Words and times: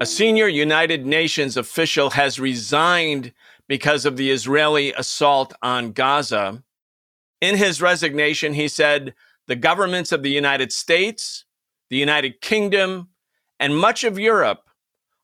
A 0.00 0.06
senior 0.06 0.48
United 0.48 1.06
Nations 1.06 1.56
official 1.56 2.10
has 2.10 2.40
resigned 2.40 3.32
because 3.68 4.04
of 4.04 4.16
the 4.16 4.30
Israeli 4.30 4.92
assault 4.92 5.54
on 5.62 5.92
Gaza. 5.92 6.62
In 7.40 7.56
his 7.56 7.80
resignation, 7.80 8.54
he 8.54 8.68
said 8.68 9.14
the 9.46 9.56
governments 9.56 10.12
of 10.12 10.22
the 10.22 10.30
United 10.30 10.72
States, 10.72 11.44
the 11.88 11.96
United 11.96 12.40
Kingdom, 12.40 13.10
and 13.60 13.78
much 13.78 14.02
of 14.02 14.18
Europe 14.18 14.68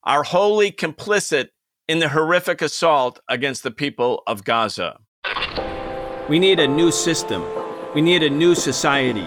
are 0.05 0.23
wholly 0.23 0.71
complicit 0.71 1.49
in 1.89 1.99
the 1.99 2.11
horrific 2.11 2.63
assault 2.63 3.19
against 3.29 3.63
the 3.63 3.71
people 3.71 4.23
of 4.27 4.45
Gaza. 4.45 5.01
We 6.29 6.39
need 6.39 6.61
a 6.61 6.69
new 6.69 6.93
system. 6.93 7.45
We 7.95 8.01
need 8.01 8.23
a 8.23 8.31
new 8.31 8.55
society. 8.55 9.27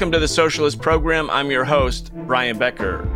Welcome 0.00 0.12
to 0.12 0.18
the 0.18 0.28
Socialist 0.28 0.80
Program. 0.80 1.28
I'm 1.28 1.50
your 1.50 1.66
host, 1.66 2.10
Brian 2.26 2.56
Becker. 2.56 3.06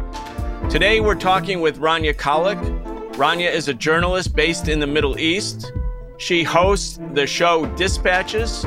Today 0.69 1.01
we're 1.01 1.15
talking 1.15 1.63
with 1.63 1.79
Rania 1.79 2.13
Khalek. 2.13 2.61
Rania 3.15 3.51
is 3.51 3.69
a 3.69 3.73
journalist 3.73 4.37
based 4.37 4.69
in 4.69 4.81
the 4.81 4.87
Middle 4.87 5.19
East. 5.19 5.73
She 6.19 6.43
hosts 6.43 7.01
the 7.15 7.27
show 7.27 7.65
Dispatches. 7.77 8.67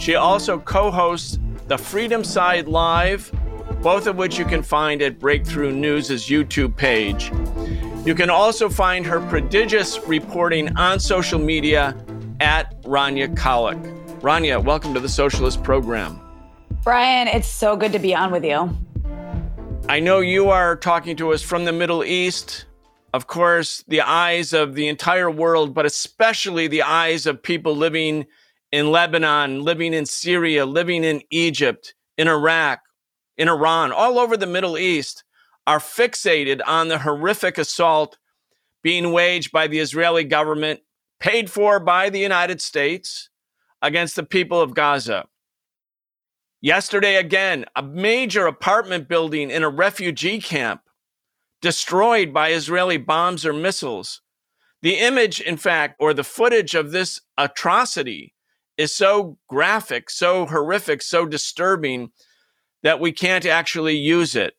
She 0.00 0.16
also 0.16 0.58
co 0.58 0.90
hosts 0.90 1.38
the 1.68 1.78
Freedom 1.78 2.24
Side 2.24 2.66
Live, 2.66 3.30
both 3.82 4.08
of 4.08 4.16
which 4.16 4.36
you 4.36 4.44
can 4.44 4.64
find 4.64 5.00
at 5.00 5.20
Breakthrough 5.20 5.70
News' 5.70 6.26
YouTube 6.26 6.76
page. 6.76 7.30
You 8.04 8.16
can 8.16 8.30
also 8.30 8.68
find 8.68 9.06
her 9.06 9.20
prodigious 9.28 10.00
reporting 10.08 10.76
on 10.76 10.98
social 10.98 11.38
media 11.38 11.96
at 12.40 12.82
Rania 12.82 13.32
Khalek. 13.36 13.80
Rania, 14.22 14.60
welcome 14.60 14.92
to 14.92 14.98
the 14.98 15.08
Socialist 15.08 15.62
Program. 15.62 16.23
Brian, 16.84 17.28
it's 17.28 17.48
so 17.48 17.76
good 17.78 17.92
to 17.92 17.98
be 17.98 18.14
on 18.14 18.30
with 18.30 18.44
you. 18.44 18.76
I 19.88 20.00
know 20.00 20.20
you 20.20 20.50
are 20.50 20.76
talking 20.76 21.16
to 21.16 21.32
us 21.32 21.40
from 21.40 21.64
the 21.64 21.72
Middle 21.72 22.04
East. 22.04 22.66
Of 23.14 23.26
course, 23.26 23.82
the 23.88 24.02
eyes 24.02 24.52
of 24.52 24.74
the 24.74 24.88
entire 24.88 25.30
world, 25.30 25.72
but 25.72 25.86
especially 25.86 26.66
the 26.66 26.82
eyes 26.82 27.24
of 27.24 27.42
people 27.42 27.74
living 27.74 28.26
in 28.70 28.90
Lebanon, 28.90 29.62
living 29.62 29.94
in 29.94 30.04
Syria, 30.04 30.66
living 30.66 31.04
in 31.04 31.22
Egypt, 31.30 31.94
in 32.18 32.28
Iraq, 32.28 32.80
in 33.38 33.48
Iran, 33.48 33.90
all 33.90 34.18
over 34.18 34.36
the 34.36 34.46
Middle 34.46 34.76
East, 34.76 35.24
are 35.66 35.78
fixated 35.78 36.60
on 36.66 36.88
the 36.88 36.98
horrific 36.98 37.56
assault 37.56 38.18
being 38.82 39.10
waged 39.10 39.52
by 39.52 39.68
the 39.68 39.78
Israeli 39.78 40.24
government, 40.24 40.80
paid 41.18 41.50
for 41.50 41.80
by 41.80 42.10
the 42.10 42.20
United 42.20 42.60
States, 42.60 43.30
against 43.80 44.16
the 44.16 44.22
people 44.22 44.60
of 44.60 44.74
Gaza. 44.74 45.24
Yesterday, 46.64 47.16
again, 47.16 47.66
a 47.76 47.82
major 47.82 48.46
apartment 48.46 49.06
building 49.06 49.50
in 49.50 49.62
a 49.62 49.68
refugee 49.68 50.40
camp 50.40 50.80
destroyed 51.60 52.32
by 52.32 52.52
Israeli 52.52 52.96
bombs 52.96 53.44
or 53.44 53.52
missiles. 53.52 54.22
The 54.80 54.94
image, 54.94 55.42
in 55.42 55.58
fact, 55.58 55.96
or 56.00 56.14
the 56.14 56.24
footage 56.24 56.74
of 56.74 56.90
this 56.90 57.20
atrocity 57.36 58.32
is 58.78 58.94
so 58.94 59.36
graphic, 59.46 60.08
so 60.08 60.46
horrific, 60.46 61.02
so 61.02 61.26
disturbing 61.26 62.12
that 62.82 62.98
we 62.98 63.12
can't 63.12 63.44
actually 63.44 63.98
use 63.98 64.34
it. 64.34 64.54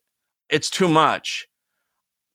It's 0.48 0.70
too 0.70 0.86
much. 0.86 1.48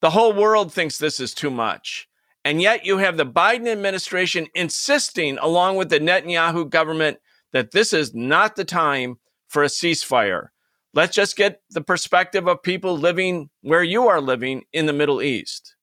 The 0.02 0.10
whole 0.10 0.34
world 0.34 0.74
thinks 0.74 0.98
this 0.98 1.22
is 1.22 1.34
too 1.34 1.50
much. 1.50 2.10
And 2.44 2.62
yet 2.62 2.86
you 2.86 2.98
have 2.98 3.16
the 3.16 3.26
Biden 3.26 3.70
administration 3.70 4.48
insisting, 4.54 5.38
along 5.38 5.78
with 5.78 5.90
the 5.90 6.02
Netanyahu 6.02 6.70
government, 6.70 7.20
that 7.54 7.72
this 7.72 7.94
is 7.94 8.14
not 8.14 8.58
the 8.58 8.66
time 8.66 9.16
for 9.52 9.64
a 9.64 9.68
ceasefire. 9.68 10.48
Let's 10.94 11.14
just 11.14 11.36
get 11.36 11.62
the 11.70 11.82
perspective 11.82 12.48
of 12.48 12.64
people 12.64 12.98
living 12.98 13.50
where 13.62 13.84
you 13.84 14.08
are 14.08 14.22
living 14.22 14.64
in 14.72 14.86
the 14.86 14.94
Middle 14.94 15.22
East. 15.22 15.76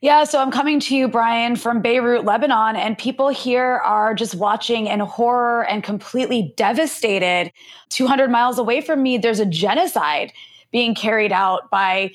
Yeah, 0.00 0.24
so 0.24 0.38
I'm 0.38 0.50
coming 0.50 0.80
to 0.80 0.94
you, 0.94 1.08
Brian, 1.08 1.56
from 1.56 1.80
Beirut, 1.80 2.24
Lebanon, 2.24 2.76
and 2.76 2.96
people 2.96 3.30
here 3.30 3.80
are 3.84 4.14
just 4.14 4.34
watching 4.34 4.86
in 4.86 5.00
horror 5.00 5.64
and 5.64 5.82
completely 5.82 6.52
devastated. 6.56 7.50
200 7.88 8.30
miles 8.30 8.58
away 8.58 8.80
from 8.80 9.02
me, 9.02 9.18
there's 9.18 9.40
a 9.40 9.46
genocide 9.46 10.32
being 10.70 10.94
carried 10.94 11.32
out 11.32 11.70
by 11.70 12.12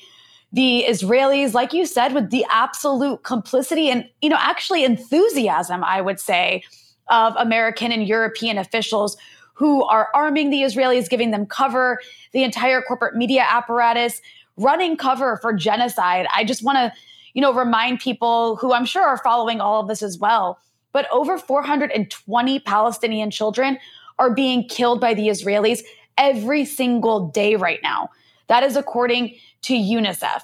the 0.52 0.84
Israelis, 0.88 1.52
like 1.52 1.72
you 1.72 1.84
said, 1.84 2.14
with 2.14 2.30
the 2.30 2.46
absolute 2.50 3.22
complicity 3.22 3.90
and, 3.90 4.08
you 4.22 4.28
know, 4.28 4.38
actually 4.38 4.84
enthusiasm, 4.84 5.84
I 5.84 6.00
would 6.00 6.20
say, 6.20 6.62
of 7.08 7.34
American 7.36 7.92
and 7.92 8.06
European 8.06 8.56
officials 8.56 9.16
who 9.60 9.84
are 9.84 10.08
arming 10.14 10.48
the 10.48 10.62
Israelis, 10.62 11.10
giving 11.10 11.32
them 11.32 11.44
cover, 11.44 12.00
the 12.32 12.42
entire 12.42 12.80
corporate 12.80 13.14
media 13.14 13.44
apparatus 13.46 14.22
running 14.56 14.96
cover 14.96 15.36
for 15.36 15.52
genocide. 15.52 16.26
I 16.34 16.44
just 16.44 16.64
want 16.64 16.76
to, 16.76 16.98
you 17.34 17.42
know, 17.42 17.52
remind 17.52 18.00
people 18.00 18.56
who 18.56 18.72
I'm 18.72 18.86
sure 18.86 19.06
are 19.06 19.18
following 19.18 19.60
all 19.60 19.82
of 19.82 19.86
this 19.86 20.02
as 20.02 20.18
well. 20.18 20.58
But 20.92 21.06
over 21.12 21.36
420 21.36 22.60
Palestinian 22.60 23.30
children 23.30 23.78
are 24.18 24.32
being 24.32 24.66
killed 24.66 24.98
by 24.98 25.12
the 25.12 25.28
Israelis 25.28 25.82
every 26.16 26.64
single 26.64 27.28
day 27.28 27.54
right 27.56 27.80
now. 27.82 28.08
That 28.46 28.62
is 28.62 28.76
according 28.76 29.36
to 29.62 29.74
UNICEF. 29.74 30.40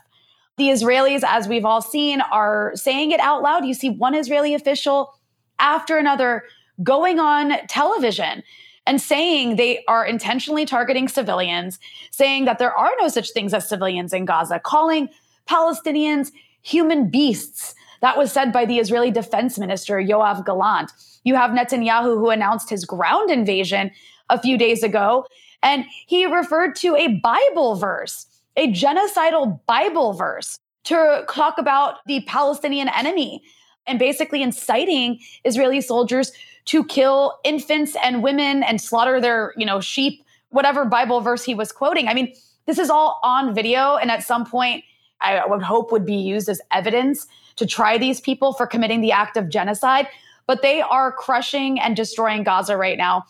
The 0.59 0.69
Israelis, 0.69 1.25
as 1.27 1.49
we've 1.49 1.65
all 1.65 1.81
seen, 1.81 2.21
are 2.21 2.73
saying 2.75 3.13
it 3.13 3.21
out 3.21 3.41
loud. 3.41 3.65
You 3.65 3.73
see 3.73 3.89
one 3.89 4.15
Israeli 4.15 4.53
official 4.53 5.15
after 5.59 5.97
another 5.97 6.45
going 6.83 7.19
on 7.19 7.67
television 7.67 8.43
and 8.87 9.01
saying 9.01 9.57
they 9.57 9.85
are 9.89 10.07
intentionally 10.07 10.65
targeting 10.65 11.09
civilians, 11.09 11.79
saying 12.11 12.45
that 12.45 12.59
there 12.59 12.73
are 12.73 12.93
no 13.01 13.09
such 13.09 13.31
things 13.31 13.53
as 13.53 13.69
civilians 13.69 14.13
in 14.13 14.25
Gaza, 14.25 14.61
calling 14.61 15.09
Palestinians 15.49 16.31
human 16.63 17.11
beasts. 17.11 17.75
That 18.01 18.17
was 18.17 18.33
said 18.33 18.53
by 18.53 18.65
the 18.65 18.79
Israeli 18.79 19.11
defense 19.11 19.59
minister, 19.59 19.97
Yoav 19.97 20.45
Gallant. 20.45 20.93
You 21.25 21.35
have 21.35 21.51
Netanyahu, 21.51 22.19
who 22.19 22.31
announced 22.31 22.71
his 22.71 22.85
ground 22.85 23.31
invasion 23.31 23.91
a 24.31 24.41
few 24.41 24.57
days 24.57 24.83
ago, 24.83 25.27
and 25.63 25.85
he 26.07 26.27
referred 26.27 26.77
to 26.77 26.95
a 26.97 27.19
Bible 27.21 27.75
verse, 27.77 28.27
a 28.57 28.73
genocidal 28.73 29.61
Bible 29.67 30.13
verse, 30.13 30.59
to 30.85 31.25
talk 31.29 31.59
about 31.59 31.97
the 32.07 32.23
Palestinian 32.27 32.89
enemy 32.91 33.43
and 33.87 33.99
basically 33.99 34.43
inciting 34.43 35.21
Israeli 35.45 35.81
soldiers 35.81 36.33
to 36.67 36.85
kill 36.85 37.39
infants 37.45 37.97
and 38.03 38.23
women 38.23 38.63
and 38.63 38.81
slaughter 38.81 39.21
their, 39.21 39.55
you 39.57 39.65
know, 39.65 39.81
sheep, 39.81 40.25
whatever 40.51 40.85
Bible 40.85 41.21
verse 41.21 41.45
he 41.45 41.55
was 41.55 41.73
quoting. 41.73 42.09
I 42.09 42.15
mean, 42.15 42.35
this 42.67 42.79
is 42.79 42.91
all 42.91 43.21
on 43.23 43.55
video 43.55 43.97
and 43.97 44.11
at 44.11 44.23
some 44.23 44.45
point 44.45 44.85
I 45.21 45.47
would 45.47 45.63
hope 45.63 45.93
would 45.93 46.05
be 46.05 46.17
used 46.17 46.49
as 46.49 46.61
evidence 46.73 47.27
to 47.57 47.67
try 47.67 47.97
these 47.97 48.21
people 48.21 48.53
for 48.53 48.67
committing 48.67 49.01
the 49.01 49.13
act 49.13 49.37
of 49.37 49.49
genocide, 49.49 50.09
but 50.47 50.63
they 50.63 50.83
are 50.83 51.11
crushing 51.11 51.81
and 51.81 51.97
destroying 51.97 52.43
Gaza 52.43 52.77
right 52.77 52.99
now. 52.99 53.25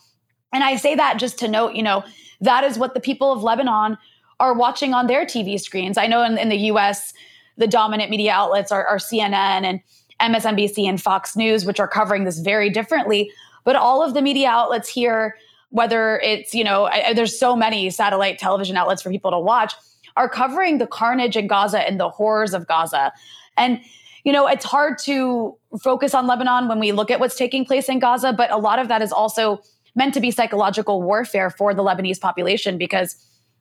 And 0.51 0.63
I 0.63 0.75
say 0.75 0.95
that 0.95 1.17
just 1.17 1.39
to 1.39 1.47
note, 1.47 1.75
you 1.75 1.83
know, 1.83 2.03
that 2.41 2.63
is 2.63 2.77
what 2.77 2.93
the 2.93 2.99
people 2.99 3.31
of 3.31 3.43
Lebanon 3.43 3.97
are 4.39 4.53
watching 4.53 4.93
on 4.93 5.07
their 5.07 5.25
TV 5.25 5.59
screens. 5.59 5.97
I 5.97 6.07
know 6.07 6.23
in, 6.23 6.37
in 6.37 6.49
the 6.49 6.57
US, 6.71 7.13
the 7.57 7.67
dominant 7.67 8.09
media 8.09 8.31
outlets 8.33 8.71
are, 8.71 8.85
are 8.85 8.97
CNN 8.97 9.63
and 9.63 9.79
MSNBC 10.21 10.87
and 10.87 11.01
Fox 11.01 11.35
News, 11.35 11.65
which 11.65 11.79
are 11.79 11.87
covering 11.87 12.23
this 12.23 12.39
very 12.39 12.69
differently. 12.69 13.31
But 13.63 13.75
all 13.75 14.03
of 14.03 14.13
the 14.13 14.21
media 14.21 14.49
outlets 14.49 14.89
here, 14.89 15.35
whether 15.69 16.19
it's, 16.19 16.53
you 16.53 16.63
know, 16.63 16.85
I, 16.85 17.13
there's 17.13 17.37
so 17.37 17.55
many 17.55 17.89
satellite 17.89 18.39
television 18.39 18.77
outlets 18.77 19.01
for 19.01 19.09
people 19.09 19.31
to 19.31 19.39
watch, 19.39 19.73
are 20.15 20.29
covering 20.29 20.79
the 20.79 20.87
carnage 20.87 21.37
in 21.37 21.47
Gaza 21.47 21.87
and 21.87 21.99
the 21.99 22.09
horrors 22.09 22.53
of 22.53 22.67
Gaza. 22.67 23.13
And, 23.55 23.79
you 24.23 24.33
know, 24.33 24.47
it's 24.47 24.65
hard 24.65 24.97
to 24.99 25.55
focus 25.81 26.13
on 26.13 26.27
Lebanon 26.27 26.67
when 26.67 26.79
we 26.79 26.91
look 26.91 27.11
at 27.11 27.19
what's 27.19 27.35
taking 27.35 27.65
place 27.65 27.87
in 27.87 27.99
Gaza, 27.99 28.33
but 28.33 28.51
a 28.51 28.57
lot 28.57 28.79
of 28.79 28.87
that 28.87 29.01
is 29.01 29.11
also 29.11 29.61
meant 29.95 30.13
to 30.13 30.19
be 30.19 30.31
psychological 30.31 31.01
warfare 31.01 31.49
for 31.49 31.73
the 31.73 31.83
Lebanese 31.83 32.19
population 32.19 32.77
because 32.77 33.15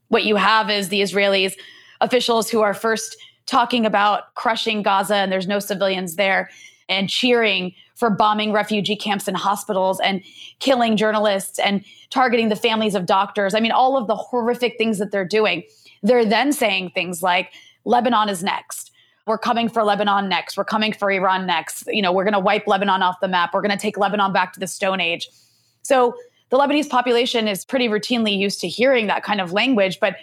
what 0.09 0.25
you 0.25 0.37
have 0.37 0.71
is 0.71 0.89
the 0.89 1.01
Israelis 1.01 1.55
officials 2.01 2.51
who 2.51 2.61
are 2.61 2.75
first 2.75 3.17
talking 3.47 3.87
about 3.87 4.35
crushing 4.35 4.83
Gaza 4.83 5.17
and 5.17 5.33
there's 5.33 5.47
no 5.47 5.59
civilians 5.59 6.17
there. 6.17 6.51
and 6.89 7.09
cheering 7.09 7.75
for 7.95 8.11
bombing 8.11 8.53
refugee 8.53 8.97
camps 8.97 9.27
and 9.27 9.37
hospitals 9.37 10.01
and 10.01 10.23
killing 10.59 10.97
journalists 10.97 11.59
and 11.59 11.85
targeting 12.11 12.49
the 12.49 12.57
families 12.57 12.95
of 12.95 13.07
doctors. 13.07 13.55
I 13.55 13.61
mean, 13.61 13.73
all 13.73 13.97
of 13.97 14.07
the 14.07 14.17
horrific 14.17 14.77
things 14.79 14.99
that 14.99 15.11
they're 15.11 15.25
doing. 15.25 15.63
They're 16.03 16.27
then 16.27 16.53
saying 16.53 16.91
things 16.91 17.23
like, 17.23 17.53
Lebanon 17.85 18.29
is 18.29 18.43
next. 18.43 18.91
We're 19.27 19.39
coming 19.39 19.69
for 19.69 19.83
Lebanon 19.83 20.29
next. 20.29 20.57
We're 20.57 20.65
coming 20.65 20.93
for 20.93 21.11
Iran 21.11 21.47
next. 21.47 21.89
You 21.89 22.03
know, 22.03 22.13
we're 22.13 22.25
going 22.25 22.35
to 22.35 22.41
wipe 22.41 22.67
Lebanon 22.67 23.03
off 23.03 23.17
the 23.21 23.29
map. 23.29 23.51
We're 23.55 23.63
going 23.63 23.77
to 23.77 23.79
take 23.79 23.97
Lebanon 23.97 24.33
back 24.33 24.53
to 24.53 24.61
the 24.61 24.67
Stone 24.67 25.01
Age. 25.01 25.29
So 25.83 26.15
the 26.51 26.59
Lebanese 26.59 26.89
population 26.89 27.49
is 27.49 27.65
pretty 27.65 27.89
routinely 27.89 28.37
used 28.37 28.61
to 28.61 28.69
hearing 28.69 29.07
that 29.09 29.25
kind 29.25 29.41
of 29.41 29.53
language, 29.53 29.99
but 30.01 30.17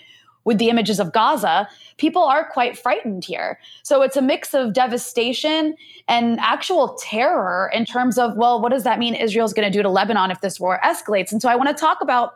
with 0.46 0.58
the 0.58 0.70
images 0.70 1.00
of 1.00 1.14
Gaza, 1.14 1.68
people 1.98 2.24
are 2.24 2.48
quite 2.50 2.78
frightened 2.78 3.26
here. 3.26 3.60
So 3.84 4.02
it's 4.02 4.18
a 4.18 4.22
mix 4.22 4.54
of 4.54 4.74
devastation 4.74 5.76
and 6.08 6.40
actual 6.40 6.98
terror 7.02 7.72
in 7.74 7.86
terms 7.86 8.18
of, 8.18 8.36
well, 8.36 8.62
what 8.62 8.72
does 8.72 8.84
that 8.84 9.00
mean 9.00 9.16
Israel's 9.16 9.54
going 9.54 9.70
to 9.72 9.76
do 9.76 9.82
to 9.82 9.90
Lebanon 9.90 10.32
if 10.32 10.42
this 10.42 10.60
war 10.60 10.80
escalates? 10.84 11.32
And 11.32 11.42
so 11.42 11.50
I 11.50 11.56
want 11.56 11.70
to 11.70 11.76
talk 11.76 12.02
about 12.02 12.34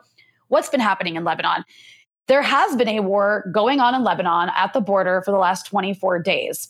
what's 0.48 0.68
been 0.68 0.80
happening 0.80 1.16
in 1.16 1.24
Lebanon. 1.24 1.64
There 2.26 2.42
has 2.42 2.76
been 2.76 2.88
a 2.88 3.00
war 3.00 3.50
going 3.52 3.80
on 3.80 3.94
in 3.94 4.04
Lebanon 4.04 4.50
at 4.54 4.72
the 4.72 4.80
border 4.80 5.22
for 5.22 5.30
the 5.30 5.38
last 5.38 5.66
24 5.66 6.18
days. 6.20 6.68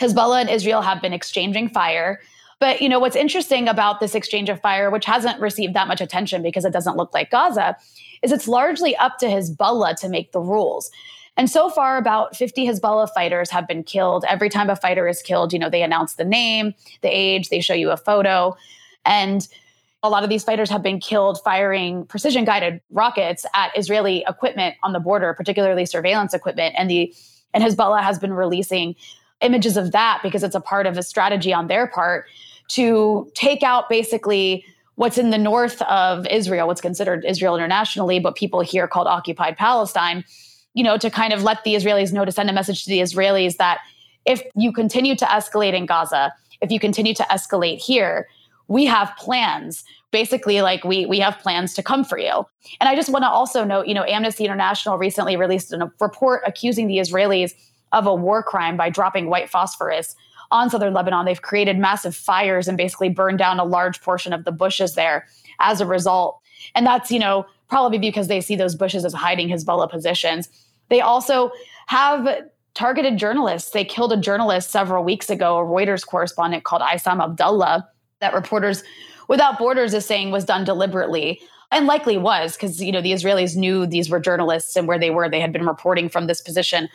Hezbollah 0.00 0.40
and 0.40 0.50
Israel 0.50 0.82
have 0.82 1.02
been 1.02 1.12
exchanging 1.12 1.68
fire. 1.68 2.20
But 2.62 2.80
you 2.80 2.88
know 2.88 3.00
what's 3.00 3.16
interesting 3.16 3.66
about 3.66 3.98
this 3.98 4.14
exchange 4.14 4.48
of 4.48 4.60
fire, 4.60 4.88
which 4.88 5.04
hasn't 5.04 5.40
received 5.40 5.74
that 5.74 5.88
much 5.88 6.00
attention 6.00 6.42
because 6.42 6.64
it 6.64 6.72
doesn't 6.72 6.96
look 6.96 7.12
like 7.12 7.28
Gaza, 7.28 7.76
is 8.22 8.30
it's 8.30 8.46
largely 8.46 8.94
up 8.98 9.18
to 9.18 9.26
Hezbollah 9.26 9.98
to 9.98 10.08
make 10.08 10.30
the 10.30 10.38
rules. 10.38 10.88
And 11.36 11.50
so 11.50 11.68
far, 11.68 11.96
about 11.96 12.36
50 12.36 12.68
Hezbollah 12.68 13.10
fighters 13.12 13.50
have 13.50 13.66
been 13.66 13.82
killed. 13.82 14.24
Every 14.28 14.48
time 14.48 14.70
a 14.70 14.76
fighter 14.76 15.08
is 15.08 15.22
killed, 15.22 15.52
you 15.52 15.58
know, 15.58 15.68
they 15.68 15.82
announce 15.82 16.14
the 16.14 16.24
name, 16.24 16.72
the 17.00 17.08
age, 17.08 17.48
they 17.48 17.58
show 17.58 17.74
you 17.74 17.90
a 17.90 17.96
photo. 17.96 18.56
And 19.04 19.48
a 20.04 20.08
lot 20.08 20.22
of 20.22 20.30
these 20.30 20.44
fighters 20.44 20.70
have 20.70 20.84
been 20.84 21.00
killed 21.00 21.40
firing 21.42 22.06
precision 22.06 22.44
guided 22.44 22.80
rockets 22.92 23.44
at 23.56 23.76
Israeli 23.76 24.24
equipment 24.28 24.76
on 24.84 24.92
the 24.92 25.00
border, 25.00 25.34
particularly 25.34 25.84
surveillance 25.84 26.32
equipment. 26.32 26.76
And 26.78 26.88
the 26.88 27.12
and 27.54 27.64
Hezbollah 27.64 28.04
has 28.04 28.20
been 28.20 28.32
releasing 28.32 28.94
images 29.40 29.76
of 29.76 29.90
that 29.90 30.20
because 30.22 30.44
it's 30.44 30.54
a 30.54 30.60
part 30.60 30.86
of 30.86 30.96
a 30.96 31.02
strategy 31.02 31.52
on 31.52 31.66
their 31.66 31.88
part 31.88 32.26
to 32.74 33.30
take 33.34 33.62
out 33.62 33.88
basically 33.88 34.64
what's 34.96 35.18
in 35.18 35.30
the 35.30 35.38
north 35.38 35.80
of 35.82 36.26
Israel, 36.26 36.66
what's 36.66 36.80
considered 36.80 37.24
Israel 37.24 37.56
internationally, 37.56 38.18
but 38.18 38.34
people 38.34 38.60
here 38.60 38.86
called 38.86 39.06
occupied 39.06 39.56
Palestine, 39.56 40.24
you 40.74 40.84
know, 40.84 40.96
to 40.96 41.10
kind 41.10 41.32
of 41.32 41.42
let 41.42 41.64
the 41.64 41.74
Israelis 41.74 42.12
know 42.12 42.24
to 42.24 42.32
send 42.32 42.48
a 42.48 42.52
message 42.52 42.84
to 42.84 42.90
the 42.90 43.00
Israelis 43.00 43.56
that 43.56 43.80
if 44.24 44.42
you 44.54 44.72
continue 44.72 45.16
to 45.16 45.24
escalate 45.26 45.74
in 45.74 45.86
Gaza, 45.86 46.32
if 46.60 46.70
you 46.70 46.78
continue 46.78 47.14
to 47.14 47.24
escalate 47.24 47.78
here, 47.78 48.28
we 48.68 48.86
have 48.86 49.12
plans. 49.18 49.84
Basically 50.12 50.62
like 50.62 50.84
we 50.84 51.06
we 51.06 51.18
have 51.18 51.38
plans 51.38 51.74
to 51.74 51.82
come 51.82 52.04
for 52.04 52.18
you. 52.18 52.46
And 52.80 52.88
i 52.88 52.94
just 52.94 53.08
want 53.08 53.22
to 53.22 53.28
also 53.30 53.64
note 53.64 53.86
you 53.86 53.94
know 53.94 54.04
amnesty 54.04 54.44
international 54.44 54.98
recently 54.98 55.36
released 55.36 55.72
a 55.72 55.90
report 56.00 56.42
accusing 56.46 56.86
the 56.86 56.98
israelis 56.98 57.54
of 57.92 58.06
a 58.06 58.14
war 58.14 58.42
crime 58.42 58.76
by 58.76 58.90
dropping 58.90 59.30
white 59.30 59.48
phosphorus 59.48 60.14
on 60.52 60.70
southern 60.70 60.94
Lebanon. 60.94 61.24
They've 61.24 61.42
created 61.42 61.78
massive 61.78 62.14
fires 62.14 62.68
and 62.68 62.76
basically 62.76 63.08
burned 63.08 63.38
down 63.38 63.58
a 63.58 63.64
large 63.64 64.00
portion 64.00 64.32
of 64.32 64.44
the 64.44 64.52
bushes 64.52 64.94
there 64.94 65.26
as 65.58 65.80
a 65.80 65.86
result. 65.86 66.38
And 66.74 66.86
that's, 66.86 67.10
you 67.10 67.18
know, 67.18 67.46
probably 67.68 67.98
because 67.98 68.28
they 68.28 68.40
see 68.40 68.54
those 68.54 68.76
bushes 68.76 69.04
as 69.04 69.12
hiding 69.12 69.48
Hezbollah 69.48 69.90
positions. 69.90 70.48
They 70.88 71.00
also 71.00 71.50
have 71.86 72.28
targeted 72.74 73.18
journalists. 73.18 73.70
They 73.70 73.84
killed 73.84 74.12
a 74.12 74.16
journalist 74.16 74.70
several 74.70 75.02
weeks 75.02 75.28
ago, 75.30 75.58
a 75.58 75.64
Reuters 75.64 76.06
correspondent 76.06 76.64
called 76.64 76.82
Isam 76.82 77.22
Abdullah, 77.22 77.88
that 78.20 78.34
Reporters 78.34 78.84
Without 79.28 79.58
Borders 79.58 79.94
is 79.94 80.04
saying 80.04 80.30
was 80.30 80.44
done 80.44 80.64
deliberately 80.64 81.40
and 81.70 81.86
likely 81.86 82.18
was 82.18 82.54
because 82.54 82.82
you 82.82 82.92
know 82.92 83.00
the 83.00 83.12
Israelis 83.12 83.56
knew 83.56 83.86
these 83.86 84.10
were 84.10 84.20
journalists 84.20 84.76
and 84.76 84.86
where 84.86 84.98
they 84.98 85.10
were. 85.10 85.28
They 85.28 85.40
had 85.40 85.52
been 85.52 85.66
reporting 85.66 86.08
from 86.08 86.26
this 86.26 86.40
position 86.40 86.88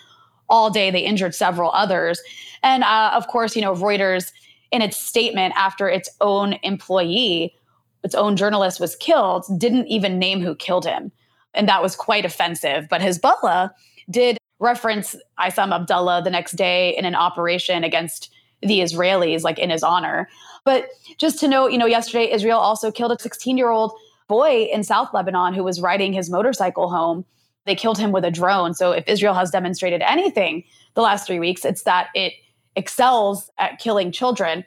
all 0.50 0.70
day. 0.70 0.92
They 0.92 1.00
injured 1.00 1.36
several 1.36 1.72
others. 1.72 2.22
And 2.64 2.84
uh, 2.84 3.12
of 3.14 3.28
course, 3.28 3.56
you 3.56 3.62
know, 3.62 3.74
Reuters, 3.74 4.32
in 4.72 4.82
its 4.82 4.98
statement 4.98 5.54
after 5.56 5.90
its 5.90 6.10
own 6.22 6.58
employee, 6.64 7.56
its 8.04 8.16
own 8.16 8.36
journalist 8.36 8.80
was 8.80 8.96
killed, 8.96 9.46
didn't 9.58 9.88
even 9.88 10.20
name 10.20 10.42
who 10.42 10.56
killed 10.56 10.86
him. 10.86 11.12
And 11.54 11.68
that 11.68 11.82
was 11.82 11.96
quite 11.96 12.26
offensive. 12.26 12.88
But 12.90 13.02
Hezbollah 13.02 13.72
did 14.10 14.38
reference 14.60 15.16
Isam 15.40 15.74
Abdullah 15.74 16.22
the 16.24 16.30
next 16.30 16.54
day 16.54 16.96
in 16.98 17.06
an 17.06 17.16
operation 17.16 17.84
against 17.84 18.32
the 18.62 18.80
Israelis, 18.80 19.44
like 19.44 19.60
in 19.60 19.70
his 19.70 19.84
honor. 19.84 20.28
But 20.66 20.90
just 21.18 21.40
to 21.40 21.48
note, 21.48 21.72
you 21.72 21.78
know, 21.78 21.86
yesterday 21.86 22.32
Israel 22.32 22.60
also 22.60 22.92
killed 22.92 23.12
a 23.12 23.20
16 23.20 23.58
year 23.58 23.70
old 23.70 23.94
boy 24.28 24.68
in 24.72 24.84
South 24.84 25.14
Lebanon 25.14 25.54
who 25.54 25.64
was 25.64 25.80
riding 25.80 26.12
his 26.14 26.30
motorcycle 26.30 26.90
home 26.90 27.26
they 27.68 27.75
killed 27.75 27.98
him 27.98 28.12
with 28.12 28.25
a 28.25 28.31
drone. 28.31 28.74
So 28.74 28.92
if 28.92 29.04
Israel 29.08 29.34
has 29.34 29.52
demonstrated 29.52 30.02
anything 30.02 30.64
the 30.94 31.02
last 31.02 31.28
three 31.28 31.40
weeks, 31.40 31.66
it's 31.66 31.84
that 31.84 32.08
it 32.16 32.34
excels 32.75 33.52
at 33.58 33.80
killing 33.80 34.12
children. 34.12 34.64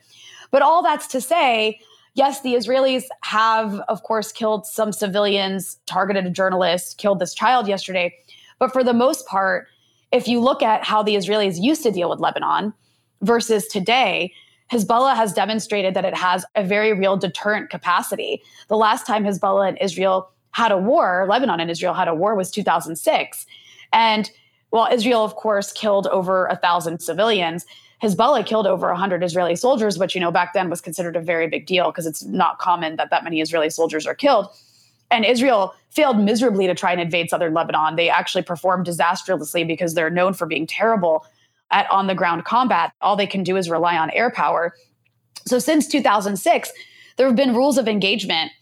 But 0.50 0.62
all 0.62 0.82
that's 0.82 1.06
to 1.08 1.20
say, 1.20 1.80
yes, 2.14 2.42
the 2.42 2.54
Israelis 2.54 3.04
have, 3.22 3.80
of 3.88 4.02
course, 4.02 4.32
killed 4.32 4.66
some 4.66 4.92
civilians, 4.92 5.78
targeted 5.86 6.26
a 6.26 6.30
journalist, 6.30 6.98
killed 6.98 7.18
this 7.18 7.34
child 7.34 7.68
yesterday. 7.68 8.14
But 8.58 8.72
for 8.72 8.84
the 8.84 8.92
most 8.92 9.26
part, 9.26 9.68
if 10.12 10.26
you 10.26 10.40
look 10.40 10.62
at 10.62 10.84
how 10.84 11.02
the 11.02 11.14
Israelis 11.14 11.60
used 11.60 11.82
to 11.84 11.92
deal 11.92 12.10
with 12.10 12.20
Lebanon 12.20 12.74
versus 13.22 13.66
today, 13.68 14.32
Hezbollah 14.72 15.16
has 15.16 15.32
demonstrated 15.32 15.94
that 15.94 16.04
it 16.04 16.16
has 16.16 16.44
a 16.54 16.62
very 16.62 16.92
real 16.92 17.16
deterrent 17.16 17.70
capacity. 17.70 18.42
The 18.68 18.76
last 18.76 19.06
time 19.06 19.24
Hezbollah 19.24 19.68
and 19.68 19.78
Israel 19.80 20.30
had 20.52 20.72
a 20.72 20.78
war, 20.78 21.26
Lebanon 21.28 21.60
and 21.60 21.70
Israel 21.70 21.94
had 21.94 22.08
a 22.08 22.14
war 22.14 22.34
was 22.34 22.50
2006. 22.50 23.46
And 23.92 24.30
while 24.70 24.92
Israel, 24.92 25.24
of 25.24 25.34
course, 25.36 25.72
killed 25.72 26.06
over 26.08 26.46
a 26.46 26.56
thousand 26.56 27.00
civilians, 27.00 27.66
Hezbollah 28.02 28.46
killed 28.46 28.66
over 28.66 28.88
100 28.88 29.22
Israeli 29.22 29.56
soldiers, 29.56 29.98
which, 29.98 30.14
you 30.14 30.20
know, 30.20 30.30
back 30.30 30.54
then 30.54 30.70
was 30.70 30.80
considered 30.80 31.16
a 31.16 31.20
very 31.20 31.48
big 31.48 31.66
deal 31.66 31.90
because 31.90 32.06
it's 32.06 32.24
not 32.24 32.58
common 32.58 32.96
that 32.96 33.10
that 33.10 33.24
many 33.24 33.40
Israeli 33.40 33.70
soldiers 33.70 34.06
are 34.06 34.14
killed. 34.14 34.48
And 35.10 35.24
Israel 35.24 35.74
failed 35.90 36.18
miserably 36.18 36.66
to 36.66 36.74
try 36.74 36.92
and 36.92 37.00
invade 37.00 37.28
southern 37.28 37.52
Lebanon. 37.52 37.96
They 37.96 38.08
actually 38.08 38.42
performed 38.42 38.86
disastrously 38.86 39.64
because 39.64 39.94
they're 39.94 40.08
known 40.08 40.34
for 40.34 40.46
being 40.46 40.66
terrible 40.66 41.26
at 41.70 41.90
on 41.90 42.06
the 42.06 42.14
ground 42.14 42.44
combat. 42.44 42.92
All 43.00 43.16
they 43.16 43.26
can 43.26 43.42
do 43.42 43.56
is 43.56 43.68
rely 43.68 43.98
on 43.98 44.10
air 44.10 44.30
power. 44.30 44.74
So 45.46 45.58
since 45.58 45.86
2006, 45.88 46.72
there 47.16 47.26
have 47.26 47.36
been 47.36 47.54
rules 47.54 47.76
of 47.76 47.88
engagement 47.88 48.52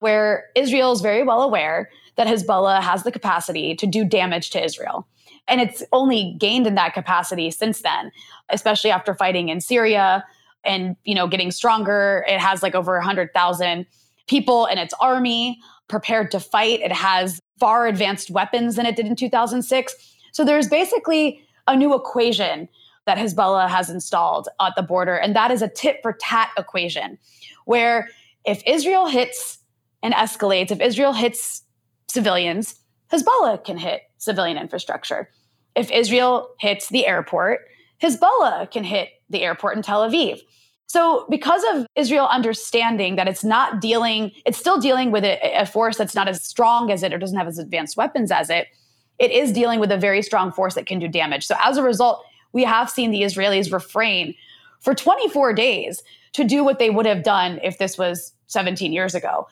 where 0.00 0.46
Israel 0.54 0.92
is 0.92 1.00
very 1.00 1.22
well 1.22 1.42
aware 1.42 1.90
that 2.16 2.26
Hezbollah 2.26 2.82
has 2.82 3.02
the 3.02 3.12
capacity 3.12 3.74
to 3.76 3.86
do 3.86 4.04
damage 4.04 4.50
to 4.50 4.64
Israel. 4.64 5.06
And 5.46 5.60
it's 5.60 5.82
only 5.92 6.36
gained 6.38 6.66
in 6.66 6.74
that 6.74 6.94
capacity 6.94 7.50
since 7.50 7.80
then, 7.82 8.12
especially 8.50 8.90
after 8.90 9.14
fighting 9.14 9.48
in 9.48 9.60
Syria 9.60 10.24
and, 10.64 10.96
you 11.04 11.14
know, 11.14 11.26
getting 11.26 11.50
stronger. 11.50 12.24
It 12.28 12.38
has 12.38 12.62
like 12.62 12.74
over 12.74 12.94
100,000 12.96 13.86
people 14.26 14.66
in 14.66 14.78
its 14.78 14.94
army 15.00 15.58
prepared 15.88 16.30
to 16.32 16.40
fight. 16.40 16.80
It 16.80 16.92
has 16.92 17.40
far 17.58 17.86
advanced 17.86 18.30
weapons 18.30 18.76
than 18.76 18.84
it 18.86 18.94
did 18.94 19.06
in 19.06 19.16
2006. 19.16 19.94
So 20.32 20.44
there's 20.44 20.68
basically 20.68 21.40
a 21.66 21.74
new 21.74 21.94
equation 21.94 22.68
that 23.06 23.16
Hezbollah 23.16 23.68
has 23.68 23.88
installed 23.88 24.48
at 24.60 24.74
the 24.76 24.82
border, 24.82 25.16
and 25.16 25.34
that 25.34 25.50
is 25.50 25.62
a 25.62 25.68
tit 25.68 25.98
for 26.02 26.12
tat 26.20 26.50
equation, 26.58 27.18
where 27.64 28.10
if 28.44 28.62
Israel 28.66 29.06
hits 29.06 29.58
and 30.02 30.14
escalates, 30.14 30.70
if 30.70 30.80
Israel 30.80 31.12
hits 31.12 31.62
civilians, 32.08 32.74
Hezbollah 33.12 33.64
can 33.64 33.78
hit 33.78 34.02
civilian 34.18 34.58
infrastructure. 34.58 35.30
If 35.74 35.90
Israel 35.90 36.50
hits 36.58 36.88
the 36.88 37.06
airport, 37.06 37.60
Hezbollah 38.02 38.70
can 38.70 38.84
hit 38.84 39.10
the 39.30 39.42
airport 39.42 39.76
in 39.76 39.82
Tel 39.82 40.08
Aviv. 40.08 40.40
So, 40.86 41.26
because 41.28 41.62
of 41.74 41.86
Israel 41.96 42.26
understanding 42.28 43.16
that 43.16 43.28
it's 43.28 43.44
not 43.44 43.80
dealing, 43.80 44.32
it's 44.46 44.56
still 44.56 44.80
dealing 44.80 45.10
with 45.10 45.22
a, 45.22 45.38
a, 45.60 45.66
force 45.66 45.98
that's 45.98 46.14
not 46.14 46.28
as 46.28 46.42
strong 46.42 46.90
as 46.90 47.02
it 47.02 47.12
or 47.12 47.18
doesn't 47.18 47.36
have 47.36 47.46
as 47.46 47.58
advanced 47.58 47.98
weapons 47.98 48.30
as 48.30 48.48
it, 48.48 48.68
it 49.18 49.30
is 49.30 49.52
dealing 49.52 49.80
with 49.80 49.92
a 49.92 49.98
very 49.98 50.22
strong 50.22 50.50
force 50.50 50.74
that 50.76 50.86
can 50.86 50.98
do 50.98 51.06
damage. 51.06 51.44
So, 51.44 51.56
as 51.62 51.76
a 51.76 51.82
result, 51.82 52.24
we 52.52 52.64
have 52.64 52.88
seen 52.88 53.10
the 53.10 53.20
Israelis 53.20 53.70
refrain 53.70 54.34
for 54.80 54.94
24 54.94 55.52
days 55.52 56.02
to 56.32 56.44
do 56.44 56.64
what 56.64 56.78
they 56.78 56.88
would 56.88 57.04
have 57.04 57.22
done 57.22 57.60
if 57.62 57.76
this 57.76 57.98
was 57.98 58.32
17 58.46 58.90
years 58.90 59.14
ago. 59.14 59.46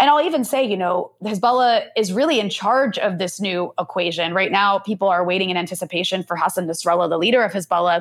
And 0.00 0.08
I'll 0.08 0.24
even 0.24 0.44
say, 0.44 0.64
you 0.64 0.78
know, 0.78 1.12
Hezbollah 1.22 1.84
is 1.94 2.10
really 2.10 2.40
in 2.40 2.48
charge 2.48 2.96
of 2.98 3.18
this 3.18 3.38
new 3.38 3.72
equation. 3.78 4.32
Right 4.32 4.50
now, 4.50 4.78
people 4.78 5.08
are 5.08 5.24
waiting 5.24 5.50
in 5.50 5.58
anticipation 5.58 6.22
for 6.22 6.36
Hassan 6.36 6.66
Nasrallah, 6.66 7.10
the 7.10 7.18
leader 7.18 7.42
of 7.42 7.52
Hezbollah, 7.52 8.00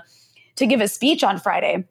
to 0.56 0.66
give 0.66 0.80
a 0.80 0.88
speech 0.88 1.26
on 1.26 1.38
Friday 1.38 1.84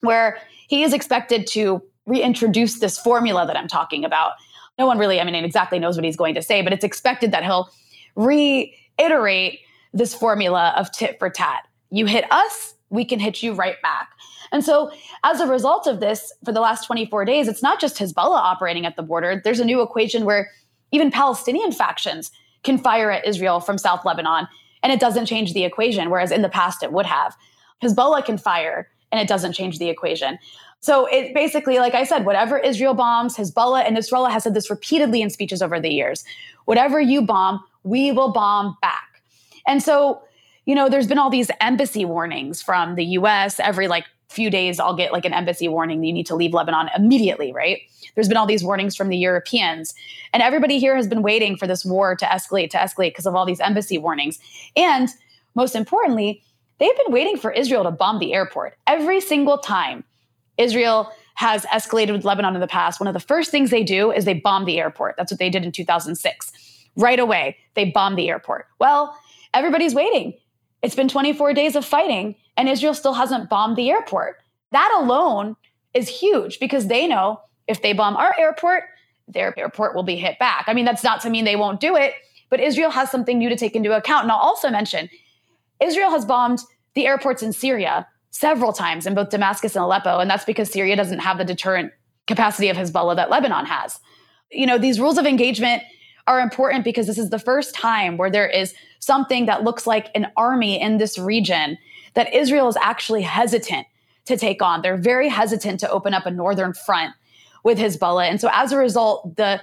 where 0.00 0.38
he 0.68 0.82
is 0.82 0.94
expected 0.94 1.46
to 1.48 1.82
reintroduce 2.06 2.80
this 2.80 2.98
formula 2.98 3.46
that 3.46 3.56
I'm 3.56 3.68
talking 3.68 4.02
about. 4.02 4.32
No 4.78 4.86
one 4.86 4.96
really, 4.96 5.20
I 5.20 5.24
mean, 5.24 5.34
exactly 5.34 5.78
knows 5.78 5.94
what 5.94 6.04
he's 6.04 6.16
going 6.16 6.34
to 6.36 6.42
say, 6.42 6.62
but 6.62 6.72
it's 6.72 6.84
expected 6.84 7.30
that 7.32 7.44
he'll 7.44 7.70
reiterate 8.16 9.60
this 9.92 10.14
formula 10.14 10.72
of 10.76 10.90
tit 10.90 11.18
for 11.18 11.28
tat. 11.28 11.68
You 11.90 12.06
hit 12.06 12.24
us, 12.32 12.74
we 12.88 13.04
can 13.04 13.20
hit 13.20 13.42
you 13.42 13.52
right 13.52 13.80
back. 13.82 14.08
And 14.52 14.64
so, 14.64 14.90
as 15.24 15.40
a 15.40 15.46
result 15.46 15.86
of 15.86 16.00
this, 16.00 16.32
for 16.44 16.52
the 16.52 16.60
last 16.60 16.86
24 16.86 17.24
days, 17.24 17.48
it's 17.48 17.62
not 17.62 17.80
just 17.80 17.98
Hezbollah 17.98 18.38
operating 18.38 18.84
at 18.84 18.96
the 18.96 19.02
border. 19.02 19.40
There's 19.42 19.60
a 19.60 19.64
new 19.64 19.80
equation 19.80 20.24
where 20.24 20.50
even 20.92 21.10
Palestinian 21.10 21.72
factions 21.72 22.30
can 22.62 22.76
fire 22.76 23.10
at 23.10 23.26
Israel 23.26 23.60
from 23.60 23.78
South 23.78 24.04
Lebanon, 24.04 24.48
and 24.82 24.92
it 24.92 25.00
doesn't 25.00 25.26
change 25.26 25.54
the 25.54 25.64
equation, 25.64 26.10
whereas 26.10 26.32
in 26.32 26.42
the 26.42 26.48
past 26.48 26.82
it 26.82 26.92
would 26.92 27.06
have. 27.06 27.36
Hezbollah 27.82 28.24
can 28.24 28.38
fire, 28.38 28.88
and 29.12 29.20
it 29.20 29.28
doesn't 29.28 29.52
change 29.52 29.78
the 29.78 29.88
equation. 29.88 30.38
So 30.80 31.06
it 31.06 31.34
basically, 31.34 31.78
like 31.78 31.94
I 31.94 32.04
said, 32.04 32.24
whatever 32.24 32.58
Israel 32.58 32.94
bombs, 32.94 33.36
Hezbollah 33.36 33.84
and 33.86 33.96
Nasrallah 33.96 34.30
has 34.30 34.44
said 34.44 34.54
this 34.54 34.70
repeatedly 34.70 35.20
in 35.20 35.30
speeches 35.30 35.62
over 35.62 35.78
the 35.78 35.90
years. 35.90 36.24
Whatever 36.64 37.00
you 37.00 37.22
bomb, 37.22 37.62
we 37.84 38.12
will 38.12 38.32
bomb 38.32 38.76
back. 38.80 39.22
And 39.66 39.82
so, 39.82 40.22
you 40.64 40.74
know, 40.74 40.88
there's 40.88 41.06
been 41.06 41.18
all 41.18 41.30
these 41.30 41.50
embassy 41.60 42.04
warnings 42.04 42.62
from 42.62 42.94
the 42.94 43.04
US 43.04 43.60
every 43.60 43.88
like 43.88 44.06
few 44.30 44.50
days. 44.50 44.78
I'll 44.78 44.96
get 44.96 45.12
like 45.12 45.24
an 45.24 45.32
embassy 45.32 45.68
warning. 45.68 46.04
You 46.04 46.12
need 46.12 46.26
to 46.26 46.36
leave 46.36 46.54
Lebanon 46.54 46.88
immediately, 46.96 47.52
right? 47.52 47.80
There's 48.14 48.28
been 48.28 48.36
all 48.36 48.46
these 48.46 48.64
warnings 48.64 48.96
from 48.96 49.08
the 49.08 49.16
Europeans. 49.16 49.94
And 50.32 50.42
everybody 50.42 50.78
here 50.78 50.96
has 50.96 51.08
been 51.08 51.22
waiting 51.22 51.56
for 51.56 51.66
this 51.66 51.84
war 51.84 52.14
to 52.16 52.24
escalate, 52.24 52.70
to 52.70 52.78
escalate 52.78 53.10
because 53.10 53.26
of 53.26 53.34
all 53.34 53.44
these 53.44 53.60
embassy 53.60 53.98
warnings. 53.98 54.38
And 54.76 55.08
most 55.54 55.74
importantly, 55.74 56.42
they've 56.78 56.96
been 57.04 57.12
waiting 57.12 57.36
for 57.36 57.50
Israel 57.50 57.84
to 57.84 57.90
bomb 57.90 58.20
the 58.20 58.32
airport 58.32 58.76
every 58.86 59.20
single 59.20 59.58
time 59.58 60.04
Israel 60.56 61.10
has 61.34 61.64
escalated 61.66 62.12
with 62.12 62.24
Lebanon 62.24 62.54
in 62.54 62.60
the 62.60 62.68
past. 62.68 63.00
One 63.00 63.08
of 63.08 63.14
the 63.14 63.20
first 63.20 63.50
things 63.50 63.70
they 63.70 63.82
do 63.82 64.12
is 64.12 64.26
they 64.26 64.34
bomb 64.34 64.66
the 64.66 64.78
airport. 64.78 65.16
That's 65.16 65.32
what 65.32 65.38
they 65.38 65.48
did 65.48 65.64
in 65.64 65.72
2006. 65.72 66.52
Right 66.96 67.18
away, 67.18 67.56
they 67.74 67.86
bombed 67.86 68.18
the 68.18 68.28
airport. 68.28 68.66
Well, 68.78 69.16
everybody's 69.54 69.94
waiting. 69.94 70.34
It's 70.82 70.94
been 70.94 71.08
24 71.08 71.52
days 71.54 71.76
of 71.76 71.84
fighting, 71.84 72.36
and 72.56 72.68
Israel 72.68 72.94
still 72.94 73.14
hasn't 73.14 73.50
bombed 73.50 73.76
the 73.76 73.90
airport. 73.90 74.36
That 74.72 74.98
alone 75.00 75.56
is 75.94 76.08
huge 76.08 76.58
because 76.58 76.86
they 76.86 77.06
know 77.06 77.40
if 77.66 77.82
they 77.82 77.92
bomb 77.92 78.16
our 78.16 78.34
airport, 78.38 78.84
their 79.28 79.56
airport 79.58 79.94
will 79.94 80.02
be 80.02 80.16
hit 80.16 80.38
back. 80.38 80.64
I 80.66 80.74
mean, 80.74 80.84
that's 80.84 81.04
not 81.04 81.20
to 81.22 81.30
mean 81.30 81.44
they 81.44 81.56
won't 81.56 81.80
do 81.80 81.96
it, 81.96 82.14
but 82.48 82.60
Israel 82.60 82.90
has 82.90 83.10
something 83.10 83.38
new 83.38 83.48
to 83.48 83.56
take 83.56 83.76
into 83.76 83.96
account. 83.96 84.24
And 84.24 84.32
I'll 84.32 84.38
also 84.38 84.70
mention 84.70 85.08
Israel 85.80 86.10
has 86.10 86.24
bombed 86.24 86.60
the 86.94 87.06
airports 87.06 87.42
in 87.42 87.52
Syria 87.52 88.06
several 88.30 88.72
times 88.72 89.06
in 89.06 89.14
both 89.14 89.30
Damascus 89.30 89.76
and 89.76 89.84
Aleppo. 89.84 90.18
And 90.18 90.30
that's 90.30 90.44
because 90.44 90.70
Syria 90.70 90.96
doesn't 90.96 91.20
have 91.20 91.38
the 91.38 91.44
deterrent 91.44 91.92
capacity 92.26 92.68
of 92.68 92.76
Hezbollah 92.76 93.16
that 93.16 93.30
Lebanon 93.30 93.66
has. 93.66 94.00
You 94.50 94.66
know, 94.66 94.78
these 94.78 94.98
rules 94.98 95.18
of 95.18 95.26
engagement 95.26 95.82
are 96.26 96.40
important 96.40 96.84
because 96.84 97.06
this 97.06 97.18
is 97.18 97.30
the 97.30 97.38
first 97.38 97.74
time 97.74 98.16
where 98.16 98.30
there 98.30 98.48
is 98.48 98.74
something 98.98 99.46
that 99.46 99.64
looks 99.64 99.86
like 99.86 100.10
an 100.14 100.26
army 100.36 100.80
in 100.80 100.98
this 100.98 101.18
region 101.18 101.78
that 102.14 102.32
Israel 102.34 102.68
is 102.68 102.76
actually 102.82 103.22
hesitant 103.22 103.86
to 104.26 104.36
take 104.36 104.62
on. 104.62 104.82
They're 104.82 104.96
very 104.96 105.28
hesitant 105.28 105.80
to 105.80 105.90
open 105.90 106.14
up 106.14 106.26
a 106.26 106.30
northern 106.30 106.74
front 106.74 107.14
with 107.64 107.78
Hezbollah. 107.78 108.28
And 108.28 108.40
so 108.40 108.48
as 108.52 108.72
a 108.72 108.76
result, 108.76 109.36
the 109.36 109.62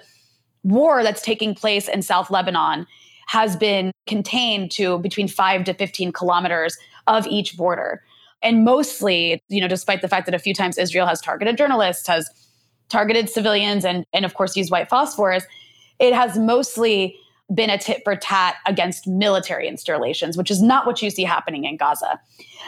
war 0.63 1.03
that's 1.03 1.21
taking 1.21 1.55
place 1.55 1.87
in 1.87 2.01
South 2.01 2.29
Lebanon 2.29 2.85
has 3.27 3.55
been 3.55 3.91
contained 4.05 4.71
to 4.71 4.99
between 4.99 5.27
5 5.27 5.65
to 5.65 5.73
15 5.73 6.11
kilometers 6.11 6.77
of 7.07 7.27
each 7.27 7.57
border. 7.57 8.01
And 8.41 8.63
mostly, 8.63 9.41
you 9.49 9.59
know, 9.59 9.67
despite 9.67 10.01
the 10.01 10.07
fact 10.07 10.25
that 10.25 10.35
a 10.35 10.39
few 10.39 10.53
times 10.53 10.77
Israel 10.77 11.07
has 11.07 11.21
targeted 11.21 11.57
journalists, 11.57 12.07
has 12.07 12.29
targeted 12.89 13.29
civilians, 13.29 13.83
and, 13.83 14.05
and 14.13 14.25
of 14.25 14.33
course 14.33 14.55
used 14.55 14.71
white 14.71 14.89
phosphorus, 14.89 15.45
it 15.99 16.13
has 16.13 16.37
mostly 16.37 17.17
been 17.53 17.69
a 17.69 17.77
tit 17.77 18.01
for 18.03 18.15
tat 18.15 18.55
against 18.65 19.07
military 19.07 19.67
installations, 19.67 20.37
which 20.37 20.51
is 20.51 20.61
not 20.61 20.85
what 20.85 21.01
you 21.01 21.09
see 21.09 21.23
happening 21.23 21.63
in 21.63 21.77
Gaza. 21.77 22.19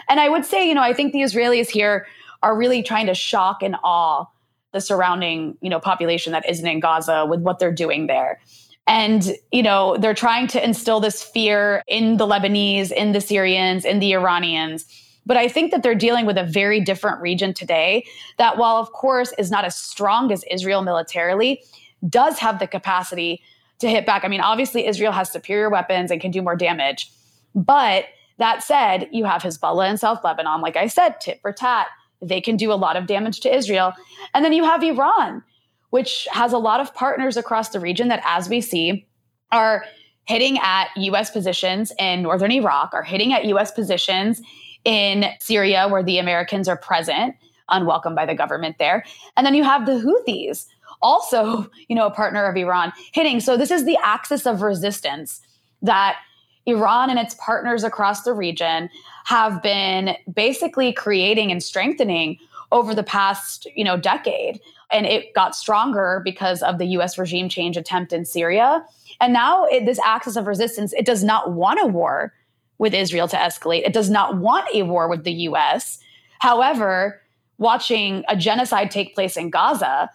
And 0.07 0.19
I 0.19 0.29
would 0.29 0.45
say, 0.45 0.67
you 0.67 0.74
know, 0.74 0.81
I 0.81 0.93
think 0.93 1.12
the 1.12 1.19
Israelis 1.19 1.69
here 1.69 2.07
are 2.41 2.57
really 2.57 2.81
trying 2.81 3.07
to 3.07 3.13
shock 3.13 3.62
and 3.62 3.75
awe 3.83 4.25
the 4.71 4.79
surrounding, 4.79 5.57
you 5.62 5.69
know, 5.69 5.79
population 5.79 6.31
that 6.31 6.48
isn't 6.50 6.65
in 6.65 6.79
Gaza 6.79 7.25
with 7.25 7.41
what 7.41 7.59
they're 7.59 7.74
doing 7.74 8.07
there. 8.07 8.39
And, 8.88 9.33
you 9.51 9.62
know, 9.62 9.98
they're 9.98 10.13
trying 10.13 10.48
to 10.48 10.63
instill 10.63 11.00
this 11.00 11.21
fear 11.21 11.83
in 11.88 12.17
the 12.17 12.25
Lebanese, 12.25 12.91
in 12.91 13.12
the 13.12 13.21
Syrians, 13.21 13.83
in 13.83 14.00
the 14.00 14.13
Iranians 14.13 14.86
but 15.29 15.38
I 15.38 15.48
think 15.48 15.69
that 15.69 15.83
they're 15.83 15.93
dealing 15.93 16.25
with 16.25 16.39
a 16.39 16.43
very 16.43 16.81
different 16.81 17.21
region 17.21 17.53
today 17.53 18.03
that, 18.39 18.57
while 18.57 18.77
of 18.77 18.91
course 18.93 19.31
is 19.38 19.51
not 19.51 19.63
as 19.63 19.75
strong 19.75 20.31
as 20.31 20.43
Israel 20.50 20.81
militarily, 20.81 21.62
does 22.07 22.39
have 22.39 22.59
the 22.59 22.67
capacity 22.67 23.41
to 23.79 23.89
hit 23.89 24.05
back. 24.05 24.23
I 24.23 24.27
mean, 24.27 24.41
obviously, 24.41 24.85
Israel 24.85 25.11
has 25.11 25.31
superior 25.31 25.69
weapons 25.69 26.11
and 26.11 26.21
can 26.21 26.31
do 26.31 26.41
more 26.41 26.55
damage. 26.55 27.11
But 27.55 28.05
that 28.37 28.63
said, 28.63 29.09
you 29.11 29.25
have 29.25 29.43
Hezbollah 29.43 29.89
in 29.89 29.97
South 29.97 30.23
Lebanon, 30.23 30.61
like 30.61 30.77
I 30.77 30.87
said, 30.87 31.19
tit 31.19 31.39
for 31.41 31.51
tat. 31.51 31.87
They 32.21 32.41
can 32.41 32.57
do 32.57 32.71
a 32.71 32.75
lot 32.75 32.97
of 32.97 33.07
damage 33.07 33.39
to 33.41 33.53
Israel. 33.53 33.93
And 34.33 34.43
then 34.43 34.53
you 34.53 34.63
have 34.63 34.83
Iran, 34.83 35.43
which 35.89 36.27
has 36.31 36.53
a 36.53 36.57
lot 36.57 36.79
of 36.79 36.93
partners 36.93 37.37
across 37.37 37.69
the 37.69 37.79
region 37.79 38.09
that, 38.09 38.21
as 38.25 38.49
we 38.49 38.61
see, 38.61 39.07
are 39.51 39.85
hitting 40.25 40.59
at 40.59 40.89
US 40.95 41.31
positions 41.31 41.91
in 41.97 42.21
northern 42.21 42.51
Iraq, 42.51 42.93
are 42.93 43.03
hitting 43.03 43.33
at 43.33 43.45
US 43.45 43.71
positions 43.71 44.41
in 44.85 45.25
Syria, 45.39 45.87
where 45.87 46.03
the 46.03 46.19
Americans 46.19 46.67
are 46.67 46.77
present, 46.77 47.35
unwelcome 47.69 48.15
by 48.15 48.25
the 48.25 48.35
government 48.35 48.77
there. 48.79 49.03
And 49.35 49.45
then 49.45 49.53
you 49.53 49.63
have 49.63 49.85
the 49.85 49.93
Houthis, 49.93 50.67
also, 51.01 51.69
you 51.87 51.95
know, 51.95 52.07
a 52.07 52.11
partner 52.11 52.45
of 52.45 52.55
Iran, 52.55 52.93
hitting. 53.13 53.39
So 53.39 53.57
this 53.57 53.71
is 53.71 53.85
the 53.85 53.97
axis 54.03 54.45
of 54.45 54.61
resistance 54.61 55.41
that 55.81 56.17
Iran 56.65 57.09
and 57.09 57.19
its 57.19 57.35
partners 57.35 57.83
across 57.83 58.23
the 58.23 58.33
region 58.33 58.89
have 59.25 59.61
been 59.61 60.15
basically 60.31 60.91
creating 60.93 61.51
and 61.51 61.63
strengthening 61.63 62.37
over 62.71 62.93
the 62.93 63.03
past, 63.03 63.67
you 63.75 63.83
know, 63.83 63.97
decade. 63.97 64.59
And 64.91 65.05
it 65.05 65.33
got 65.33 65.55
stronger 65.55 66.21
because 66.23 66.61
of 66.61 66.77
the 66.77 66.85
US 66.87 67.17
regime 67.17 67.49
change 67.49 67.77
attempt 67.77 68.13
in 68.13 68.25
Syria. 68.25 68.83
And 69.21 69.33
now 69.33 69.65
it, 69.65 69.85
this 69.85 69.99
axis 69.99 70.35
of 70.35 70.47
resistance, 70.47 70.93
it 70.93 71.05
does 71.05 71.23
not 71.23 71.53
want 71.53 71.79
a 71.81 71.85
war 71.85 72.33
with 72.77 72.93
Israel 72.93 73.27
to 73.27 73.37
escalate. 73.37 73.85
It 73.85 73.93
does 73.93 74.09
not 74.09 74.37
want 74.37 74.67
a 74.73 74.83
war 74.83 75.07
with 75.07 75.23
the 75.23 75.33
US. 75.33 75.99
However, 76.39 77.21
watching 77.57 78.23
a 78.29 78.35
genocide 78.35 78.89
take 78.89 79.13
place 79.13 79.35
in 79.35 79.49
Gaza 79.49 80.09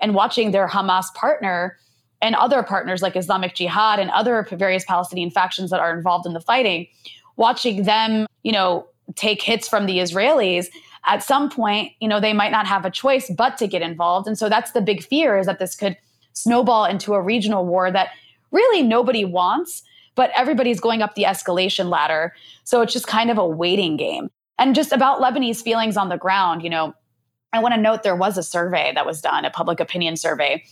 and 0.00 0.14
watching 0.14 0.50
their 0.50 0.68
Hamas 0.68 1.12
partner 1.14 1.76
and 2.22 2.34
other 2.34 2.62
partners 2.62 3.02
like 3.02 3.16
Islamic 3.16 3.54
Jihad 3.54 3.98
and 3.98 4.10
other 4.10 4.46
various 4.52 4.84
Palestinian 4.84 5.30
factions 5.30 5.70
that 5.70 5.80
are 5.80 5.96
involved 5.96 6.26
in 6.26 6.32
the 6.32 6.40
fighting, 6.40 6.86
watching 7.36 7.84
them, 7.84 8.26
you 8.42 8.52
know, 8.52 8.86
take 9.14 9.42
hits 9.42 9.68
from 9.68 9.86
the 9.86 9.98
Israelis, 9.98 10.68
at 11.04 11.22
some 11.22 11.48
point, 11.48 11.92
you 12.00 12.08
know, 12.08 12.18
they 12.18 12.32
might 12.32 12.50
not 12.50 12.66
have 12.66 12.84
a 12.84 12.90
choice 12.90 13.30
but 13.30 13.56
to 13.58 13.66
get 13.66 13.80
involved. 13.80 14.26
And 14.26 14.36
so 14.36 14.48
that's 14.48 14.72
the 14.72 14.80
big 14.80 15.04
fear 15.04 15.38
is 15.38 15.46
that 15.46 15.58
this 15.58 15.76
could 15.76 15.96
snowball 16.32 16.84
into 16.84 17.14
a 17.14 17.22
regional 17.22 17.64
war 17.64 17.90
that 17.90 18.10
really 18.50 18.82
nobody 18.82 19.24
wants 19.24 19.82
but 20.16 20.30
everybody's 20.34 20.80
going 20.80 21.02
up 21.02 21.14
the 21.14 21.22
escalation 21.22 21.88
ladder. 21.88 22.34
So 22.64 22.80
it's 22.80 22.92
just 22.92 23.06
kind 23.06 23.30
of 23.30 23.38
a 23.38 23.46
waiting 23.46 23.96
game. 23.96 24.30
And 24.58 24.74
just 24.74 24.90
about 24.90 25.20
Lebanese 25.20 25.62
feelings 25.62 25.96
on 25.96 26.08
the 26.08 26.16
ground, 26.16 26.64
you 26.64 26.70
know, 26.70 26.94
I 27.52 27.60
want 27.60 27.74
to 27.74 27.80
note 27.80 28.02
there 28.02 28.16
was 28.16 28.36
a 28.36 28.42
survey 28.42 28.92
that 28.94 29.06
was 29.06 29.20
done, 29.20 29.44
a 29.44 29.50
public 29.50 29.80
opinion 29.80 30.16
survey 30.16 30.64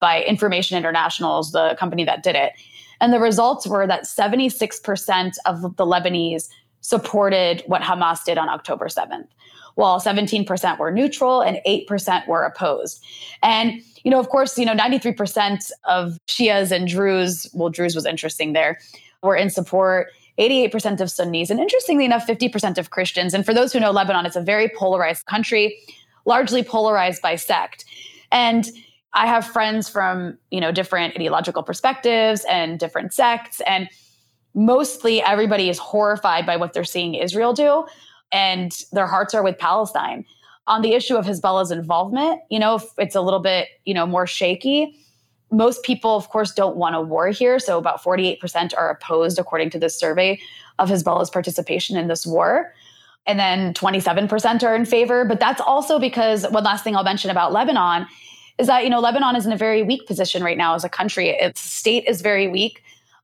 by 0.00 0.22
Information 0.22 0.78
Internationals, 0.78 1.52
the 1.52 1.76
company 1.78 2.04
that 2.04 2.22
did 2.22 2.34
it. 2.34 2.52
And 3.00 3.12
the 3.12 3.20
results 3.20 3.66
were 3.66 3.86
that 3.86 4.04
76% 4.04 5.32
of 5.46 5.62
the 5.76 5.86
Lebanese 5.86 6.48
supported 6.80 7.62
what 7.66 7.82
Hamas 7.82 8.24
did 8.24 8.38
on 8.38 8.48
October 8.48 8.86
7th, 8.86 9.28
while 9.74 10.00
17% 10.00 10.78
were 10.78 10.90
neutral 10.90 11.42
and 11.42 11.60
8% 11.66 12.26
were 12.26 12.42
opposed. 12.42 13.04
And 13.42 13.82
you 14.04 14.10
know, 14.10 14.18
of 14.18 14.28
course, 14.30 14.56
you 14.58 14.64
know, 14.64 14.74
93% 14.74 15.70
of 15.84 16.16
Shias 16.26 16.70
and 16.70 16.88
Druze, 16.88 17.46
well, 17.52 17.68
Druze 17.68 17.94
was 17.94 18.06
interesting 18.06 18.52
there, 18.52 18.78
were 19.22 19.36
in 19.36 19.50
support. 19.50 20.08
88% 20.38 21.02
of 21.02 21.10
Sunnis, 21.10 21.50
and 21.50 21.60
interestingly 21.60 22.06
enough, 22.06 22.26
50% 22.26 22.78
of 22.78 22.88
Christians. 22.88 23.34
And 23.34 23.44
for 23.44 23.52
those 23.52 23.74
who 23.74 23.80
know 23.80 23.90
Lebanon, 23.90 24.24
it's 24.24 24.36
a 24.36 24.40
very 24.40 24.70
polarized 24.70 25.26
country, 25.26 25.76
largely 26.30 26.62
polarized 26.62 27.20
by 27.20 27.36
sect. 27.36 27.84
And 28.32 28.64
I 29.12 29.26
have 29.26 29.44
friends 29.44 29.88
from, 29.88 30.38
you 30.50 30.60
know, 30.60 30.72
different 30.72 31.16
ideological 31.16 31.62
perspectives 31.62 32.46
and 32.48 32.78
different 32.78 33.12
sects. 33.12 33.60
And 33.66 33.88
mostly 34.54 35.20
everybody 35.20 35.68
is 35.68 35.78
horrified 35.78 36.46
by 36.46 36.56
what 36.56 36.72
they're 36.72 36.84
seeing 36.84 37.14
Israel 37.14 37.52
do. 37.52 37.84
And 38.32 38.70
their 38.92 39.08
hearts 39.08 39.34
are 39.34 39.42
with 39.42 39.58
Palestine 39.58 40.24
on 40.70 40.82
the 40.82 40.94
issue 40.94 41.16
of 41.16 41.26
Hezbollah's 41.26 41.72
involvement, 41.72 42.40
you 42.48 42.58
know, 42.58 42.80
it's 42.96 43.16
a 43.16 43.20
little 43.20 43.40
bit, 43.40 43.66
you 43.84 43.92
know, 43.92 44.06
more 44.06 44.26
shaky. 44.26 44.94
Most 45.50 45.82
people, 45.82 46.14
of 46.14 46.28
course, 46.28 46.52
don't 46.52 46.76
want 46.76 46.94
a 46.94 47.00
war 47.00 47.28
here. 47.28 47.58
So 47.58 47.76
about 47.76 48.00
48% 48.00 48.72
are 48.78 48.88
opposed, 48.88 49.40
according 49.40 49.70
to 49.70 49.80
this 49.80 49.98
survey, 49.98 50.40
of 50.78 50.88
Hezbollah's 50.88 51.28
participation 51.28 51.96
in 51.96 52.06
this 52.06 52.24
war. 52.24 52.72
And 53.26 53.38
then 53.38 53.74
27% 53.74 54.62
are 54.62 54.74
in 54.74 54.84
favor. 54.84 55.24
But 55.24 55.40
that's 55.40 55.60
also 55.60 55.98
because 55.98 56.46
one 56.50 56.64
last 56.64 56.82
thing 56.84 56.96
I'll 56.96 57.04
mention 57.04 57.30
about 57.30 57.52
Lebanon 57.52 58.06
is 58.58 58.66
that, 58.66 58.84
you 58.84 58.90
know, 58.90 59.00
Lebanon 59.00 59.36
is 59.36 59.46
in 59.46 59.52
a 59.52 59.56
very 59.56 59.82
weak 59.82 60.06
position 60.06 60.42
right 60.42 60.58
now 60.58 60.74
as 60.74 60.84
a 60.84 60.88
country. 60.88 61.28
Its 61.28 61.60
state 61.60 62.04
is 62.06 62.22
very 62.22 62.48
weak. 62.48 62.82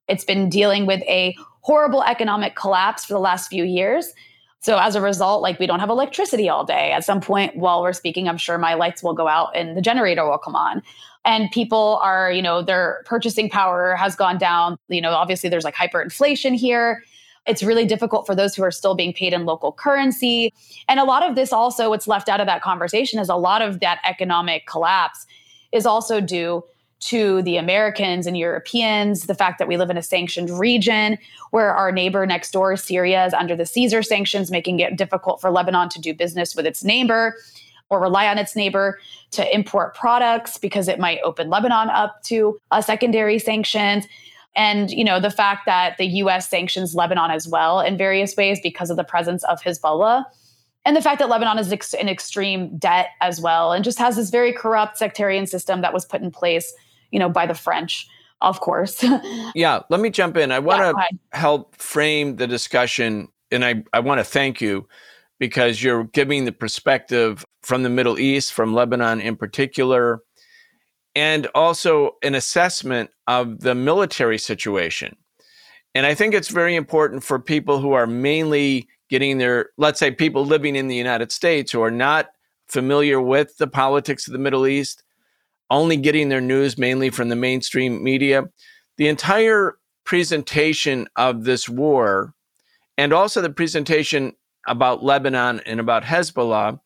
It's 0.08 0.24
been 0.24 0.48
dealing 0.48 0.86
with 0.86 1.02
a 1.02 1.36
horrible 1.62 2.02
economic 2.04 2.54
collapse 2.54 3.04
for 3.04 3.14
the 3.14 3.20
last 3.20 3.48
few 3.48 3.64
years 3.64 4.14
So 4.66 4.78
as 4.78 4.96
a 4.96 5.00
result, 5.00 5.42
like 5.42 5.60
we 5.60 5.66
don't 5.68 5.78
have 5.78 5.90
electricity 5.90 6.48
all 6.48 6.64
day. 6.64 6.90
At 6.90 7.04
some 7.04 7.20
point 7.20 7.56
while 7.56 7.82
we're 7.82 7.92
speaking, 7.92 8.28
I'm 8.28 8.36
sure 8.36 8.58
my 8.58 8.74
lights 8.74 9.00
will 9.00 9.14
go 9.14 9.28
out 9.28 9.50
and 9.54 9.76
the 9.76 9.80
generator 9.80 10.28
will 10.28 10.38
come 10.38 10.56
on. 10.56 10.82
And 11.24 11.48
people 11.52 12.00
are, 12.02 12.32
you 12.32 12.42
know, 12.42 12.62
their 12.62 13.04
purchasing 13.06 13.48
power 13.48 13.94
has 13.94 14.16
gone 14.16 14.38
down. 14.38 14.76
You 14.88 15.00
know, 15.00 15.12
obviously 15.12 15.48
there's 15.48 15.62
like 15.62 15.76
hyperinflation 15.76 16.56
here. 16.56 17.04
It's 17.46 17.62
really 17.62 17.84
difficult 17.84 18.26
for 18.26 18.34
those 18.34 18.54
who 18.54 18.62
are 18.62 18.70
still 18.70 18.94
being 18.94 19.12
paid 19.12 19.32
in 19.32 19.44
local 19.44 19.72
currency. 19.72 20.52
And 20.88 21.00
a 21.00 21.04
lot 21.04 21.28
of 21.28 21.34
this 21.34 21.52
also, 21.52 21.90
what's 21.90 22.08
left 22.08 22.28
out 22.28 22.40
of 22.40 22.46
that 22.46 22.62
conversation 22.62 23.20
is 23.20 23.28
a 23.28 23.36
lot 23.36 23.62
of 23.62 23.80
that 23.80 24.00
economic 24.04 24.66
collapse 24.66 25.26
is 25.72 25.86
also 25.86 26.20
due 26.20 26.64
to 26.98 27.42
the 27.42 27.56
Americans 27.56 28.26
and 28.26 28.38
Europeans, 28.38 29.26
the 29.26 29.34
fact 29.34 29.58
that 29.58 29.68
we 29.68 29.76
live 29.76 29.90
in 29.90 29.96
a 29.96 30.02
sanctioned 30.02 30.50
region 30.58 31.18
where 31.50 31.74
our 31.74 31.92
neighbor 31.92 32.26
next 32.26 32.52
door, 32.52 32.76
Syria, 32.76 33.26
is 33.26 33.34
under 33.34 33.54
the 33.54 33.66
Caesar 33.66 34.02
sanctions, 34.02 34.50
making 34.50 34.80
it 34.80 34.96
difficult 34.96 35.40
for 35.40 35.50
Lebanon 35.50 35.88
to 35.90 36.00
do 36.00 36.14
business 36.14 36.56
with 36.56 36.66
its 36.66 36.82
neighbor 36.82 37.36
or 37.90 38.00
rely 38.00 38.26
on 38.26 38.38
its 38.38 38.56
neighbor 38.56 38.98
to 39.30 39.54
import 39.54 39.94
products 39.94 40.58
because 40.58 40.88
it 40.88 40.98
might 40.98 41.20
open 41.22 41.50
Lebanon 41.50 41.90
up 41.90 42.22
to 42.24 42.58
a 42.72 42.82
secondary 42.82 43.38
sanctions. 43.38 44.06
And 44.56 44.90
you 44.90 45.04
know 45.04 45.20
the 45.20 45.30
fact 45.30 45.66
that 45.66 45.98
the 45.98 46.06
U.S. 46.06 46.48
sanctions 46.48 46.94
Lebanon 46.94 47.30
as 47.30 47.46
well 47.46 47.80
in 47.80 47.98
various 47.98 48.34
ways 48.36 48.58
because 48.62 48.90
of 48.90 48.96
the 48.96 49.04
presence 49.04 49.44
of 49.44 49.60
Hezbollah 49.62 50.24
and 50.84 50.96
the 50.96 51.02
fact 51.02 51.18
that 51.18 51.28
Lebanon 51.28 51.58
is 51.58 51.94
in 51.94 52.08
extreme 52.08 52.78
debt 52.78 53.08
as 53.20 53.40
well, 53.40 53.72
and 53.72 53.84
just 53.84 53.98
has 53.98 54.16
this 54.16 54.30
very 54.30 54.52
corrupt 54.52 54.96
sectarian 54.96 55.46
system 55.46 55.82
that 55.82 55.92
was 55.92 56.04
put 56.04 56.22
in 56.22 56.30
place 56.30 56.72
you 57.10 57.18
know, 57.18 57.28
by 57.28 57.46
the 57.46 57.54
French, 57.54 58.06
of 58.40 58.60
course. 58.60 59.04
yeah, 59.54 59.80
let 59.88 60.00
me 60.00 60.10
jump 60.10 60.36
in. 60.36 60.52
I 60.52 60.58
want 60.58 60.80
to 60.80 60.94
yeah, 60.98 61.38
help 61.38 61.76
frame 61.76 62.36
the 62.36 62.46
discussion, 62.46 63.28
and 63.50 63.64
I, 63.64 63.84
I 63.92 64.00
want 64.00 64.18
to 64.18 64.24
thank 64.24 64.60
you 64.60 64.88
because 65.38 65.82
you're 65.82 66.04
giving 66.04 66.44
the 66.44 66.52
perspective 66.52 67.44
from 67.62 67.82
the 67.82 67.90
Middle 67.90 68.18
East, 68.18 68.52
from 68.52 68.74
Lebanon 68.74 69.20
in 69.20 69.36
particular, 69.36 70.20
and 71.16 71.48
also 71.54 72.16
an 72.22 72.34
assessment 72.34 73.10
of 73.26 73.60
the 73.60 73.74
military 73.74 74.38
situation. 74.38 75.16
And 75.94 76.04
I 76.04 76.14
think 76.14 76.34
it's 76.34 76.50
very 76.50 76.76
important 76.76 77.24
for 77.24 77.40
people 77.40 77.80
who 77.80 77.94
are 77.94 78.06
mainly 78.06 78.86
getting 79.08 79.38
their, 79.38 79.70
let's 79.78 79.98
say, 79.98 80.10
people 80.10 80.44
living 80.44 80.76
in 80.76 80.88
the 80.88 80.94
United 80.94 81.32
States 81.32 81.72
who 81.72 81.82
are 81.82 81.90
not 81.90 82.28
familiar 82.68 83.18
with 83.18 83.56
the 83.56 83.66
politics 83.66 84.26
of 84.26 84.34
the 84.34 84.38
Middle 84.38 84.66
East 84.66 85.02
only 85.70 85.96
getting 85.96 86.28
their 86.28 86.40
news 86.40 86.76
mainly 86.76 87.08
from 87.08 87.30
the 87.30 87.34
mainstream 87.34 88.04
media. 88.04 88.44
The 88.98 89.08
entire 89.08 89.78
presentation 90.04 91.08
of 91.16 91.44
this 91.44 91.66
war 91.66 92.34
and 92.98 93.12
also 93.12 93.40
the 93.40 93.50
presentation 93.50 94.34
about 94.68 95.02
Lebanon 95.02 95.60
and 95.66 95.80
about 95.80 96.04
Hezbollah 96.04 96.78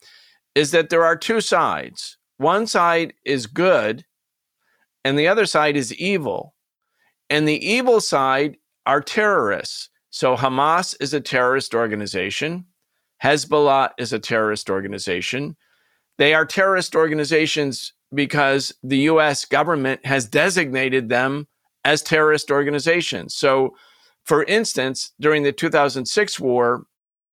is 0.54 0.70
that 0.70 0.88
there 0.88 1.04
are 1.04 1.16
two 1.16 1.40
sides. 1.40 2.16
One 2.36 2.66
side 2.66 3.12
is 3.24 3.46
good, 3.46 4.04
and 5.04 5.18
the 5.18 5.28
other 5.28 5.46
side 5.46 5.76
is 5.76 5.94
evil. 5.94 6.54
And 7.28 7.46
the 7.46 7.64
evil 7.66 8.00
side 8.00 8.56
are 8.86 9.00
terrorists. 9.00 9.88
So 10.10 10.36
Hamas 10.36 10.96
is 11.00 11.14
a 11.14 11.20
terrorist 11.20 11.74
organization, 11.74 12.66
Hezbollah 13.22 13.90
is 13.98 14.12
a 14.12 14.18
terrorist 14.18 14.70
organization. 14.70 15.56
They 16.18 16.34
are 16.34 16.44
terrorist 16.44 16.94
organizations 16.94 17.92
because 18.12 18.74
the 18.82 18.98
US 18.98 19.44
government 19.44 20.04
has 20.04 20.26
designated 20.26 21.08
them 21.08 21.46
as 21.84 22.02
terrorist 22.02 22.50
organizations. 22.50 23.34
So, 23.34 23.74
for 24.24 24.44
instance, 24.44 25.12
during 25.20 25.42
the 25.42 25.52
2006 25.52 26.40
war, 26.40 26.84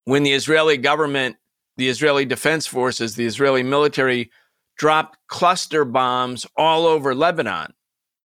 when 0.06 0.24
the 0.24 0.34
Israeli 0.34 0.78
government, 0.78 1.36
the 1.76 1.90
Israeli 1.90 2.26
Defense 2.26 2.66
Forces, 2.66 3.16
the 3.16 3.26
Israeli 3.26 3.64
military 3.64 4.32
dropped 4.78 5.18
cluster 5.28 5.86
bombs 5.86 6.46
all 6.56 6.86
over 6.86 7.16
Lebanon, 7.16 7.74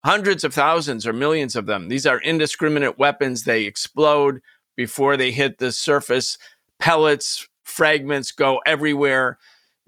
hundreds 0.05 0.45
of 0.45 0.55
thousands 0.55 1.07
or 1.07 1.13
millions 1.13 1.57
of 1.57 1.67
them. 1.67 1.89
These 1.89 2.07
are 2.07 2.21
indiscriminate 2.21 2.99
weapons. 2.99 3.45
They 3.45 3.65
explode 3.65 4.41
before 4.77 5.17
they 5.17 5.31
hit 5.31 5.59
the 5.59 5.73
surface. 5.73 6.39
Pellets, 6.79 7.49
fragments 7.65 8.33
go 8.33 8.61
everywhere 8.67 9.39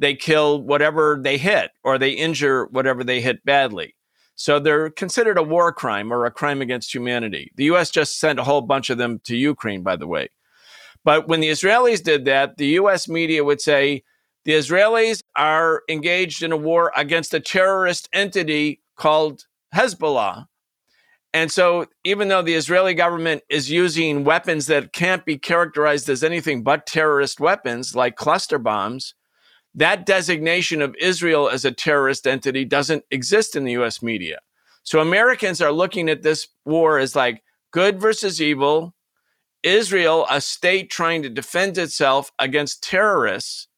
they 0.02 0.14
kill 0.14 0.60
whatever 0.60 1.18
they 1.22 1.38
hit 1.38 1.70
or 1.84 1.96
they 1.96 2.10
injure 2.10 2.66
whatever 2.66 3.04
they 3.04 3.20
hit 3.20 3.44
badly. 3.44 3.94
So 4.34 4.58
they're 4.58 4.90
considered 4.90 5.38
a 5.38 5.42
war 5.44 5.72
crime 5.72 6.12
or 6.12 6.26
a 6.26 6.30
crime 6.30 6.60
against 6.60 6.92
humanity. 6.92 7.52
The 7.54 7.64
US 7.66 7.90
just 7.90 8.18
sent 8.18 8.40
a 8.40 8.44
whole 8.44 8.62
bunch 8.62 8.90
of 8.90 8.98
them 8.98 9.20
to 9.24 9.36
Ukraine, 9.36 9.82
by 9.82 9.94
the 9.94 10.08
way. 10.08 10.28
But 11.04 11.28
when 11.28 11.40
the 11.40 11.50
Israelis 11.50 12.02
did 12.02 12.24
that, 12.24 12.56
the 12.56 12.66
US 12.78 13.08
media 13.08 13.44
would 13.44 13.60
say 13.60 14.02
the 14.44 14.52
Israelis 14.52 15.22
are 15.36 15.82
engaged 15.88 16.42
in 16.42 16.52
a 16.52 16.56
war 16.56 16.92
against 16.96 17.34
a 17.34 17.40
terrorist 17.40 18.08
entity 18.12 18.80
called 18.96 19.46
Hezbollah. 19.74 20.46
And 21.34 21.50
so, 21.50 21.86
even 22.04 22.28
though 22.28 22.42
the 22.42 22.54
Israeli 22.54 22.92
government 22.92 23.42
is 23.48 23.70
using 23.70 24.22
weapons 24.22 24.66
that 24.66 24.92
can't 24.92 25.24
be 25.24 25.38
characterized 25.38 26.08
as 26.10 26.22
anything 26.22 26.62
but 26.62 26.86
terrorist 26.86 27.40
weapons, 27.40 27.96
like 27.96 28.16
cluster 28.16 28.58
bombs, 28.58 29.14
that 29.74 30.04
designation 30.04 30.82
of 30.82 30.94
Israel 31.00 31.48
as 31.48 31.64
a 31.64 31.72
terrorist 31.72 32.26
entity 32.26 32.64
doesn't 32.66 33.04
exist 33.10 33.56
in 33.56 33.64
the 33.64 33.72
US 33.72 34.02
media. 34.02 34.40
So 34.82 35.00
Americans 35.00 35.62
are 35.62 35.72
looking 35.72 36.10
at 36.10 36.22
this 36.22 36.48
war 36.64 36.98
as 36.98 37.16
like 37.16 37.42
good 37.70 38.00
versus 38.00 38.42
evil, 38.42 38.94
Israel, 39.62 40.26
a 40.28 40.40
state 40.40 40.90
trying 40.90 41.22
to 41.22 41.30
defend 41.30 41.78
itself 41.78 42.32
against 42.38 42.82
terrorists. 42.82 43.68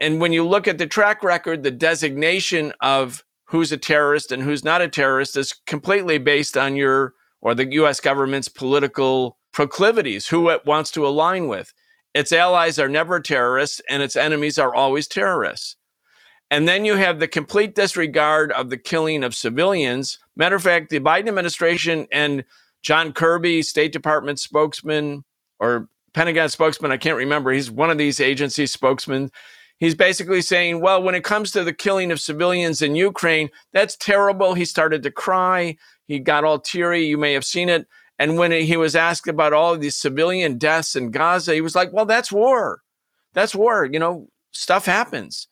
And 0.00 0.20
when 0.20 0.32
you 0.32 0.46
look 0.46 0.68
at 0.68 0.78
the 0.78 0.86
track 0.86 1.22
record, 1.22 1.62
the 1.62 1.70
designation 1.70 2.72
of 2.80 3.24
who's 3.46 3.72
a 3.72 3.76
terrorist 3.76 4.30
and 4.30 4.42
who's 4.42 4.62
not 4.64 4.82
a 4.82 4.88
terrorist 4.88 5.36
is 5.36 5.54
completely 5.66 6.18
based 6.18 6.56
on 6.56 6.76
your 6.76 7.14
or 7.40 7.54
the 7.54 7.72
US 7.72 8.00
government's 8.00 8.48
political 8.48 9.38
proclivities, 9.52 10.28
who 10.28 10.48
it 10.50 10.66
wants 10.66 10.90
to 10.92 11.06
align 11.06 11.48
with. 11.48 11.72
Its 12.14 12.32
allies 12.32 12.78
are 12.78 12.88
never 12.88 13.20
terrorists, 13.20 13.80
and 13.88 14.02
its 14.02 14.16
enemies 14.16 14.58
are 14.58 14.74
always 14.74 15.06
terrorists. 15.06 15.76
And 16.50 16.66
then 16.66 16.84
you 16.84 16.96
have 16.96 17.20
the 17.20 17.28
complete 17.28 17.74
disregard 17.74 18.50
of 18.52 18.70
the 18.70 18.78
killing 18.78 19.22
of 19.22 19.34
civilians. 19.34 20.18
Matter 20.34 20.56
of 20.56 20.62
fact, 20.62 20.90
the 20.90 21.00
Biden 21.00 21.28
administration 21.28 22.06
and 22.10 22.44
John 22.82 23.12
Kirby, 23.12 23.62
State 23.62 23.92
Department 23.92 24.40
spokesman 24.40 25.24
or 25.60 25.88
Pentagon 26.14 26.48
spokesman, 26.48 26.90
I 26.90 26.96
can't 26.96 27.16
remember. 27.16 27.52
He's 27.52 27.70
one 27.70 27.90
of 27.90 27.98
these 27.98 28.18
agency 28.18 28.66
spokesmen. 28.66 29.30
He's 29.78 29.94
basically 29.94 30.42
saying, 30.42 30.80
well, 30.80 31.02
when 31.02 31.14
it 31.14 31.24
comes 31.24 31.52
to 31.52 31.62
the 31.62 31.72
killing 31.72 32.10
of 32.10 32.20
civilians 32.20 32.82
in 32.82 32.96
Ukraine, 32.96 33.48
that's 33.72 33.96
terrible. 33.96 34.54
He 34.54 34.64
started 34.64 35.02
to 35.04 35.10
cry. 35.10 35.76
He 36.06 36.18
got 36.18 36.44
all 36.44 36.58
teary. 36.58 37.06
You 37.06 37.16
may 37.16 37.32
have 37.32 37.44
seen 37.44 37.68
it. 37.68 37.86
And 38.18 38.36
when 38.36 38.50
he 38.50 38.76
was 38.76 38.96
asked 38.96 39.28
about 39.28 39.52
all 39.52 39.74
of 39.74 39.80
these 39.80 39.94
civilian 39.94 40.58
deaths 40.58 40.96
in 40.96 41.12
Gaza, 41.12 41.54
he 41.54 41.60
was 41.60 41.76
like, 41.76 41.92
well, 41.92 42.06
that's 42.06 42.32
war. 42.32 42.82
That's 43.34 43.54
war. 43.54 43.84
You 43.84 44.00
know, 44.00 44.28
stuff 44.50 44.86
happens. 44.86 45.46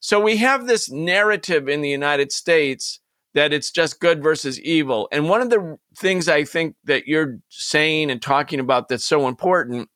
So 0.00 0.20
we 0.20 0.36
have 0.38 0.66
this 0.66 0.90
narrative 0.90 1.68
in 1.68 1.80
the 1.80 1.88
United 1.88 2.32
States 2.32 3.00
that 3.34 3.54
it's 3.54 3.70
just 3.70 4.00
good 4.00 4.22
versus 4.22 4.60
evil. 4.60 5.08
And 5.10 5.30
one 5.30 5.40
of 5.40 5.48
the 5.48 5.78
things 5.96 6.28
I 6.28 6.44
think 6.44 6.76
that 6.84 7.06
you're 7.06 7.38
saying 7.48 8.10
and 8.10 8.20
talking 8.20 8.60
about 8.60 8.88
that's 8.88 9.06
so 9.06 9.26
important 9.26 9.88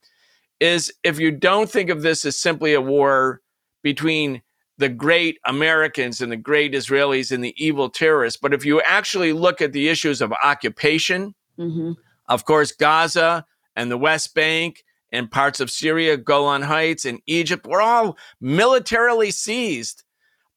is 0.58 0.90
if 1.02 1.18
you 1.20 1.30
don't 1.30 1.68
think 1.68 1.90
of 1.90 2.00
this 2.00 2.24
as 2.24 2.38
simply 2.38 2.72
a 2.72 2.80
war 2.80 3.42
between 3.86 4.42
the 4.78 4.88
great 4.88 5.38
Americans 5.46 6.20
and 6.20 6.32
the 6.32 6.36
great 6.36 6.72
Israelis 6.74 7.30
and 7.30 7.42
the 7.42 7.54
evil 7.56 7.88
terrorists, 7.88 8.40
but 8.40 8.52
if 8.52 8.64
you 8.64 8.80
actually 8.82 9.32
look 9.32 9.62
at 9.62 9.72
the 9.72 9.88
issues 9.88 10.20
of 10.20 10.32
occupation, 10.42 11.34
mm-hmm. 11.56 11.92
Of 12.28 12.44
course, 12.44 12.72
Gaza 12.72 13.44
and 13.74 13.90
the 13.90 13.98
West 13.98 14.34
Bank 14.34 14.84
and 15.12 15.30
parts 15.30 15.60
of 15.60 15.70
Syria, 15.70 16.16
Golan 16.16 16.62
Heights, 16.62 17.04
and 17.04 17.20
Egypt 17.26 17.66
were 17.66 17.80
all 17.80 18.16
militarily 18.40 19.30
seized 19.30 20.02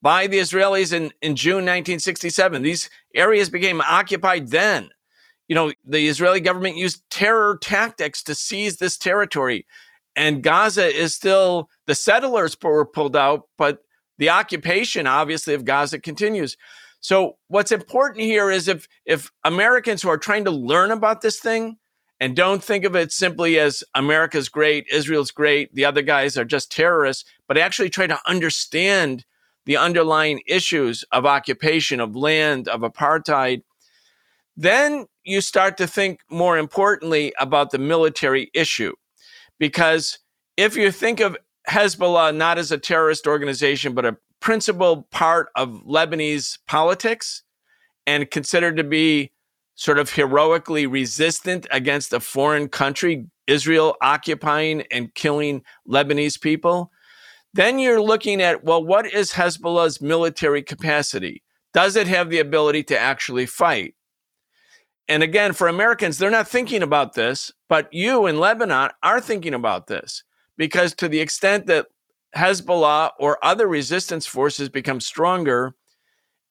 by 0.01 0.27
the 0.27 0.39
Israelis 0.39 0.93
in, 0.93 1.11
in 1.21 1.35
June 1.35 1.65
1967. 1.65 2.61
These 2.61 2.89
areas 3.13 3.49
became 3.49 3.81
occupied 3.81 4.49
then. 4.49 4.89
You 5.47 5.55
know, 5.55 5.73
the 5.85 6.07
Israeli 6.07 6.39
government 6.39 6.77
used 6.77 7.07
terror 7.09 7.57
tactics 7.61 8.23
to 8.23 8.35
seize 8.35 8.77
this 8.77 8.97
territory. 8.97 9.65
And 10.15 10.43
Gaza 10.43 10.85
is 10.85 11.13
still, 11.15 11.69
the 11.87 11.95
settlers 11.95 12.57
were 12.61 12.85
pulled 12.85 13.15
out, 13.15 13.43
but 13.57 13.79
the 14.17 14.29
occupation, 14.29 15.07
obviously, 15.07 15.53
of 15.53 15.65
Gaza 15.65 15.99
continues. 15.99 16.57
So 16.99 17.37
what's 17.47 17.71
important 17.71 18.25
here 18.25 18.51
is 18.51 18.67
if 18.67 18.87
if 19.05 19.31
Americans 19.43 20.01
who 20.01 20.09
are 20.09 20.17
trying 20.17 20.43
to 20.45 20.51
learn 20.51 20.91
about 20.91 21.21
this 21.21 21.39
thing 21.39 21.77
and 22.19 22.35
don't 22.35 22.61
think 22.61 22.83
of 22.83 22.95
it 22.95 23.13
simply 23.13 23.57
as 23.57 23.83
America's 23.95 24.49
great, 24.49 24.85
Israel's 24.91 25.31
great, 25.31 25.73
the 25.73 25.85
other 25.85 26.01
guys 26.01 26.37
are 26.37 26.43
just 26.43 26.71
terrorists, 26.71 27.23
but 27.47 27.57
actually 27.57 27.89
try 27.89 28.07
to 28.07 28.19
understand 28.27 29.23
the 29.65 29.77
underlying 29.77 30.41
issues 30.47 31.05
of 31.11 31.25
occupation, 31.25 31.99
of 31.99 32.15
land, 32.15 32.67
of 32.67 32.81
apartheid, 32.81 33.61
then 34.57 35.05
you 35.23 35.39
start 35.39 35.77
to 35.77 35.87
think 35.87 36.19
more 36.29 36.57
importantly 36.57 37.33
about 37.39 37.71
the 37.71 37.77
military 37.77 38.49
issue. 38.53 38.93
Because 39.59 40.19
if 40.57 40.75
you 40.75 40.91
think 40.91 41.19
of 41.19 41.37
Hezbollah 41.69 42.35
not 42.35 42.57
as 42.57 42.71
a 42.71 42.77
terrorist 42.77 43.27
organization, 43.27 43.93
but 43.93 44.05
a 44.05 44.17
principal 44.39 45.07
part 45.11 45.49
of 45.55 45.83
Lebanese 45.85 46.57
politics 46.67 47.43
and 48.07 48.31
considered 48.31 48.77
to 48.77 48.83
be 48.83 49.31
sort 49.75 49.99
of 49.99 50.11
heroically 50.11 50.87
resistant 50.87 51.67
against 51.71 52.11
a 52.11 52.19
foreign 52.19 52.67
country, 52.67 53.25
Israel 53.47 53.95
occupying 54.01 54.83
and 54.91 55.13
killing 55.13 55.61
Lebanese 55.87 56.39
people, 56.39 56.91
then 57.53 57.79
you're 57.79 58.01
looking 58.01 58.41
at, 58.41 58.63
well, 58.63 58.83
what 58.83 59.11
is 59.11 59.31
Hezbollah's 59.31 60.01
military 60.01 60.61
capacity? 60.61 61.43
Does 61.73 61.95
it 61.95 62.07
have 62.07 62.29
the 62.29 62.39
ability 62.39 62.83
to 62.83 62.99
actually 62.99 63.45
fight? 63.45 63.95
And 65.09 65.23
again, 65.23 65.53
for 65.53 65.67
Americans, 65.67 66.19
they're 66.19 66.29
not 66.29 66.47
thinking 66.47 66.83
about 66.83 67.13
this, 67.13 67.51
but 67.67 67.91
you 67.91 68.27
in 68.27 68.39
Lebanon 68.39 68.91
are 69.01 69.19
thinking 69.19 69.55
about 69.55 69.87
this 69.87 70.23
because 70.55 70.93
to 70.95 71.09
the 71.09 71.19
extent 71.19 71.65
that 71.65 71.87
Hezbollah 72.37 73.11
or 73.19 73.43
other 73.43 73.67
resistance 73.67 74.27
forces 74.27 74.69
become 74.69 75.01
stronger, 75.01 75.73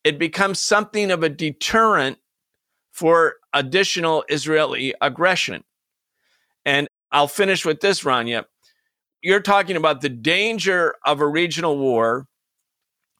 it 0.03 0.19
becomes 0.19 0.59
something 0.59 1.13
of 1.13 1.23
a 1.23 1.29
deterrent 1.29 2.19
for 2.91 3.37
additional 3.53 4.25
Israeli 4.29 4.93
aggression. 5.01 5.63
And 6.65 6.89
I'll 7.13 7.29
finish 7.29 7.65
with 7.65 7.81
this, 7.81 8.03
Rania. 8.03 8.45
You're 9.23 9.41
talking 9.41 9.77
about 9.77 10.01
the 10.01 10.09
danger 10.09 10.97
of 11.05 11.21
a 11.21 11.29
regional 11.29 11.79
war. 11.79 12.27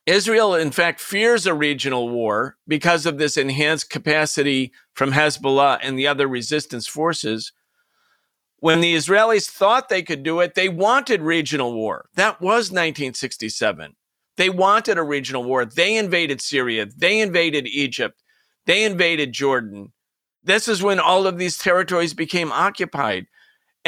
Israel, 0.09 0.55
in 0.55 0.71
fact, 0.71 1.01
fears 1.01 1.47
a 1.47 1.53
regional 1.53 2.09
war 2.09 2.57
because 2.67 3.05
of 3.05 3.19
this 3.19 3.37
enhanced 3.37 3.91
capacity 3.91 4.73
from 4.95 5.13
Hezbollah 5.13 5.81
and 5.83 5.99
the 5.99 6.07
other 6.07 6.27
resistance 6.27 6.87
forces. 6.87 7.53
When 8.57 8.81
the 8.81 8.95
Israelis 8.95 9.51
thought 9.51 9.91
they 9.91 10.03
could 10.03 10.23
do 10.23 10.41
it, 10.41 10.55
they 10.55 10.71
wanted 10.71 11.21
regional 11.21 11.75
war. 11.75 12.09
That 12.15 12.41
was 12.41 12.71
1967. 12.71 13.97
They 14.39 14.49
wanted 14.49 14.97
a 14.97 15.03
regional 15.03 15.45
war. 15.45 15.67
They 15.67 15.95
invaded 15.97 16.41
Syria. 16.41 16.87
They 16.87 17.21
invaded 17.21 17.67
Egypt. 17.67 18.23
They 18.65 18.85
invaded 18.85 19.35
Jordan. 19.35 19.93
This 20.43 20.69
is 20.69 20.83
when 20.83 20.99
all 20.99 21.27
of 21.27 21.37
these 21.37 21.59
territories 21.59 22.15
became 22.15 22.51
occupied. 22.51 23.27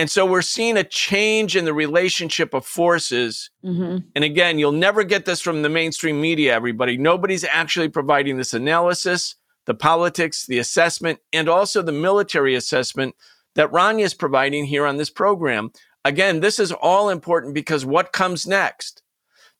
And 0.00 0.10
so 0.10 0.24
we're 0.24 0.40
seeing 0.40 0.78
a 0.78 0.82
change 0.82 1.56
in 1.56 1.66
the 1.66 1.74
relationship 1.74 2.54
of 2.54 2.64
forces. 2.64 3.50
Mm-hmm. 3.62 3.98
And 4.14 4.24
again, 4.24 4.58
you'll 4.58 4.72
never 4.72 5.04
get 5.04 5.26
this 5.26 5.42
from 5.42 5.60
the 5.60 5.68
mainstream 5.68 6.18
media, 6.18 6.54
everybody. 6.54 6.96
Nobody's 6.96 7.44
actually 7.44 7.90
providing 7.90 8.38
this 8.38 8.54
analysis, 8.54 9.34
the 9.66 9.74
politics, 9.74 10.46
the 10.46 10.58
assessment, 10.58 11.18
and 11.34 11.50
also 11.50 11.82
the 11.82 11.92
military 11.92 12.54
assessment 12.54 13.14
that 13.56 13.70
Rania 13.72 14.04
is 14.04 14.14
providing 14.14 14.64
here 14.64 14.86
on 14.86 14.96
this 14.96 15.10
program. 15.10 15.70
Again, 16.02 16.40
this 16.40 16.58
is 16.58 16.72
all 16.72 17.10
important 17.10 17.52
because 17.52 17.84
what 17.84 18.14
comes 18.14 18.46
next? 18.46 19.02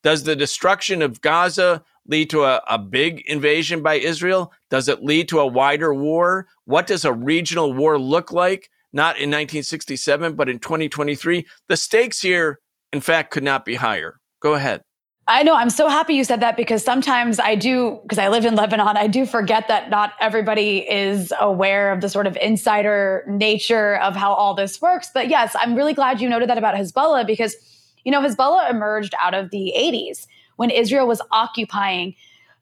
Does 0.03 0.22
the 0.22 0.35
destruction 0.35 1.03
of 1.03 1.20
Gaza 1.20 1.85
lead 2.07 2.31
to 2.31 2.44
a, 2.44 2.62
a 2.66 2.79
big 2.79 3.20
invasion 3.26 3.83
by 3.83 3.96
Israel? 3.96 4.55
Does 4.70 4.88
it 4.88 5.05
lead 5.05 5.29
to 5.29 5.40
a 5.40 5.46
wider 5.46 5.92
war? 5.92 6.46
What 6.64 6.87
does 6.87 7.05
a 7.05 7.12
regional 7.12 7.74
war 7.74 7.98
look 7.98 8.33
like? 8.33 8.70
Not 8.92 9.16
in 9.16 9.31
1967, 9.31 10.35
but 10.35 10.48
in 10.48 10.59
2023. 10.59 11.46
The 11.68 11.76
stakes 11.76 12.20
here, 12.20 12.59
in 12.92 13.00
fact, 13.00 13.31
could 13.31 13.44
not 13.44 13.64
be 13.64 13.76
higher. 13.76 14.18
Go 14.40 14.55
ahead. 14.55 14.83
I 15.29 15.44
know. 15.44 15.55
I'm 15.55 15.70
so 15.70 15.88
happy 15.88 16.14
you 16.14 16.24
said 16.24 16.40
that 16.40 16.57
because 16.57 16.83
sometimes 16.83 17.38
I 17.38 17.55
do, 17.55 18.00
because 18.03 18.18
I 18.18 18.26
live 18.26 18.44
in 18.44 18.57
Lebanon, 18.57 18.96
I 18.96 19.07
do 19.07 19.24
forget 19.24 19.68
that 19.68 19.88
not 19.88 20.14
everybody 20.20 20.79
is 20.90 21.33
aware 21.38 21.92
of 21.92 22.00
the 22.00 22.09
sort 22.09 22.26
of 22.26 22.37
insider 22.42 23.24
nature 23.29 23.96
of 23.98 24.16
how 24.16 24.33
all 24.33 24.55
this 24.55 24.83
works. 24.83 25.09
But 25.14 25.29
yes, 25.29 25.55
I'm 25.57 25.76
really 25.76 25.94
glad 25.94 26.20
you 26.20 26.29
noted 26.29 26.48
that 26.48 26.59
about 26.59 26.74
Hezbollah 26.74 27.29
because, 27.29 27.55
you 28.03 28.11
know, 28.11 28.20
Hezbollah 28.20 28.70
emerged 28.70 29.14
out 29.20 29.35
of 29.35 29.50
the 29.50 29.72
80s 29.79 30.26
when 30.57 30.70
Israel 30.70 31.07
was 31.07 31.22
occupying 31.31 32.16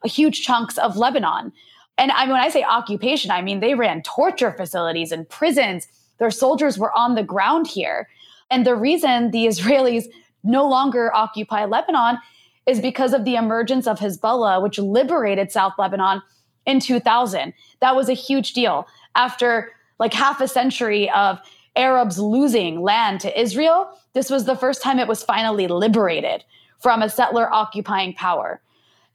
huge 0.04 0.42
chunks 0.42 0.76
of 0.76 0.96
Lebanon. 0.96 1.52
And 1.96 2.12
I 2.12 2.24
mean, 2.24 2.32
when 2.32 2.40
I 2.40 2.50
say 2.50 2.62
occupation, 2.62 3.30
I 3.30 3.40
mean 3.42 3.60
they 3.60 3.74
ran 3.74 4.02
torture 4.02 4.52
facilities 4.52 5.10
and 5.10 5.28
prisons. 5.28 5.88
Their 6.18 6.30
soldiers 6.30 6.78
were 6.78 6.96
on 6.96 7.14
the 7.14 7.22
ground 7.22 7.66
here. 7.66 8.08
And 8.50 8.66
the 8.66 8.76
reason 8.76 9.30
the 9.30 9.46
Israelis 9.52 10.06
no 10.44 10.68
longer 10.68 11.14
occupy 11.14 11.64
Lebanon 11.64 12.18
is 12.66 12.80
because 12.80 13.12
of 13.12 13.24
the 13.24 13.34
emergence 13.34 13.86
of 13.86 13.98
Hezbollah, 13.98 14.62
which 14.62 14.78
liberated 14.78 15.50
South 15.50 15.72
Lebanon 15.78 16.22
in 16.66 16.80
2000. 16.80 17.52
That 17.80 17.96
was 17.96 18.08
a 18.08 18.14
huge 18.14 18.52
deal. 18.52 18.86
After 19.14 19.70
like 19.98 20.12
half 20.12 20.40
a 20.40 20.46
century 20.46 21.10
of 21.10 21.38
Arabs 21.76 22.18
losing 22.18 22.82
land 22.82 23.20
to 23.20 23.40
Israel, 23.40 23.90
this 24.12 24.30
was 24.30 24.44
the 24.44 24.56
first 24.56 24.82
time 24.82 24.98
it 24.98 25.08
was 25.08 25.22
finally 25.22 25.66
liberated 25.66 26.44
from 26.78 27.02
a 27.02 27.08
settler 27.08 27.52
occupying 27.52 28.12
power. 28.14 28.60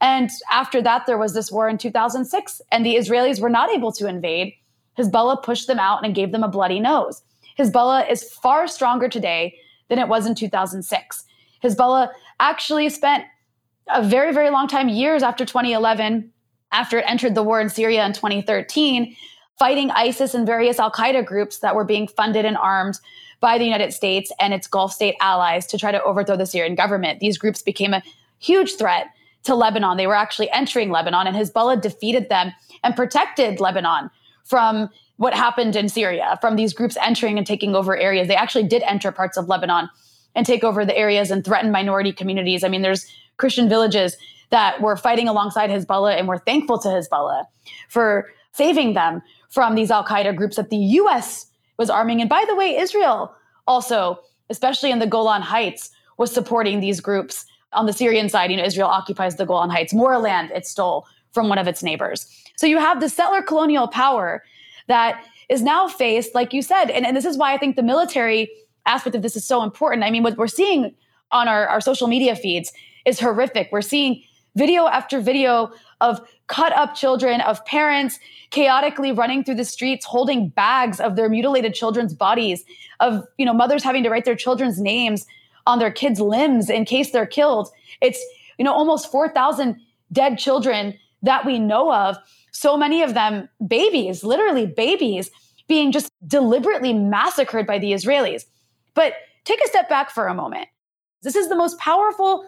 And 0.00 0.30
after 0.50 0.82
that, 0.82 1.06
there 1.06 1.16
was 1.16 1.32
this 1.32 1.50
war 1.50 1.68
in 1.68 1.78
2006, 1.78 2.60
and 2.70 2.84
the 2.84 2.96
Israelis 2.96 3.40
were 3.40 3.48
not 3.48 3.70
able 3.70 3.92
to 3.92 4.08
invade. 4.08 4.54
Hezbollah 4.98 5.42
pushed 5.42 5.66
them 5.66 5.78
out 5.78 6.04
and 6.04 6.14
gave 6.14 6.32
them 6.32 6.42
a 6.42 6.48
bloody 6.48 6.80
nose. 6.80 7.22
Hezbollah 7.58 8.10
is 8.10 8.24
far 8.32 8.66
stronger 8.66 9.08
today 9.08 9.56
than 9.88 9.98
it 9.98 10.08
was 10.08 10.26
in 10.26 10.34
2006. 10.34 11.24
Hezbollah 11.62 12.10
actually 12.40 12.88
spent 12.88 13.24
a 13.88 14.02
very, 14.02 14.32
very 14.32 14.50
long 14.50 14.66
time, 14.66 14.88
years 14.88 15.22
after 15.22 15.44
2011, 15.44 16.30
after 16.72 16.98
it 16.98 17.04
entered 17.06 17.34
the 17.34 17.42
war 17.42 17.60
in 17.60 17.68
Syria 17.68 18.04
in 18.04 18.12
2013, 18.12 19.14
fighting 19.58 19.90
ISIS 19.92 20.34
and 20.34 20.46
various 20.46 20.78
Al 20.78 20.90
Qaeda 20.90 21.24
groups 21.24 21.58
that 21.58 21.74
were 21.74 21.84
being 21.84 22.08
funded 22.08 22.44
and 22.44 22.56
armed 22.56 22.98
by 23.40 23.58
the 23.58 23.64
United 23.64 23.92
States 23.92 24.32
and 24.40 24.54
its 24.54 24.66
Gulf 24.66 24.92
state 24.92 25.14
allies 25.20 25.66
to 25.66 25.78
try 25.78 25.92
to 25.92 26.02
overthrow 26.02 26.36
the 26.36 26.46
Syrian 26.46 26.74
government. 26.74 27.20
These 27.20 27.38
groups 27.38 27.62
became 27.62 27.94
a 27.94 28.02
huge 28.38 28.76
threat 28.76 29.06
to 29.44 29.54
Lebanon. 29.54 29.96
They 29.96 30.06
were 30.06 30.14
actually 30.14 30.50
entering 30.50 30.90
Lebanon, 30.90 31.26
and 31.26 31.36
Hezbollah 31.36 31.80
defeated 31.80 32.28
them 32.28 32.52
and 32.82 32.96
protected 32.96 33.60
Lebanon 33.60 34.10
from 34.44 34.88
what 35.16 35.34
happened 35.34 35.76
in 35.76 35.88
Syria, 35.88 36.38
from 36.40 36.56
these 36.56 36.72
groups 36.72 36.96
entering 37.02 37.38
and 37.38 37.46
taking 37.46 37.74
over 37.74 37.96
areas. 37.96 38.28
They 38.28 38.36
actually 38.36 38.64
did 38.64 38.82
enter 38.82 39.12
parts 39.12 39.36
of 39.36 39.48
Lebanon 39.48 39.88
and 40.34 40.44
take 40.44 40.64
over 40.64 40.84
the 40.84 40.96
areas 40.96 41.30
and 41.30 41.44
threaten 41.44 41.70
minority 41.70 42.12
communities. 42.12 42.64
I 42.64 42.68
mean, 42.68 42.82
there's 42.82 43.06
Christian 43.36 43.68
villages 43.68 44.16
that 44.50 44.80
were 44.80 44.96
fighting 44.96 45.28
alongside 45.28 45.70
Hezbollah 45.70 46.18
and 46.18 46.28
were 46.28 46.38
thankful 46.38 46.78
to 46.80 46.88
Hezbollah 46.88 47.44
for 47.88 48.30
saving 48.52 48.94
them 48.94 49.22
from 49.48 49.74
these 49.74 49.90
Al 49.90 50.04
Qaeda 50.04 50.34
groups 50.34 50.56
that 50.56 50.70
the 50.70 50.76
US 50.76 51.46
was 51.78 51.90
arming. 51.90 52.20
And 52.20 52.28
by 52.28 52.44
the 52.46 52.54
way, 52.54 52.76
Israel 52.76 53.34
also, 53.66 54.20
especially 54.50 54.90
in 54.90 54.98
the 54.98 55.06
Golan 55.06 55.42
Heights, 55.42 55.90
was 56.18 56.32
supporting 56.32 56.80
these 56.80 57.00
groups. 57.00 57.46
On 57.72 57.86
the 57.86 57.92
Syrian 57.92 58.28
side, 58.28 58.50
you 58.50 58.56
know, 58.56 58.64
Israel 58.64 58.88
occupies 58.88 59.36
the 59.36 59.46
Golan 59.46 59.70
Heights, 59.70 59.92
more 59.92 60.18
land 60.18 60.52
it 60.52 60.66
stole 60.66 61.06
from 61.34 61.48
one 61.48 61.58
of 61.58 61.68
its 61.68 61.82
neighbors. 61.82 62.26
So 62.56 62.66
you 62.66 62.78
have 62.78 63.00
the 63.00 63.08
settler 63.08 63.42
colonial 63.42 63.88
power 63.88 64.42
that 64.86 65.22
is 65.48 65.62
now 65.62 65.88
faced, 65.88 66.34
like 66.34 66.52
you 66.52 66.62
said, 66.62 66.86
and, 66.86 67.04
and 67.04 67.16
this 67.16 67.24
is 67.24 67.36
why 67.36 67.52
I 67.52 67.58
think 67.58 67.76
the 67.76 67.82
military 67.82 68.48
aspect 68.86 69.16
of 69.16 69.22
this 69.22 69.36
is 69.36 69.44
so 69.44 69.62
important. 69.62 70.04
I 70.04 70.10
mean, 70.10 70.22
what 70.22 70.36
we're 70.36 70.46
seeing 70.46 70.94
on 71.32 71.48
our, 71.48 71.66
our 71.66 71.80
social 71.80 72.06
media 72.06 72.36
feeds 72.36 72.72
is 73.04 73.20
horrific. 73.20 73.68
We're 73.72 73.82
seeing 73.82 74.22
video 74.56 74.86
after 74.86 75.20
video 75.20 75.72
of 76.00 76.20
cut 76.46 76.72
up 76.76 76.94
children, 76.94 77.40
of 77.40 77.64
parents 77.64 78.18
chaotically 78.50 79.10
running 79.10 79.42
through 79.42 79.56
the 79.56 79.64
streets 79.64 80.04
holding 80.04 80.48
bags 80.48 81.00
of 81.00 81.16
their 81.16 81.28
mutilated 81.28 81.74
children's 81.74 82.14
bodies, 82.14 82.64
of 83.00 83.26
you 83.38 83.46
know 83.46 83.54
mothers 83.54 83.82
having 83.82 84.02
to 84.02 84.10
write 84.10 84.24
their 84.24 84.36
children's 84.36 84.80
names 84.80 85.26
on 85.66 85.78
their 85.78 85.90
kids' 85.90 86.20
limbs 86.20 86.70
in 86.70 86.84
case 86.84 87.10
they're 87.10 87.26
killed. 87.26 87.68
It's 88.00 88.22
you 88.58 88.64
know 88.64 88.72
almost 88.72 89.10
4,000 89.10 89.80
dead 90.12 90.38
children 90.38 90.96
that 91.24 91.44
we 91.44 91.58
know 91.58 91.92
of. 91.92 92.16
So 92.52 92.76
many 92.76 93.02
of 93.02 93.14
them 93.14 93.48
babies, 93.66 94.22
literally 94.22 94.66
babies, 94.66 95.30
being 95.66 95.92
just 95.92 96.10
deliberately 96.26 96.92
massacred 96.92 97.66
by 97.66 97.78
the 97.78 97.92
Israelis. 97.92 98.44
But 98.94 99.14
take 99.44 99.60
a 99.64 99.68
step 99.68 99.88
back 99.88 100.10
for 100.10 100.28
a 100.28 100.34
moment. 100.34 100.68
This 101.22 101.36
is 101.36 101.48
the 101.48 101.56
most 101.56 101.78
powerful 101.78 102.46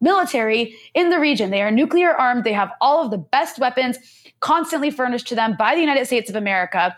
military 0.00 0.76
in 0.94 1.10
the 1.10 1.18
region. 1.18 1.50
They 1.50 1.62
are 1.62 1.70
nuclear 1.70 2.14
armed. 2.14 2.44
They 2.44 2.52
have 2.52 2.70
all 2.80 3.04
of 3.04 3.10
the 3.10 3.18
best 3.18 3.58
weapons 3.58 3.98
constantly 4.40 4.90
furnished 4.90 5.26
to 5.28 5.34
them 5.34 5.56
by 5.58 5.74
the 5.74 5.80
United 5.80 6.06
States 6.06 6.30
of 6.30 6.36
America. 6.36 6.96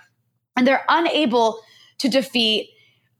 And 0.56 0.66
they're 0.66 0.84
unable 0.88 1.60
to 1.98 2.08
defeat 2.08 2.70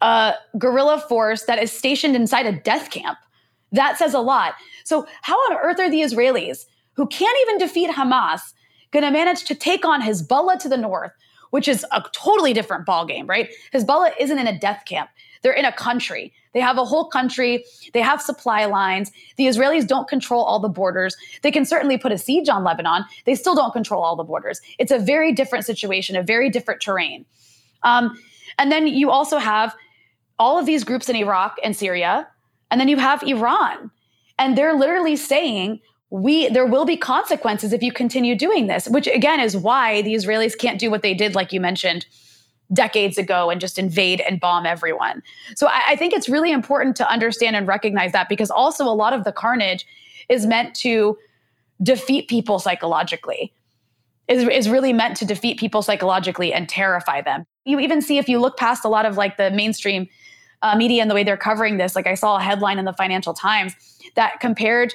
a 0.03 0.35
guerrilla 0.59 1.01
force 1.09 1.45
that 1.45 1.63
is 1.63 1.73
stationed 1.73 2.17
inside 2.17 2.47
a 2.47 2.53
death 2.53 2.91
camp. 2.91 3.19
That 3.73 3.97
says 3.97 4.15
a 4.15 4.21
lot. 4.21 4.55
So, 4.85 5.07
how 5.23 5.35
on 5.35 5.57
earth 5.63 5.81
are 5.81 5.91
the 5.91 6.03
Israelis, 6.03 6.67
who 6.97 7.07
can't 7.07 7.37
even 7.43 7.59
defeat 7.59 7.91
Hamas, 7.91 8.41
going 8.91 9.05
to 9.05 9.11
manage 9.11 9.45
to 9.45 9.55
take 9.55 9.85
on 9.85 10.03
Hezbollah 10.03 10.59
to 10.61 10.69
the 10.69 10.77
north, 10.77 11.13
which 11.51 11.69
is 11.69 11.85
a 11.93 12.03
totally 12.13 12.53
different 12.53 12.87
ballgame, 12.87 13.29
right? 13.29 13.51
Hezbollah 13.73 14.13
isn't 14.19 14.39
in 14.39 14.47
a 14.47 14.59
death 14.59 14.85
camp. 14.87 15.11
They're 15.43 15.53
in 15.53 15.65
a 15.65 15.73
country. 15.73 16.33
They 16.55 16.61
have 16.61 16.79
a 16.79 16.85
whole 16.85 17.09
country. 17.09 17.65
They 17.93 18.01
have 18.01 18.21
supply 18.23 18.65
lines. 18.65 19.13
The 19.37 19.47
Israelis 19.47 19.87
don't 19.87 20.09
control 20.09 20.43
all 20.43 20.59
the 20.59 20.69
borders. 20.69 21.17
They 21.43 21.51
can 21.51 21.65
certainly 21.65 21.99
put 21.99 22.13
a 22.13 22.19
siege 22.19 22.49
on 22.49 22.65
Lebanon. 22.65 23.05
They 23.27 23.35
still 23.35 23.55
don't 23.55 23.73
control 23.73 24.03
all 24.03 24.17
the 24.17 24.25
borders. 24.25 24.61
It's 24.79 24.91
a 24.91 24.99
very 24.99 25.33
different 25.33 25.67
situation, 25.67 26.17
a 26.17 26.23
very 26.23 26.49
different 26.51 26.81
terrain. 26.81 27.27
Um, 27.83 28.19
and 28.59 28.73
then 28.73 28.87
you 28.87 29.11
also 29.11 29.39
have 29.39 29.75
all 30.39 30.59
of 30.59 30.67
these 30.67 30.83
groups 30.83 31.09
in 31.09 31.17
Iraq 31.17 31.57
and 31.63 31.77
Syria, 31.77 32.27
and 32.71 32.81
then 32.81 32.89
you 32.89 32.97
have 32.97 33.23
Iran. 33.23 33.91
And 34.39 34.57
they're 34.57 34.75
literally 34.75 35.17
saying, 35.17 35.81
we 36.11 36.49
there 36.49 36.67
will 36.67 36.85
be 36.85 36.97
consequences 36.97 37.73
if 37.73 37.83
you 37.83 37.93
continue 37.93 38.37
doing 38.37 38.67
this, 38.67 38.89
which 38.89 39.07
again 39.07 39.41
is 39.41 39.57
why 39.57 40.03
the 40.03 40.15
Israelis 40.15 40.57
can't 40.57 40.79
do 40.79 40.91
what 40.91 41.03
they 41.03 41.15
did, 41.15 41.35
like 41.35 41.53
you 41.53 41.61
mentioned, 41.61 42.07
decades 42.73 43.19
ago 43.19 43.51
and 43.51 43.61
just 43.61 43.79
invade 43.79 44.21
and 44.21 44.41
bomb 44.41 44.67
everyone. 44.67 45.23
So 45.57 45.67
I, 45.69 45.83
I 45.89 45.97
think 45.97 46.13
it's 46.13 46.29
really 46.29 46.53
important 46.53 46.97
to 46.97 47.11
understand 47.11 47.57
and 47.57 47.67
recognize 47.67 48.13
that 48.13 48.29
because 48.29 48.51
also 48.51 48.85
a 48.85 48.95
lot 48.95 49.13
of 49.13 49.25
the 49.25 49.33
carnage 49.33 49.87
is 50.29 50.47
meant 50.47 50.75
to 50.77 51.19
defeat 51.83 52.29
people 52.29 52.59
psychologically. 52.59 53.53
Is, 54.29 54.43
is 54.49 54.69
really 54.69 54.93
meant 54.93 55.17
to 55.19 55.25
defeat 55.25 55.57
people 55.57 55.83
psychologically 55.83 56.53
and 56.53 56.69
terrify 56.69 57.21
them. 57.21 57.47
You 57.65 57.79
even 57.79 58.03
see 58.03 58.19
if 58.19 58.29
you 58.29 58.41
look 58.41 58.57
past 58.57 58.85
a 58.85 58.89
lot 58.89 59.07
of 59.07 59.17
like 59.17 59.37
the 59.37 59.53
mainstream 59.53 60.09
uh, 60.63 60.77
media 60.77 61.01
and 61.01 61.09
the 61.09 61.15
way 61.15 61.23
they're 61.23 61.37
covering 61.37 61.77
this. 61.77 61.95
Like 61.95 62.09
I 62.09 62.15
saw 62.15 62.37
a 62.37 62.43
headline 62.43 62.81
in 62.81 62.85
the 62.87 62.93
Financial 62.93 63.35
Times 63.35 63.75
that 64.17 64.41
compared 64.41 64.93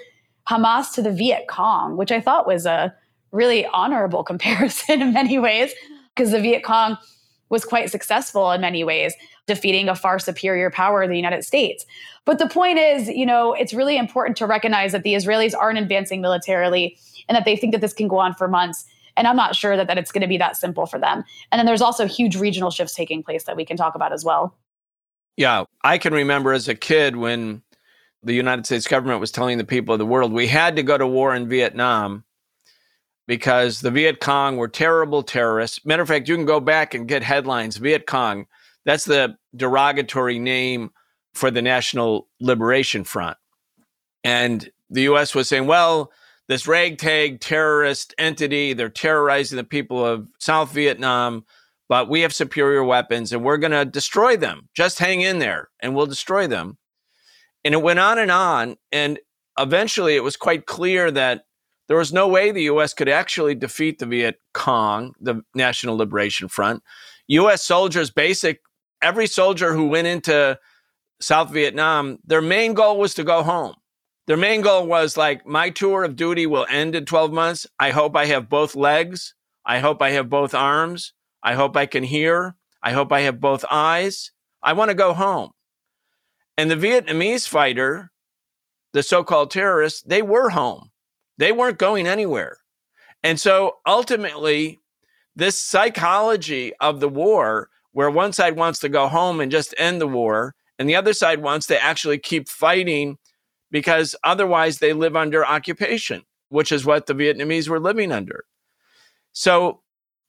Hamas 0.51 0.93
to 0.93 1.01
the 1.01 1.11
Viet 1.11 1.47
Cong, 1.47 1.95
which 1.95 2.11
I 2.11 2.19
thought 2.19 2.45
was 2.45 2.65
a 2.65 2.93
really 3.31 3.65
honorable 3.67 4.23
comparison 4.31 5.01
in 5.01 5.13
many 5.13 5.39
ways, 5.39 5.73
because 6.13 6.31
the 6.31 6.41
Viet 6.41 6.63
Cong 6.63 6.97
was 7.49 7.65
quite 7.65 7.89
successful 7.89 8.51
in 8.51 8.61
many 8.61 8.83
ways, 8.83 9.13
defeating 9.47 9.89
a 9.89 9.95
far 9.95 10.19
superior 10.19 10.69
power, 10.69 11.07
the 11.07 11.15
United 11.15 11.43
States. 11.43 11.85
But 12.25 12.39
the 12.39 12.47
point 12.47 12.77
is, 12.77 13.09
you 13.09 13.25
know, 13.25 13.53
it's 13.53 13.73
really 13.73 13.97
important 13.97 14.37
to 14.37 14.45
recognize 14.45 14.91
that 14.91 15.03
the 15.03 15.15
Israelis 15.15 15.53
aren't 15.57 15.79
advancing 15.79 16.21
militarily 16.21 16.97
and 17.27 17.35
that 17.35 17.45
they 17.45 17.55
think 17.55 17.73
that 17.73 17.81
this 17.81 17.93
can 17.93 18.07
go 18.07 18.19
on 18.19 18.33
for 18.33 18.47
months. 18.47 18.85
And 19.17 19.27
I'm 19.27 19.35
not 19.35 19.55
sure 19.55 19.75
that, 19.75 19.87
that 19.87 19.97
it's 19.97 20.11
going 20.11 20.21
to 20.21 20.27
be 20.27 20.37
that 20.37 20.55
simple 20.55 20.85
for 20.85 20.99
them. 20.99 21.23
And 21.51 21.59
then 21.59 21.65
there's 21.65 21.81
also 21.81 22.07
huge 22.07 22.37
regional 22.37 22.71
shifts 22.71 22.93
taking 22.93 23.23
place 23.23 23.43
that 23.45 23.57
we 23.57 23.65
can 23.65 23.75
talk 23.75 23.95
about 23.95 24.13
as 24.13 24.23
well. 24.23 24.57
Yeah, 25.35 25.65
I 25.83 25.97
can 25.97 26.13
remember 26.13 26.53
as 26.53 26.67
a 26.67 26.75
kid 26.75 27.17
when 27.17 27.63
the 28.23 28.33
United 28.33 28.65
States 28.65 28.87
government 28.87 29.19
was 29.19 29.31
telling 29.31 29.57
the 29.57 29.63
people 29.63 29.93
of 29.93 29.99
the 29.99 30.05
world 30.05 30.31
we 30.31 30.47
had 30.47 30.75
to 30.75 30.83
go 30.83 30.97
to 30.97 31.07
war 31.07 31.35
in 31.35 31.49
Vietnam 31.49 32.23
because 33.27 33.81
the 33.81 33.91
Viet 33.91 34.19
Cong 34.19 34.57
were 34.57 34.67
terrible 34.67 35.23
terrorists. 35.23 35.85
Matter 35.85 36.01
of 36.01 36.07
fact, 36.07 36.27
you 36.27 36.35
can 36.35 36.45
go 36.45 36.59
back 36.59 36.93
and 36.93 37.07
get 37.07 37.23
headlines 37.23 37.77
Viet 37.77 38.05
Cong. 38.05 38.45
That's 38.85 39.05
the 39.05 39.37
derogatory 39.55 40.39
name 40.39 40.91
for 41.33 41.49
the 41.49 41.61
National 41.61 42.27
Liberation 42.39 43.03
Front. 43.03 43.37
And 44.23 44.69
the 44.89 45.03
US 45.03 45.33
was 45.33 45.47
saying, 45.47 45.67
well, 45.67 46.11
this 46.47 46.67
ragtag 46.67 47.39
terrorist 47.39 48.13
entity, 48.17 48.73
they're 48.73 48.89
terrorizing 48.89 49.55
the 49.55 49.63
people 49.63 50.05
of 50.05 50.29
South 50.39 50.71
Vietnam 50.73 51.45
but 51.91 52.07
we 52.07 52.21
have 52.21 52.33
superior 52.33 52.85
weapons 52.85 53.33
and 53.33 53.43
we're 53.43 53.57
going 53.57 53.73
to 53.73 53.83
destroy 53.83 54.37
them. 54.37 54.69
Just 54.73 54.97
hang 54.97 55.19
in 55.19 55.39
there 55.39 55.67
and 55.81 55.93
we'll 55.93 56.05
destroy 56.05 56.47
them. 56.47 56.77
And 57.63 57.73
it 57.73 57.81
went 57.81 57.99
on 57.99 58.17
and 58.17 58.31
on. 58.31 58.77
And 58.91 59.19
eventually 59.57 60.15
it 60.15 60.23
was 60.23 60.35
quite 60.35 60.65
clear 60.65 61.11
that 61.11 61.43
there 61.87 61.97
was 61.97 62.13
no 62.13 62.27
way 62.27 62.51
the 62.51 62.63
US 62.63 62.93
could 62.93 63.09
actually 63.09 63.55
defeat 63.55 63.99
the 63.99 64.05
Viet 64.05 64.39
Cong, 64.53 65.13
the 65.19 65.41
National 65.53 65.97
Liberation 65.97 66.47
Front. 66.47 66.83
US 67.27 67.63
soldiers, 67.63 68.11
basic, 68.11 68.61
every 69.01 69.27
soldier 69.27 69.73
who 69.73 69.87
went 69.87 70.07
into 70.07 70.57
South 71.19 71.51
Vietnam, 71.51 72.17
their 72.25 72.41
main 72.41 72.73
goal 72.73 72.97
was 72.97 73.13
to 73.15 73.23
go 73.23 73.43
home. 73.43 73.75
Their 74.27 74.37
main 74.37 74.61
goal 74.61 74.87
was 74.87 75.17
like, 75.17 75.45
my 75.45 75.69
tour 75.69 76.03
of 76.03 76.15
duty 76.15 76.45
will 76.45 76.65
end 76.69 76.95
in 76.95 77.05
12 77.05 77.33
months. 77.33 77.67
I 77.79 77.91
hope 77.91 78.15
I 78.15 78.25
have 78.27 78.49
both 78.49 78.75
legs. 78.75 79.35
I 79.65 79.79
hope 79.79 80.01
I 80.01 80.11
have 80.11 80.29
both 80.29 80.53
arms. 80.53 81.13
I 81.43 81.55
hope 81.55 81.75
I 81.75 81.85
can 81.85 82.03
hear. 82.03 82.55
I 82.81 82.91
hope 82.91 83.11
I 83.11 83.21
have 83.21 83.39
both 83.39 83.65
eyes. 83.69 84.31
I 84.63 84.73
want 84.73 84.89
to 84.89 84.95
go 84.95 85.13
home. 85.13 85.51
And 86.57 86.69
the 86.69 86.75
Vietnamese 86.75 87.47
fighter, 87.47 88.11
the 88.93 89.03
so 89.03 89.23
called 89.23 89.51
terrorists, 89.51 90.01
they 90.03 90.21
were 90.21 90.49
home. 90.49 90.91
They 91.37 91.51
weren't 91.51 91.77
going 91.77 92.07
anywhere. 92.07 92.57
And 93.23 93.39
so 93.39 93.77
ultimately, 93.85 94.79
this 95.35 95.59
psychology 95.59 96.73
of 96.79 96.99
the 96.99 97.09
war, 97.09 97.69
where 97.93 98.09
one 98.09 98.33
side 98.33 98.55
wants 98.55 98.79
to 98.79 98.89
go 98.89 99.07
home 99.07 99.39
and 99.39 99.51
just 99.51 99.75
end 99.77 100.01
the 100.01 100.07
war, 100.07 100.55
and 100.77 100.89
the 100.89 100.95
other 100.95 101.13
side 101.13 101.41
wants 101.41 101.67
to 101.67 101.81
actually 101.81 102.17
keep 102.17 102.49
fighting 102.49 103.17
because 103.69 104.15
otherwise 104.23 104.79
they 104.79 104.93
live 104.93 105.15
under 105.15 105.45
occupation, 105.45 106.23
which 106.49 106.71
is 106.71 106.85
what 106.85 107.05
the 107.05 107.13
Vietnamese 107.13 107.69
were 107.69 107.79
living 107.79 108.11
under. 108.11 108.45
So 109.31 109.81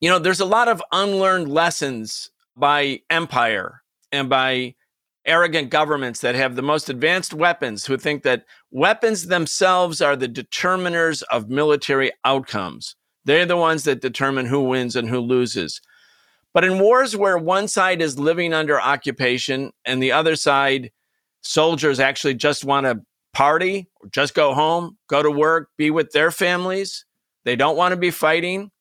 you 0.03 0.09
know, 0.09 0.19
there's 0.19 0.41
a 0.41 0.45
lot 0.45 0.67
of 0.67 0.83
unlearned 0.91 1.47
lessons 1.47 2.29
by 2.57 2.99
empire 3.09 3.83
and 4.11 4.29
by 4.29 4.75
arrogant 5.25 5.69
governments 5.69 6.19
that 6.21 6.35
have 6.35 6.55
the 6.55 6.61
most 6.61 6.89
advanced 6.89 7.33
weapons 7.33 7.85
who 7.85 7.97
think 7.97 8.23
that 8.23 8.45
weapons 8.71 9.27
themselves 9.27 10.01
are 10.01 10.15
the 10.15 10.27
determiners 10.27 11.23
of 11.31 11.49
military 11.49 12.11
outcomes. 12.25 12.95
They're 13.25 13.45
the 13.45 13.57
ones 13.57 13.83
that 13.85 14.01
determine 14.01 14.47
who 14.47 14.63
wins 14.63 14.95
and 14.95 15.09
who 15.09 15.19
loses. 15.19 15.81
But 16.53 16.63
in 16.63 16.79
wars 16.79 17.15
where 17.15 17.37
one 17.37 17.67
side 17.67 18.01
is 18.01 18.19
living 18.19 18.53
under 18.53 18.79
occupation 18.79 19.71
and 19.85 20.03
the 20.03 20.11
other 20.11 20.35
side, 20.35 20.91
soldiers 21.41 21.99
actually 21.99 22.35
just 22.35 22.63
want 22.63 22.85
to 22.85 23.01
party, 23.33 23.89
just 24.11 24.35
go 24.35 24.53
home, 24.53 24.97
go 25.07 25.23
to 25.23 25.31
work, 25.31 25.69
be 25.77 25.89
with 25.89 26.11
their 26.11 26.31
families, 26.31 27.05
they 27.45 27.55
don't 27.55 27.77
want 27.77 27.91
to 27.91 27.97
be 27.97 28.11
fighting. 28.11 28.71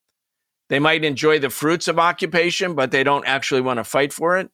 They 0.68 0.78
might 0.78 1.04
enjoy 1.04 1.38
the 1.38 1.50
fruits 1.50 1.88
of 1.88 1.98
occupation, 1.98 2.74
but 2.74 2.90
they 2.90 3.04
don't 3.04 3.26
actually 3.26 3.60
want 3.60 3.78
to 3.78 3.84
fight 3.84 4.12
for 4.12 4.38
it. 4.38 4.50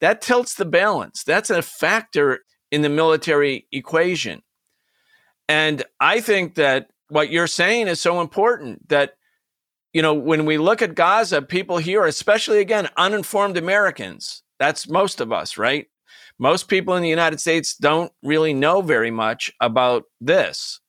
That 0.00 0.20
tilts 0.20 0.54
the 0.54 0.64
balance. 0.64 1.24
That's 1.24 1.50
a 1.50 1.62
factor 1.62 2.40
in 2.70 2.82
the 2.82 2.88
military 2.88 3.66
equation. 3.72 4.42
And 5.48 5.84
I 6.00 6.20
think 6.20 6.56
that 6.56 6.90
what 7.08 7.30
you're 7.30 7.46
saying 7.46 7.88
is 7.88 8.00
so 8.00 8.20
important 8.20 8.88
that, 8.88 9.12
you 9.92 10.02
know, 10.02 10.14
when 10.14 10.44
we 10.44 10.58
look 10.58 10.82
at 10.82 10.94
Gaza, 10.94 11.40
people 11.40 11.78
here, 11.78 12.04
especially 12.04 12.58
again, 12.58 12.88
uninformed 12.96 13.56
Americans, 13.56 14.42
that's 14.58 14.88
most 14.88 15.20
of 15.20 15.32
us, 15.32 15.56
right? 15.56 15.86
Most 16.38 16.68
people 16.68 16.94
in 16.94 17.02
the 17.02 17.08
United 17.08 17.40
States 17.40 17.76
don't 17.76 18.12
really 18.22 18.52
know 18.52 18.82
very 18.82 19.10
much 19.10 19.52
about 19.60 20.04
this. 20.20 20.80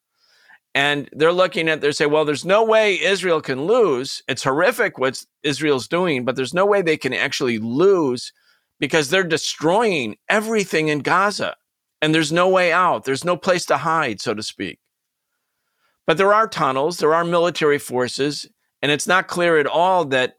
And 0.75 1.09
they're 1.13 1.31
looking 1.31 1.69
at, 1.69 1.81
they 1.81 1.91
say, 1.91 2.05
well, 2.05 2.25
there's 2.25 2.45
no 2.45 2.63
way 2.63 3.01
Israel 3.01 3.41
can 3.41 3.65
lose. 3.65 4.21
It's 4.27 4.43
horrific 4.43 4.97
what 4.97 5.23
Israel's 5.41 5.87
doing, 5.87 6.25
but 6.25 6.35
there's 6.35 6.53
no 6.53 6.65
way 6.65 6.81
they 6.81 6.97
can 6.97 7.13
actually 7.13 7.59
lose 7.59 8.33
because 8.79 9.09
they're 9.09 9.23
destroying 9.23 10.17
everything 10.29 10.87
in 10.87 10.99
Gaza. 10.99 11.55
And 12.01 12.13
there's 12.13 12.31
no 12.31 12.47
way 12.47 12.71
out. 12.71 13.05
There's 13.05 13.25
no 13.25 13.37
place 13.37 13.65
to 13.67 13.77
hide, 13.77 14.21
so 14.21 14.33
to 14.33 14.43
speak. 14.43 14.79
But 16.05 16.17
there 16.17 16.33
are 16.33 16.47
tunnels, 16.47 16.99
there 16.99 17.13
are 17.13 17.23
military 17.23 17.79
forces, 17.79 18.47
and 18.81 18.91
it's 18.91 19.07
not 19.07 19.27
clear 19.27 19.57
at 19.57 19.67
all 19.67 20.05
that 20.05 20.35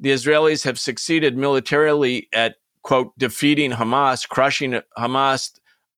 the 0.00 0.10
Israelis 0.10 0.64
have 0.64 0.78
succeeded 0.78 1.36
militarily 1.36 2.28
at, 2.32 2.56
quote, 2.82 3.16
defeating 3.18 3.72
Hamas, 3.72 4.28
crushing 4.28 4.80
Hamas. 4.98 5.52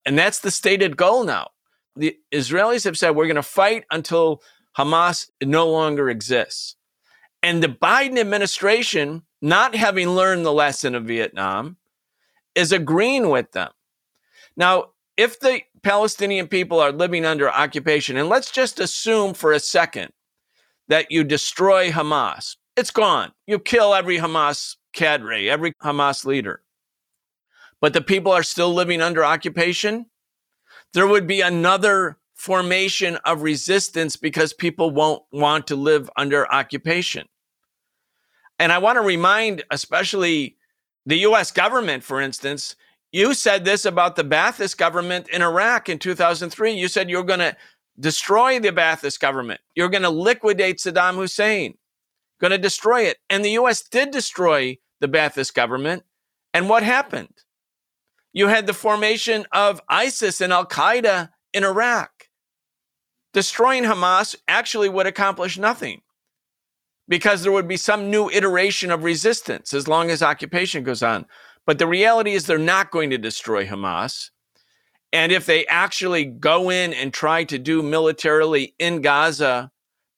And 0.05 0.19
that's 0.19 0.41
the 0.41 0.51
stated 0.51 0.97
goal 0.97 1.25
now 1.25 1.49
the 1.97 2.17
Israelis 2.33 2.85
have 2.85 2.99
said 2.99 3.11
we're 3.11 3.27
going 3.27 3.37
to 3.37 3.43
fight 3.43 3.85
until 3.91 4.43
Hamas 4.77 5.31
no 5.43 5.69
longer 5.69 6.11
exists. 6.11 6.77
And 7.43 7.63
the 7.63 7.69
Biden 7.69 8.19
administration, 8.19 9.23
not 9.41 9.75
having 9.75 10.11
learned 10.11 10.45
the 10.45 10.53
lesson 10.53 10.95
of 10.95 11.05
Vietnam, 11.05 11.77
is 12.55 12.73
agreeing 12.73 13.29
with 13.29 13.53
them. 13.53 13.71
Now, 14.57 14.91
if 15.17 15.39
the 15.39 15.61
Palestinian 15.83 16.49
people 16.49 16.81
are 16.81 16.93
living 16.93 17.25
under 17.25 17.51
occupation, 17.51 18.17
and 18.17 18.29
let's 18.29 18.51
just 18.51 18.81
assume 18.81 19.35
for 19.35 19.53
a 19.53 19.61
second 19.61 20.13
that 20.89 21.11
you 21.11 21.25
destroy 21.25 21.91
Hamas, 21.91 22.57
it's 22.77 22.91
gone. 22.91 23.33
You 23.47 23.59
kill 23.59 23.95
every 23.95 24.19
Hamas 24.19 24.77
cadre, 24.93 25.49
every 25.49 25.73
Hamas 25.83 26.25
leader. 26.25 26.63
But 27.81 27.93
the 27.93 28.01
people 28.01 28.33
are 28.33 28.43
still 28.43 28.73
living 28.73 29.01
under 29.01 29.25
occupation 29.25 30.07
there 30.97 31.07
would 31.07 31.27
be 31.27 31.41
another 31.43 32.19
formation 32.37 33.17
of 33.25 33.43
resistance 33.43 34.15
because 34.15 34.53
people 34.53 34.91
won't 34.91 35.23
want 35.33 35.67
to 35.67 35.75
live 35.75 36.09
under 36.17 36.51
occupation. 36.53 37.27
And 38.59 38.71
I 38.71 38.79
want 38.79 38.97
to 38.97 39.03
remind, 39.03 39.65
especially 39.71 40.57
the 41.07 41.17
US 41.19 41.51
government, 41.51 42.05
for 42.05 42.21
instance, 42.21 42.77
you 43.11 43.33
said 43.33 43.65
this 43.65 43.87
about 43.87 44.17
the 44.17 44.25
Ba'athist 44.25 44.77
government 44.77 45.29
in 45.31 45.41
Iraq 45.41 45.89
in 45.89 45.99
2003. 45.99 46.73
You 46.73 46.89
said 46.89 47.09
you're 47.09 47.23
going 47.23 47.41
to 47.41 47.57
destroy 47.99 48.61
the 48.61 48.69
Ba'athist 48.69 49.19
government, 49.19 49.61
you're 49.75 49.89
going 49.89 50.03
to 50.03 50.11
liquidate 50.11 50.79
Saddam 50.79 51.15
Hussein, 51.15 51.79
going 52.41 52.51
to 52.51 52.59
destroy 52.59 53.03
it. 53.03 53.17
And 53.31 53.43
the 53.43 53.53
US 53.53 53.83
did 53.83 54.11
destroy 54.11 54.77
the 55.01 55.09
Ba'athist 55.09 55.55
government. 55.55 56.03
And 56.53 56.69
what 56.69 56.83
happened? 56.83 57.33
You 58.35 58.49
had 58.49 58.67
the 58.67 58.75
formation 58.75 59.47
of 59.53 59.81
ISIS 59.89 60.43
and 60.43 60.53
Al 60.53 60.67
Qaeda 60.67 61.31
in 61.55 61.65
Iraq. 61.65 62.16
Destroying 63.37 63.85
Hamas 63.85 64.35
actually 64.49 64.89
would 64.89 65.07
accomplish 65.07 65.59
nothing 65.59 66.01
because 67.07 67.43
there 67.43 67.53
would 67.53 67.69
be 67.69 67.77
some 67.77 68.11
new 68.11 68.31
iteration 68.31 68.91
of 68.91 69.05
resistance 69.05 69.75
as 69.75 69.87
long 69.87 70.11
as 70.11 70.23
occupation 70.23 70.83
goes 70.83 71.03
on. 71.03 71.27
But 71.67 71.79
the 71.79 71.87
reality 71.87 72.33
is 72.33 72.47
they're 72.47 72.57
not 72.57 72.91
going 72.91 73.11
to 73.11 73.19
destroy 73.19 73.67
Hamas. 73.67 74.31
And 75.13 75.33
if 75.33 75.45
they 75.45 75.67
actually 75.67 76.25
go 76.25 76.71
in 76.71 76.95
and 76.95 77.13
try 77.13 77.45
to 77.45 77.59
do 77.59 77.83
militarily 77.83 78.75
in 78.79 79.03
Gaza, 79.03 79.71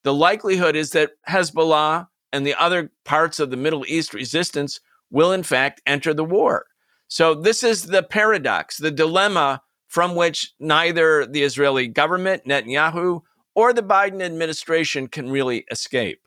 the 0.05 0.15
likelihood 0.15 0.77
is 0.77 0.91
that 0.91 1.11
Hezbollah 1.29 2.07
and 2.33 2.47
the 2.47 2.55
other 2.55 2.93
parts 3.05 3.41
of 3.41 3.51
the 3.51 3.57
Middle 3.57 3.85
East 3.89 4.15
resistance 4.15 4.79
will, 5.11 5.33
in 5.33 5.43
fact, 5.43 5.83
enter 5.87 6.15
the 6.15 6.23
war. 6.23 6.67
So, 7.09 7.35
this 7.35 7.65
is 7.65 7.87
the 7.87 8.05
paradox, 8.05 8.77
the 8.77 8.93
dilemma 8.93 9.63
from 9.89 10.15
which 10.15 10.53
neither 10.61 11.27
the 11.27 11.43
Israeli 11.43 11.89
government, 11.89 12.45
Netanyahu, 12.45 13.23
or 13.55 13.73
the 13.73 13.83
Biden 13.83 14.23
administration 14.23 15.09
can 15.09 15.31
really 15.31 15.65
escape. 15.71 16.21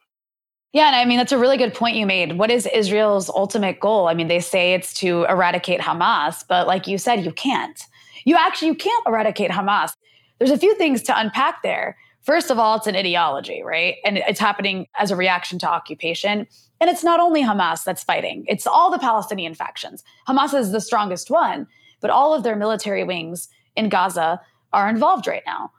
Yeah, 0.74 0.88
and 0.88 0.96
I 0.96 1.06
mean, 1.06 1.18
that's 1.18 1.32
a 1.32 1.38
really 1.38 1.58
good 1.58 1.74
point 1.74 1.98
you 1.98 2.06
made. 2.06 2.38
What 2.38 2.50
is 2.50 2.66
Israel's 2.66 3.30
ultimate 3.30 3.80
goal? 3.80 4.08
I 4.08 4.14
mean, 4.14 4.28
they 4.28 4.40
say 4.40 4.74
it's 4.74 4.94
to 4.96 5.26
eradicate 5.26 5.82
Hamas, 5.82 6.46
but 6.48 6.66
like 6.66 6.88
you 6.88 6.98
said, 6.98 7.26
you 7.26 7.32
can't. 7.32 7.82
You 8.26 8.36
actually 8.36 8.70
you 8.70 8.76
can't 8.76 9.04
eradicate 9.06 9.52
Hamas. 9.52 9.94
There's 10.40 10.52
a 10.52 10.58
few 10.58 10.76
things 10.76 11.02
to 11.04 11.20
unpack 11.20 11.62
there. 11.62 11.98
First 12.24 12.52
of 12.52 12.60
all, 12.60 12.78
it's 12.78 12.88
an 12.88 12.96
ideology, 12.96 13.62
right? 13.64 13.96
And 14.06 14.18
it's 14.18 14.40
happening 14.40 14.88
as 14.98 15.12
a 15.12 15.16
reaction 15.16 15.60
to 15.60 15.70
occupation. 15.70 16.48
And 16.80 16.90
it's 16.90 17.04
not 17.04 17.20
only 17.20 17.44
Hamas 17.44 17.84
that's 17.84 18.04
fighting, 18.04 18.46
it's 18.48 18.66
all 18.66 18.92
the 18.92 19.00
Palestinian 19.00 19.54
factions. 19.54 20.04
Hamas 20.28 20.54
is 20.54 20.72
the 20.72 20.82
strongest 20.82 21.30
one, 21.30 21.68
but 22.02 22.10
all 22.10 22.34
of 22.34 22.44
their 22.44 22.56
military 22.56 23.04
wings 23.04 23.48
in 23.76 23.90
Gaza 23.90 24.42
are 24.74 24.90
involved 24.90 25.28
right 25.28 25.44
now. 25.46 25.72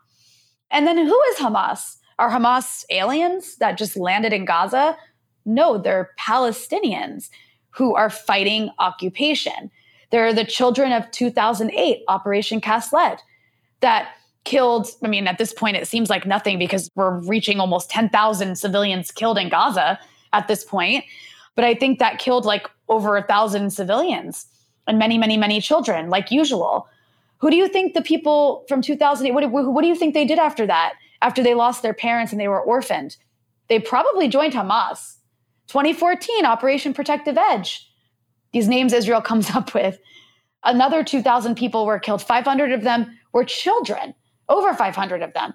And 0.70 0.86
then 0.86 0.96
who 0.96 1.22
is 1.30 1.36
Hamas? 1.36 1.96
Are 2.18 2.30
Hamas 2.30 2.84
aliens 2.90 3.56
that 3.56 3.76
just 3.76 3.96
landed 3.96 4.32
in 4.32 4.44
Gaza? 4.44 4.96
No, 5.44 5.76
they're 5.76 6.10
Palestinians 6.18 7.28
who 7.70 7.94
are 7.94 8.10
fighting 8.10 8.70
occupation. 8.78 9.70
They're 10.10 10.32
the 10.32 10.44
children 10.44 10.92
of 10.92 11.10
2008 11.10 12.04
Operation 12.08 12.60
Cast 12.60 12.92
Lead 12.92 13.18
that 13.80 14.14
killed, 14.44 14.88
I 15.02 15.08
mean, 15.08 15.26
at 15.26 15.38
this 15.38 15.52
point, 15.52 15.76
it 15.76 15.88
seems 15.88 16.10
like 16.10 16.26
nothing 16.26 16.58
because 16.58 16.90
we're 16.94 17.18
reaching 17.20 17.60
almost 17.60 17.90
10,000 17.90 18.56
civilians 18.56 19.10
killed 19.10 19.38
in 19.38 19.48
Gaza 19.48 19.98
at 20.32 20.48
this 20.48 20.64
point. 20.64 21.04
But 21.54 21.64
I 21.64 21.74
think 21.74 21.98
that 21.98 22.18
killed 22.18 22.44
like 22.44 22.68
over 22.88 23.16
a 23.16 23.22
thousand 23.22 23.70
civilians 23.70 24.46
and 24.86 24.98
many, 24.98 25.18
many, 25.18 25.36
many 25.36 25.60
children, 25.60 26.10
like 26.10 26.30
usual. 26.30 26.88
Who 27.38 27.50
do 27.50 27.56
you 27.56 27.68
think 27.68 27.94
the 27.94 28.02
people 28.02 28.64
from 28.68 28.82
2008, 28.82 29.32
what, 29.32 29.72
what 29.72 29.82
do 29.82 29.88
you 29.88 29.94
think 29.94 30.14
they 30.14 30.24
did 30.24 30.38
after 30.38 30.66
that? 30.66 30.94
After 31.20 31.42
they 31.42 31.54
lost 31.54 31.82
their 31.82 31.94
parents 31.94 32.32
and 32.32 32.40
they 32.40 32.48
were 32.48 32.60
orphaned? 32.60 33.16
They 33.68 33.78
probably 33.78 34.28
joined 34.28 34.54
Hamas. 34.54 35.16
2014, 35.68 36.44
Operation 36.44 36.92
Protective 36.92 37.38
Edge. 37.38 37.88
These 38.52 38.68
names 38.68 38.92
Israel 38.92 39.20
comes 39.30 39.50
up 39.50 39.74
with. 39.74 39.98
Another 40.64 41.02
2,000 41.02 41.56
people 41.56 41.86
were 41.86 41.98
killed. 41.98 42.22
500 42.22 42.72
of 42.72 42.82
them 42.82 43.18
were 43.32 43.44
children 43.44 44.14
over 44.48 44.74
500 44.74 45.22
of 45.22 45.32
them. 45.32 45.54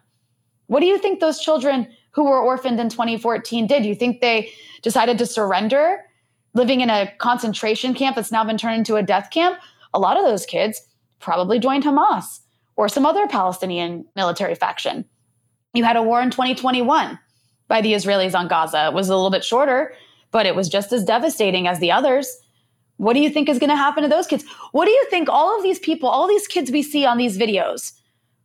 What 0.68 0.82
do 0.82 0.86
you 0.86 0.98
think 0.98 1.20
those 1.20 1.40
children 1.40 1.88
who 2.12 2.26
were 2.26 2.42
orphaned 2.42 2.80
in 2.80 2.90
2014 2.90 3.68
did? 3.68 3.86
You 3.86 3.96
think 3.96 4.20
they 4.20 4.52
decided 4.82 5.18
to 5.20 5.26
surrender, 5.26 6.04
living 6.58 6.82
in 6.82 6.89
a 6.89 7.12
concentration 7.20 7.93
camp 7.93 8.15
that's 8.15 8.32
now 8.32 8.43
been 8.43 8.58
turned 8.58 8.80
into 8.80 8.98
a 8.98 9.04
death 9.04 9.30
camp? 9.32 9.58
A 9.93 10.00
lot 10.00 10.17
of 10.17 10.26
those 10.26 10.46
kids 10.46 10.82
probably 11.20 11.60
joined 11.60 11.84
Hamas 11.84 12.41
or 12.76 12.89
some 12.89 13.06
other 13.06 13.28
Palestinian 13.28 14.06
military 14.15 14.56
faction. 14.56 15.06
You 15.74 15.84
had 15.84 15.96
a 15.96 16.04
war 16.04 16.22
in 16.22 16.32
2021 16.32 17.17
by 17.67 17.82
the 17.82 17.93
Israelis 17.93 18.36
on 18.36 18.48
Gaza. 18.48 18.88
It 18.88 18.93
was 18.93 19.08
a 19.10 19.15
little 19.15 19.30
bit 19.30 19.46
shorter, 19.46 19.93
but 20.32 20.46
it 20.46 20.56
was 20.56 20.67
just 20.67 20.91
as 20.91 21.06
devastating 21.06 21.67
as 21.67 21.80
the 21.80 21.91
others. 21.91 22.36
What 22.98 23.13
do 23.13 23.20
you 23.20 23.30
think 23.30 23.48
is 23.48 23.60
going 23.60 23.70
to 23.70 23.76
happen 23.76 24.04
to 24.04 24.10
those 24.10 24.28
kids? 24.28 24.43
What 24.72 24.86
do 24.86 24.91
you 24.91 25.06
think 25.10 25.30
all 25.30 25.56
of 25.56 25.63
these 25.63 25.80
people, 25.80 26.10
all 26.10 26.28
these 26.28 26.48
kids 26.48 26.72
we 26.72 26.82
see 26.82 27.06
on 27.06 27.17
these 27.17 27.38
videos, 27.38 27.93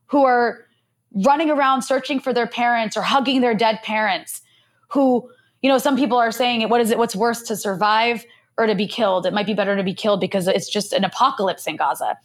who 0.06 0.24
are 0.24 0.66
running 1.14 1.50
around 1.50 1.82
searching 1.82 2.20
for 2.20 2.32
their 2.32 2.46
parents 2.46 2.96
or 2.96 3.02
hugging 3.02 3.40
their 3.40 3.54
dead 3.54 3.80
parents 3.82 4.42
who 4.88 5.30
you 5.62 5.68
know 5.68 5.78
some 5.78 5.96
people 5.96 6.18
are 6.18 6.32
saying 6.32 6.68
what 6.68 6.80
is 6.80 6.90
it 6.90 6.98
what's 6.98 7.16
worse 7.16 7.42
to 7.42 7.56
survive 7.56 8.24
or 8.58 8.66
to 8.66 8.74
be 8.74 8.86
killed? 8.86 9.26
It 9.26 9.32
might 9.32 9.46
be 9.46 9.54
better 9.54 9.76
to 9.76 9.82
be 9.82 9.94
killed 9.94 10.20
because 10.20 10.46
it's 10.46 10.68
just 10.68 10.92
an 10.92 11.04
apocalypse 11.04 11.66
in 11.66 11.76
gaza. 11.76 12.18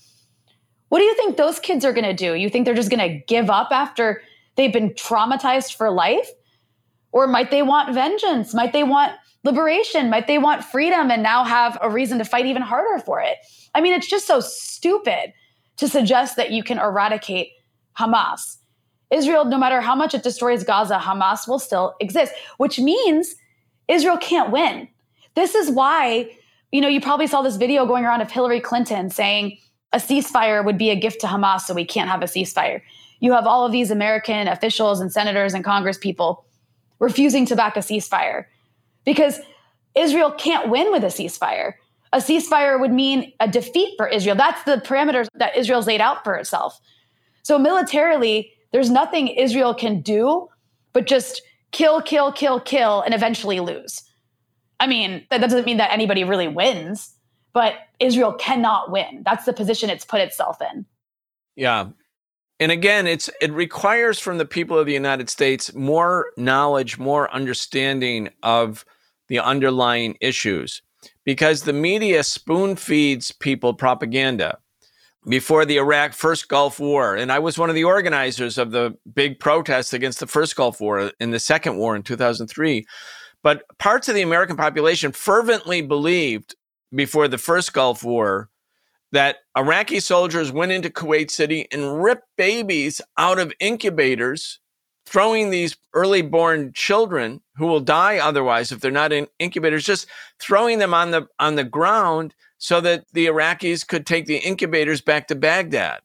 What 0.90 1.00
do 1.00 1.06
you 1.06 1.16
think 1.16 1.38
those 1.38 1.60
kids 1.60 1.86
are 1.86 1.94
going 1.94 2.06
to 2.06 2.14
do? 2.14 2.34
You 2.34 2.50
think 2.50 2.66
they're 2.66 2.74
just 2.74 2.90
going 2.90 3.08
to 3.08 3.20
give 3.26 3.50
up 3.50 3.70
after 3.72 4.22
they've 4.56 4.72
been 4.72 4.92
traumatized 4.92 5.76
for 5.76 5.90
life? 5.90 6.30
Or 7.12 7.28
might 7.28 7.52
they 7.52 7.62
want 7.62 7.94
vengeance? 7.94 8.54
Might 8.54 8.74
they 8.74 8.84
want 8.84 9.14
liberation? 9.44 10.10
Might 10.10 10.28
they 10.28 10.38
want 10.38 10.64
freedom 10.64 11.10
and 11.10 11.24
now 11.24 11.44
have 11.44 11.78
a 11.82 11.90
reason 11.90 12.18
to 12.18 12.26
fight 12.26 12.46
even 12.46 12.62
harder 12.62 13.02
for 13.04 13.22
it? 13.22 13.38
I 13.74 13.82
mean 13.82 13.94
it's 13.94 14.10
just 14.10 14.28
so 14.28 14.40
stupid 14.40 15.34
to 15.78 15.88
suggest 15.88 16.36
that 16.36 16.52
you 16.52 16.64
can 16.64 16.80
eradicate 16.80 17.50
Hamas. 17.98 18.58
Israel, 19.12 19.46
no 19.46 19.58
matter 19.58 19.82
how 19.82 19.96
much 19.96 20.14
it 20.14 20.24
destroys 20.24 20.64
Gaza, 20.64 20.98
Hamas 20.98 21.48
will 21.48 21.60
still 21.60 21.96
exist, 22.00 22.34
which 22.58 22.80
means 22.80 23.36
Israel 23.88 24.18
can't 24.18 24.52
win. 24.52 24.88
This 25.36 25.56
is 25.56 25.72
why, 25.72 26.36
you 26.72 26.82
know, 26.82 26.88
you 26.88 27.00
probably 27.00 27.28
saw 27.28 27.42
this 27.42 27.56
video 27.56 27.86
going 27.86 28.04
around 28.04 28.22
of 28.22 28.32
Hillary 28.32 28.60
Clinton 28.60 29.10
saying 29.10 29.58
a 29.94 29.98
ceasefire 29.98 30.64
would 30.66 30.78
be 30.78 30.90
a 30.90 30.96
gift 30.96 31.22
to 31.22 31.28
Hamas, 31.28 31.62
so 31.62 31.74
we 31.74 31.86
can't 31.86 32.10
have 32.10 32.22
a 32.22 32.26
ceasefire. 32.26 32.82
You 33.20 33.32
have 33.34 33.48
all 33.48 33.66
of 33.66 33.72
these 33.72 33.92
American 33.92 34.48
officials 34.48 35.00
and 35.00 35.12
senators 35.12 35.54
and 35.54 35.64
Congress 35.64 35.98
people 35.98 36.46
refusing 37.00 37.46
to 37.46 37.56
back 37.56 37.78
a 37.78 37.80
ceasefire 37.80 38.46
because 39.06 39.40
Israel 39.96 40.32
can't 40.32 40.70
win 40.70 40.92
with 40.92 41.04
a 41.04 41.08
ceasefire. 41.08 41.74
A 42.14 42.18
ceasefire 42.18 42.80
would 42.80 42.92
mean 42.92 43.34
a 43.40 43.48
defeat 43.48 43.94
for 43.98 44.08
Israel. 44.08 44.36
That's 44.36 44.64
the 44.64 44.78
parameters 44.78 45.28
that 45.36 45.56
Israel's 45.58 45.88
laid 45.88 46.02
out 46.02 46.24
for 46.24 46.36
itself. 46.36 46.80
So 47.44 47.58
militarily, 47.58 48.52
there's 48.72 48.90
nothing 48.90 49.28
Israel 49.28 49.74
can 49.74 50.02
do 50.02 50.50
but 50.94 51.08
just 51.08 51.42
kill, 51.72 52.02
kill, 52.02 52.32
kill, 52.32 52.60
kill, 52.60 53.02
and 53.02 53.14
eventually 53.14 53.60
lose. 53.60 54.04
I 54.80 54.88
mean, 54.88 55.26
that 55.30 55.42
doesn't 55.42 55.66
mean 55.66 55.78
that 55.78 55.92
anybody 55.92 56.24
really 56.24 56.48
wins, 56.48 57.14
but 57.54 57.76
Israel 58.00 58.34
cannot 58.34 58.92
win. 58.92 59.24
That's 59.26 59.46
the 59.46 59.54
position 59.54 59.90
it's 59.90 60.06
put 60.06 60.22
itself 60.22 60.58
in. 60.62 60.86
Yeah. 61.56 61.90
And 62.60 62.72
again, 62.72 63.06
it's 63.06 63.30
it 63.42 63.52
requires 63.52 64.20
from 64.20 64.38
the 64.38 64.46
people 64.46 64.78
of 64.78 64.86
the 64.86 64.94
United 64.94 65.30
States 65.30 65.74
more 65.74 66.32
knowledge, 66.38 66.98
more 66.98 67.32
understanding 67.32 68.30
of 68.42 68.86
the 69.28 69.40
underlying 69.40 70.18
issues 70.22 70.82
because 71.26 71.64
the 71.64 71.74
media 71.74 72.24
spoon 72.24 72.76
feeds 72.76 73.32
people 73.32 73.74
propaganda 73.74 74.58
before 75.28 75.66
the 75.66 75.78
Iraq 75.78 76.14
first 76.14 76.48
Gulf 76.48 76.80
War. 76.80 77.16
And 77.16 77.32
I 77.32 77.40
was 77.40 77.58
one 77.58 77.70
of 77.70 77.76
the 77.76 77.84
organizers 77.84 78.58
of 78.58 78.72
the 78.72 78.98
big 79.14 79.40
protests 79.40 79.94
against 79.94 80.20
the 80.20 80.28
first 80.28 80.56
Gulf 80.56 80.80
War 80.80 81.12
in 81.20 81.32
the 81.32 81.40
second 81.40 81.78
war 81.78 81.96
in 81.96 82.04
2003. 82.04 82.86
But 83.44 83.64
parts 83.78 84.08
of 84.08 84.16
the 84.16 84.22
American 84.22 84.58
population 84.58 85.12
fervently 85.12 85.82
believed 85.82 86.56
before 86.94 87.28
the 87.28 87.38
first 87.38 87.74
Gulf 87.74 88.04
War 88.04 88.50
that 89.12 89.38
Iraqi 89.58 90.00
soldiers 90.00 90.52
went 90.52 90.72
into 90.72 90.90
Kuwait 90.90 91.32
City 91.32 91.68
and 91.72 92.02
ripped 92.02 92.28
babies 92.38 93.02
out 93.18 93.40
of 93.40 93.54
incubators, 93.60 94.60
throwing 95.06 95.50
these 95.50 95.78
early 95.94 96.22
born 96.22 96.72
children 96.74 97.42
who 97.56 97.68
will 97.68 97.80
die 97.80 98.18
otherwise 98.18 98.72
if 98.72 98.80
they're 98.80 98.92
not 98.92 99.14
in 99.14 99.28
incubators, 99.40 99.86
just 99.86 100.08
throwing 100.40 100.80
them 100.80 100.94
on 100.94 101.12
the 101.12 101.28
on 101.40 101.56
the 101.56 101.64
ground 101.64 102.34
so 102.58 102.82
that 102.82 103.06
the 103.14 103.28
Iraqis 103.28 103.88
could 103.88 104.06
take 104.06 104.26
the 104.26 104.38
incubators 104.38 105.02
back 105.02 105.28
to 105.28 105.36
Baghdad. 105.36 106.00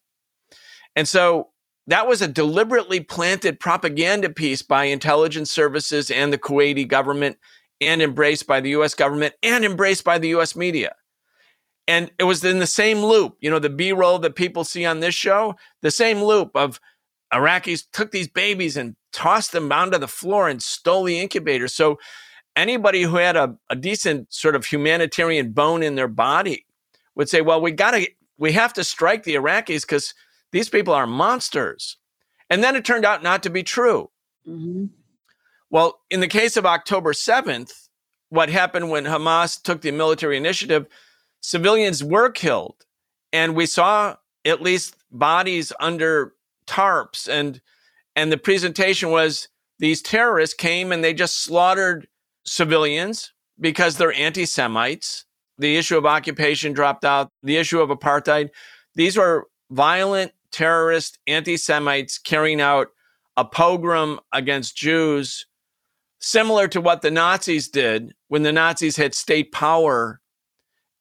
And 0.95 1.09
so 1.09 1.49
that 1.87 2.07
was 2.07 2.23
a 2.23 2.29
deliberately 2.29 3.01
planted 3.01 3.59
propaganda 3.59 4.31
piece 4.31 4.63
by 4.63 4.85
intelligence 4.85 5.51
services 5.51 6.11
and 6.11 6.33
the 6.33 6.39
Kuwaiti 6.39 6.87
government, 6.87 7.39
and 7.81 8.01
embraced 8.01 8.47
by 8.47 8.61
the 8.61 8.71
US 8.71 8.95
government 8.95 9.35
and 9.43 9.65
embraced 9.65 10.05
by 10.05 10.19
the 10.19 10.29
US 10.29 10.55
media. 10.55 10.95
And 11.89 12.11
it 12.19 12.25
was 12.25 12.45
in 12.45 12.61
the 12.61 12.67
same 12.67 12.99
loop, 12.99 13.37
you 13.41 13.51
know, 13.51 13.59
the 13.59 13.69
B 13.69 13.93
roll 13.93 14.19
that 14.21 14.37
people 14.37 14.63
see 14.63 14.85
on 14.85 15.01
this 15.01 15.15
show, 15.15 15.57
the 15.81 15.91
same 15.91 16.23
loop 16.23 16.53
of 16.55 16.81
Iraqis 17.35 17.85
took 17.93 18.13
these 18.13 18.29
babies 18.29 18.77
and 18.77 18.95
tossed 19.13 19.53
them 19.53 19.73
onto 19.73 19.99
the 19.99 20.07
floor 20.07 20.49
and 20.49 20.63
stole 20.63 21.05
the 21.05 21.19
incubators. 21.19 21.75
So 21.75 21.99
anybody 22.57 23.03
who 23.03 23.17
had 23.17 23.37
a, 23.37 23.57
a 23.71 23.77
decent 23.77 24.33
sort 24.33 24.57
of 24.57 24.67
humanitarian 24.67 25.53
bone 25.53 25.83
in 25.83 25.95
their 25.95 26.09
body 26.09 26.67
would 27.15 27.29
say, 27.29 27.41
well, 27.41 27.61
we 27.61 27.73
got 27.73 27.93
to, 27.93 28.09
we 28.39 28.53
have 28.53 28.73
to 28.75 28.85
strike 28.85 29.25
the 29.25 29.35
Iraqis 29.35 29.83
because 29.83 30.15
these 30.51 30.69
people 30.69 30.95
are 30.95 31.07
monsters. 31.07 31.97
And 32.51 32.63
then 32.63 32.77
it 32.77 32.85
turned 32.85 33.05
out 33.05 33.23
not 33.23 33.43
to 33.45 33.51
be 33.51 33.63
true. 33.63 34.11
Mm-hmm. 34.47 34.87
Well, 35.71 36.01
in 36.11 36.21
the 36.21 36.29
case 36.29 36.57
of 36.57 36.67
October 36.67 37.13
7th, 37.13 37.89
what 38.29 38.51
happened 38.51 38.91
when 38.91 39.05
Hamas 39.05 39.61
took 39.61 39.81
the 39.81 39.91
military 39.91 40.37
initiative, 40.37 40.87
civilians 41.41 42.05
were 42.05 42.31
killed. 42.31 42.85
And 43.33 43.55
we 43.55 43.67
saw 43.67 44.17
at 44.45 44.61
least 44.61 44.97
bodies 45.11 45.73
under 45.81 46.35
tarps 46.67 47.29
and 47.29 47.61
and 48.15 48.31
the 48.31 48.39
presentation 48.39 49.11
was 49.11 49.49
these 49.79 50.03
terrorists 50.03 50.55
came 50.55 50.93
and 50.93 51.03
they 51.03 51.15
just 51.15 51.43
slaughtered 51.43 52.07
civilians 52.45 53.33
because 53.61 53.97
they're 53.97 54.13
anti 54.13 54.45
Semites. 54.45 55.25
the 55.59 55.77
issue 55.77 55.97
of 55.97 56.07
occupation 56.07 56.73
dropped 56.73 57.05
out, 57.05 57.31
the 57.43 57.57
issue 57.57 57.81
of 57.81 57.91
apartheid. 57.91 58.51
These 58.95 59.17
were 59.17 59.47
violent 59.71 60.33
terrorist 60.51 61.19
anti 61.27 61.57
Semites 61.57 62.19
carrying 62.19 62.61
out 62.61 62.89
a 63.37 63.45
pogrom 63.45 64.21
against 64.33 64.77
Jews, 64.77 65.47
similar 66.21 66.69
to 66.69 66.81
what 66.81 67.03
the 67.03 67.11
Nazis 67.11 67.69
did 67.69 68.15
when 68.29 68.43
the 68.43 68.53
Nazis 68.53 68.97
had 68.97 69.15
state 69.15 69.53
power 69.53 70.21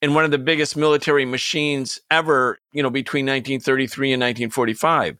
in 0.01 0.13
one 0.13 0.25
of 0.25 0.31
the 0.31 0.37
biggest 0.37 0.75
military 0.75 1.25
machines 1.25 1.99
ever, 2.09 2.57
you 2.73 2.81
know, 2.81 2.89
between 2.89 3.25
1933 3.25 4.13
and 4.13 4.21
1945. 4.21 5.17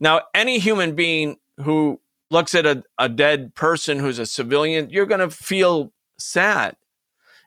Now, 0.00 0.22
any 0.34 0.58
human 0.58 0.94
being 0.94 1.36
who 1.58 2.00
looks 2.32 2.54
at 2.54 2.66
a, 2.66 2.82
a 2.98 3.08
dead 3.08 3.54
person 3.54 3.98
who's 3.98 4.18
a 4.18 4.26
civilian, 4.26 4.90
you're 4.90 5.06
going 5.06 5.20
to 5.20 5.30
feel 5.30 5.92
sad. 6.18 6.76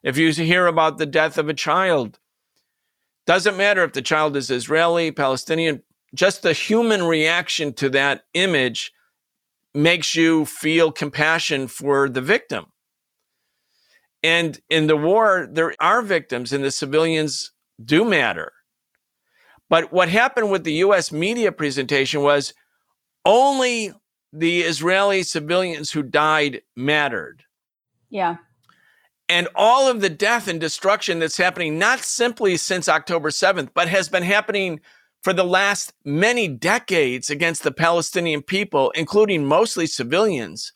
If 0.04 0.18
you 0.18 0.32
hear 0.32 0.68
about 0.68 0.98
the 0.98 1.06
death 1.06 1.38
of 1.38 1.50
a 1.50 1.54
child, 1.54 2.20
doesn't 3.26 3.58
matter 3.58 3.84
if 3.84 3.94
the 3.94 4.04
child 4.04 4.38
is 4.38 4.52
Israeli, 4.52 5.12
Palestinian, 5.12 5.82
just 6.14 6.44
the 6.44 6.54
human 6.54 7.04
reaction 7.04 7.74
to 7.74 7.90
that 7.90 8.26
image 8.34 8.92
makes 9.74 10.16
you 10.16 10.46
feel 10.46 10.92
compassion 10.92 11.68
for 11.68 12.08
the 12.08 12.22
victim. 12.22 12.68
And 14.24 14.60
in 14.70 14.88
the 14.88 14.96
war, 14.96 15.48
there 15.52 15.74
are 15.80 16.02
victims, 16.02 16.54
and 16.54 16.64
the 16.64 16.72
civilians 16.72 17.52
do 17.84 18.06
matter. 18.06 18.54
But 19.70 19.92
what 19.92 20.10
happened 20.10 20.52
with 20.52 20.64
the 20.64 20.74
US 20.74 21.12
media 21.12 21.52
presentation 21.52 22.22
was 22.22 22.54
only 23.26 23.92
the 24.38 24.62
Israeli 24.62 25.24
civilians 25.24 25.92
who 25.92 26.04
died 26.04 26.62
mattered. 26.76 27.44
Yeah. 28.10 28.38
And 29.28 29.48
all 29.56 29.90
of 29.90 30.02
the 30.02 30.10
death 30.10 30.48
and 30.48 30.60
destruction 30.60 31.20
that's 31.20 31.38
happening, 31.38 31.80
not 31.80 32.00
simply 32.00 32.58
since 32.58 32.88
October 32.88 33.30
7th, 33.30 33.70
but 33.74 33.88
has 33.88 34.08
been 34.10 34.24
happening 34.24 34.82
for 35.24 35.34
the 35.34 35.44
last 35.44 35.94
many 36.04 36.48
decades 36.48 37.32
against 37.32 37.64
the 37.64 37.72
Palestinian 37.72 38.44
people, 38.44 38.92
including 38.92 39.46
mostly 39.46 39.88
civilians, 39.88 40.74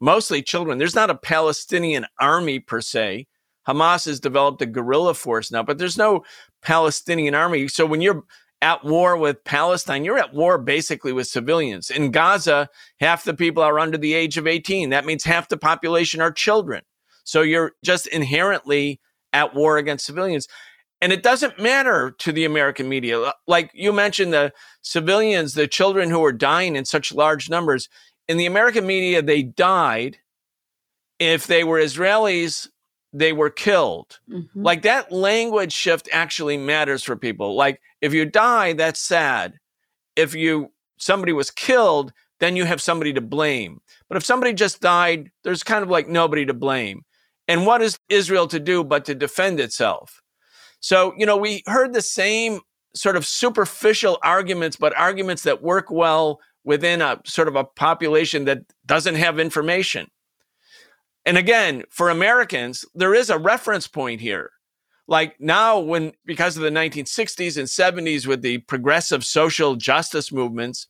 mostly 0.00 0.40
children. 0.40 0.78
There's 0.78 0.94
not 0.94 1.10
a 1.10 1.14
Palestinian 1.14 2.06
army 2.18 2.60
per 2.60 2.80
se. 2.80 3.26
Hamas 3.68 4.06
has 4.06 4.18
developed 4.18 4.62
a 4.62 4.66
guerrilla 4.66 5.12
force 5.12 5.52
now, 5.52 5.62
but 5.62 5.76
there's 5.76 5.98
no 5.98 6.24
Palestinian 6.62 7.34
army. 7.34 7.68
So 7.68 7.84
when 7.84 8.00
you're 8.00 8.24
at 8.62 8.84
war 8.84 9.16
with 9.16 9.42
Palestine, 9.44 10.04
you're 10.04 10.18
at 10.18 10.34
war 10.34 10.58
basically 10.58 11.12
with 11.12 11.26
civilians. 11.26 11.90
In 11.90 12.10
Gaza, 12.10 12.68
half 13.00 13.24
the 13.24 13.34
people 13.34 13.62
are 13.62 13.78
under 13.78 13.96
the 13.96 14.14
age 14.14 14.36
of 14.36 14.46
18. 14.46 14.90
That 14.90 15.06
means 15.06 15.24
half 15.24 15.48
the 15.48 15.56
population 15.56 16.20
are 16.20 16.32
children. 16.32 16.82
So 17.24 17.42
you're 17.42 17.72
just 17.82 18.06
inherently 18.06 19.00
at 19.32 19.54
war 19.54 19.78
against 19.78 20.06
civilians. 20.06 20.46
And 21.00 21.12
it 21.12 21.22
doesn't 21.22 21.58
matter 21.58 22.14
to 22.18 22.32
the 22.32 22.44
American 22.44 22.88
media. 22.88 23.32
Like 23.46 23.70
you 23.72 23.92
mentioned, 23.92 24.34
the 24.34 24.52
civilians, 24.82 25.54
the 25.54 25.66
children 25.66 26.10
who 26.10 26.22
are 26.24 26.32
dying 26.32 26.76
in 26.76 26.84
such 26.84 27.14
large 27.14 27.48
numbers 27.48 27.88
in 28.28 28.36
the 28.36 28.46
American 28.46 28.86
media, 28.86 29.22
they 29.22 29.42
died. 29.42 30.18
If 31.18 31.46
they 31.46 31.64
were 31.64 31.78
Israelis, 31.78 32.68
they 33.12 33.32
were 33.32 33.50
killed. 33.50 34.18
Mm-hmm. 34.28 34.62
Like 34.62 34.82
that 34.82 35.10
language 35.10 35.72
shift 35.72 36.08
actually 36.12 36.56
matters 36.56 37.02
for 37.02 37.16
people. 37.16 37.54
Like 37.54 37.80
if 38.00 38.14
you 38.14 38.24
die, 38.24 38.72
that's 38.72 39.00
sad. 39.00 39.54
If 40.16 40.34
you 40.34 40.72
somebody 40.98 41.32
was 41.32 41.50
killed, 41.50 42.12
then 42.40 42.56
you 42.56 42.64
have 42.64 42.82
somebody 42.82 43.12
to 43.12 43.20
blame. 43.20 43.80
But 44.08 44.16
if 44.16 44.24
somebody 44.24 44.52
just 44.52 44.80
died, 44.80 45.30
there's 45.44 45.62
kind 45.62 45.82
of 45.82 45.90
like 45.90 46.08
nobody 46.08 46.46
to 46.46 46.54
blame. 46.54 47.02
And 47.48 47.66
what 47.66 47.82
is 47.82 47.98
Israel 48.08 48.46
to 48.48 48.60
do 48.60 48.84
but 48.84 49.04
to 49.06 49.14
defend 49.14 49.60
itself? 49.60 50.22
So, 50.80 51.12
you 51.16 51.26
know, 51.26 51.36
we 51.36 51.62
heard 51.66 51.92
the 51.92 52.02
same 52.02 52.60
sort 52.94 53.16
of 53.16 53.26
superficial 53.26 54.18
arguments, 54.22 54.76
but 54.76 54.96
arguments 54.96 55.42
that 55.42 55.62
work 55.62 55.90
well 55.90 56.40
within 56.64 57.02
a 57.02 57.20
sort 57.24 57.48
of 57.48 57.56
a 57.56 57.64
population 57.64 58.44
that 58.46 58.58
doesn't 58.86 59.14
have 59.14 59.38
information. 59.38 60.08
And 61.26 61.36
again, 61.36 61.84
for 61.90 62.10
Americans, 62.10 62.84
there 62.94 63.14
is 63.14 63.30
a 63.30 63.38
reference 63.38 63.86
point 63.86 64.20
here. 64.20 64.50
Like 65.06 65.40
now, 65.40 65.78
when 65.78 66.12
because 66.24 66.56
of 66.56 66.62
the 66.62 66.70
1960s 66.70 67.56
and 67.56 67.66
70s 67.66 68.26
with 68.26 68.42
the 68.42 68.58
progressive 68.58 69.24
social 69.24 69.74
justice 69.74 70.30
movements, 70.30 70.86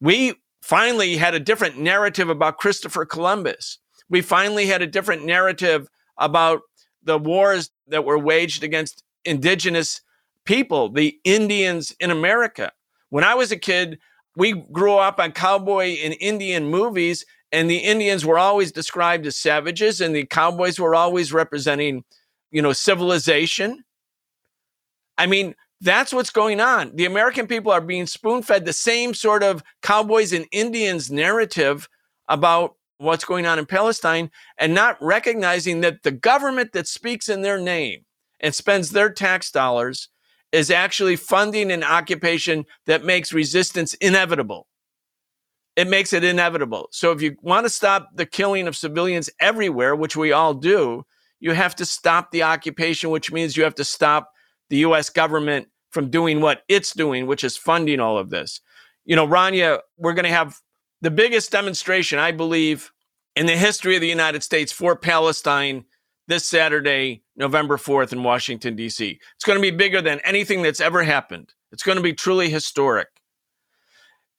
we 0.00 0.34
finally 0.62 1.16
had 1.16 1.34
a 1.34 1.40
different 1.40 1.78
narrative 1.78 2.28
about 2.28 2.58
Christopher 2.58 3.04
Columbus. 3.04 3.78
We 4.08 4.20
finally 4.20 4.66
had 4.66 4.82
a 4.82 4.86
different 4.86 5.24
narrative 5.24 5.88
about 6.18 6.62
the 7.04 7.18
wars 7.18 7.70
that 7.86 8.04
were 8.04 8.18
waged 8.18 8.64
against 8.64 9.04
indigenous 9.24 10.00
people, 10.44 10.88
the 10.88 11.18
Indians 11.24 11.94
in 12.00 12.10
America. 12.10 12.72
When 13.10 13.24
I 13.24 13.34
was 13.34 13.52
a 13.52 13.56
kid, 13.56 13.98
we 14.36 14.52
grew 14.72 14.96
up 14.96 15.20
on 15.20 15.32
cowboy 15.32 15.96
and 16.02 16.16
Indian 16.20 16.68
movies, 16.68 17.24
and 17.52 17.70
the 17.70 17.78
Indians 17.78 18.24
were 18.24 18.38
always 18.38 18.72
described 18.72 19.26
as 19.26 19.36
savages, 19.36 20.00
and 20.00 20.14
the 20.14 20.26
cowboys 20.26 20.78
were 20.78 20.94
always 20.94 21.32
representing, 21.32 22.04
you 22.50 22.62
know, 22.62 22.72
civilization. 22.72 23.84
I 25.18 25.26
mean, 25.26 25.54
that's 25.80 26.12
what's 26.12 26.30
going 26.30 26.60
on. 26.60 26.94
The 26.96 27.04
American 27.04 27.46
people 27.46 27.70
are 27.70 27.80
being 27.80 28.06
spoon 28.06 28.42
fed 28.42 28.64
the 28.64 28.72
same 28.72 29.14
sort 29.14 29.42
of 29.42 29.62
cowboys 29.82 30.32
and 30.32 30.46
Indians 30.52 31.10
narrative 31.10 31.88
about 32.28 32.76
what's 32.98 33.24
going 33.24 33.46
on 33.46 33.58
in 33.58 33.66
Palestine 33.66 34.30
and 34.58 34.74
not 34.74 34.96
recognizing 35.02 35.82
that 35.82 36.02
the 36.02 36.10
government 36.10 36.72
that 36.72 36.88
speaks 36.88 37.28
in 37.28 37.42
their 37.42 37.58
name 37.58 38.04
and 38.40 38.54
spends 38.54 38.90
their 38.90 39.10
tax 39.10 39.50
dollars 39.50 40.08
is 40.52 40.70
actually 40.70 41.16
funding 41.16 41.70
an 41.70 41.84
occupation 41.84 42.64
that 42.86 43.04
makes 43.04 43.32
resistance 43.32 43.94
inevitable. 43.94 44.66
It 45.76 45.88
makes 45.88 46.12
it 46.12 46.24
inevitable. 46.24 46.88
So 46.90 47.12
if 47.12 47.20
you 47.20 47.36
want 47.42 47.66
to 47.66 47.70
stop 47.70 48.08
the 48.14 48.26
killing 48.26 48.66
of 48.66 48.76
civilians 48.76 49.28
everywhere, 49.40 49.94
which 49.94 50.16
we 50.16 50.32
all 50.32 50.54
do, 50.54 51.04
you 51.38 51.52
have 51.52 51.76
to 51.76 51.84
stop 51.84 52.30
the 52.30 52.42
occupation, 52.42 53.10
which 53.10 53.30
means 53.30 53.56
you 53.56 53.64
have 53.64 53.74
to 53.74 53.84
stop 53.84 54.32
the 54.70 54.78
US 54.78 55.10
government 55.10 55.68
from 55.90 56.10
doing 56.10 56.40
what 56.40 56.62
it's 56.68 56.92
doing, 56.92 57.26
which 57.26 57.44
is 57.44 57.56
funding 57.56 58.00
all 58.00 58.18
of 58.18 58.30
this. 58.30 58.60
You 59.04 59.16
know, 59.16 59.26
Rania, 59.26 59.80
we're 59.98 60.14
going 60.14 60.24
to 60.24 60.30
have 60.30 60.58
the 61.02 61.10
biggest 61.10 61.52
demonstration, 61.52 62.18
I 62.18 62.32
believe, 62.32 62.90
in 63.36 63.46
the 63.46 63.56
history 63.56 63.94
of 63.94 64.00
the 64.00 64.08
United 64.08 64.42
States 64.42 64.72
for 64.72 64.96
Palestine 64.96 65.84
this 66.26 66.48
Saturday, 66.48 67.22
November 67.36 67.76
4th 67.76 68.12
in 68.12 68.22
Washington, 68.22 68.74
D.C. 68.74 69.20
It's 69.34 69.44
going 69.44 69.58
to 69.58 69.62
be 69.62 69.70
bigger 69.70 70.00
than 70.02 70.20
anything 70.20 70.62
that's 70.62 70.80
ever 70.80 71.02
happened. 71.02 71.52
It's 71.70 71.82
going 71.82 71.96
to 71.96 72.02
be 72.02 72.14
truly 72.14 72.48
historic. 72.48 73.08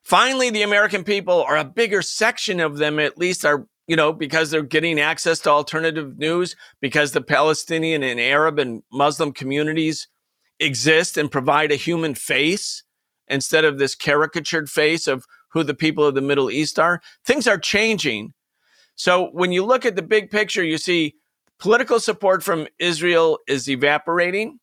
Finally, 0.08 0.50
the 0.50 0.62
American 0.62 1.04
people, 1.04 1.44
or 1.48 1.58
a 1.58 1.66
bigger 1.66 2.02
section 2.02 2.60
of 2.60 2.78
them 2.78 2.98
at 2.98 3.18
least, 3.18 3.44
are, 3.44 3.68
you 3.88 3.96
know, 3.96 4.14
because 4.14 4.50
they're 4.50 4.64
getting 4.64 5.00
access 5.00 5.40
to 5.40 5.50
alternative 5.50 6.18
news, 6.18 6.56
because 6.80 7.12
the 7.12 7.22
Palestinian 7.22 8.04
and 8.04 8.20
Arab 8.20 8.58
and 8.58 8.84
Muslim 8.92 9.34
communities 9.34 10.08
exist 10.60 11.18
and 11.18 11.30
provide 11.30 11.72
a 11.72 11.76
human 11.76 12.16
face 12.16 12.84
instead 13.28 13.66
of 13.66 13.80
this 13.80 13.96
caricatured 13.96 14.70
face 14.70 15.08
of 15.08 15.26
who 15.52 15.64
the 15.64 15.74
people 15.74 16.06
of 16.06 16.16
the 16.16 16.22
Middle 16.22 16.50
East 16.50 16.80
are. 16.80 17.02
Things 17.26 17.48
are 17.48 17.58
changing. 17.58 18.34
So 18.96 19.30
when 19.34 19.52
you 19.52 19.66
look 19.66 19.86
at 19.86 19.96
the 19.96 20.02
big 20.02 20.32
picture, 20.32 20.64
you 20.64 20.78
see 20.78 21.16
Political 21.60 22.00
support 22.00 22.44
from 22.44 22.68
Israel 22.78 23.40
is 23.48 23.68
evaporating. 23.68 24.60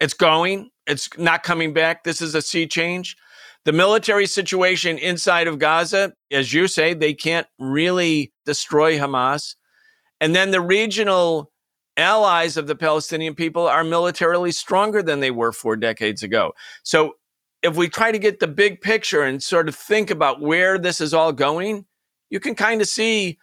It's 0.00 0.14
going, 0.14 0.70
it's 0.86 1.08
not 1.16 1.44
coming 1.44 1.72
back. 1.72 2.02
This 2.02 2.20
is 2.20 2.34
a 2.34 2.42
sea 2.42 2.66
change. 2.66 3.16
The 3.64 3.72
military 3.72 4.26
situation 4.26 4.98
inside 4.98 5.46
of 5.46 5.58
Gaza, 5.58 6.12
as 6.32 6.52
you 6.52 6.66
say, 6.66 6.94
they 6.94 7.14
can't 7.14 7.46
really 7.58 8.32
destroy 8.44 8.98
Hamas. 8.98 9.54
And 10.20 10.34
then 10.34 10.50
the 10.50 10.60
regional 10.60 11.52
allies 11.96 12.56
of 12.56 12.66
the 12.66 12.74
Palestinian 12.74 13.34
people 13.34 13.66
are 13.66 13.84
militarily 13.84 14.52
stronger 14.52 15.02
than 15.02 15.20
they 15.20 15.30
were 15.30 15.52
four 15.52 15.76
decades 15.76 16.22
ago. 16.22 16.52
So 16.82 17.14
if 17.62 17.76
we 17.76 17.88
try 17.88 18.10
to 18.10 18.18
get 18.18 18.40
the 18.40 18.48
big 18.48 18.80
picture 18.80 19.22
and 19.22 19.42
sort 19.42 19.68
of 19.68 19.74
think 19.74 20.10
about 20.10 20.40
where 20.40 20.78
this 20.78 21.00
is 21.00 21.14
all 21.14 21.32
going, 21.32 21.86
you 22.30 22.40
can 22.40 22.54
kind 22.54 22.80
of 22.80 22.88
see 22.88 23.38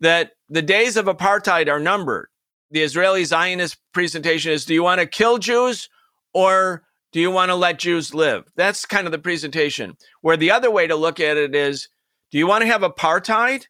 that 0.00 0.32
the 0.48 0.62
days 0.62 0.96
of 0.96 1.06
apartheid 1.06 1.68
are 1.68 1.80
numbered. 1.80 2.28
The 2.70 2.82
Israeli 2.82 3.24
Zionist 3.24 3.78
presentation 3.92 4.52
is 4.52 4.64
do 4.64 4.74
you 4.74 4.82
want 4.82 5.00
to 5.00 5.06
kill 5.06 5.38
Jews 5.38 5.88
or 6.34 6.83
do 7.14 7.20
you 7.20 7.30
want 7.30 7.50
to 7.50 7.54
let 7.54 7.78
Jews 7.78 8.12
live? 8.12 8.50
That's 8.56 8.84
kind 8.84 9.06
of 9.06 9.12
the 9.12 9.20
presentation. 9.20 9.96
Where 10.20 10.36
the 10.36 10.50
other 10.50 10.68
way 10.68 10.88
to 10.88 10.96
look 10.96 11.20
at 11.20 11.36
it 11.36 11.54
is 11.54 11.88
do 12.32 12.38
you 12.38 12.48
want 12.48 12.62
to 12.62 12.66
have 12.66 12.80
apartheid? 12.80 13.66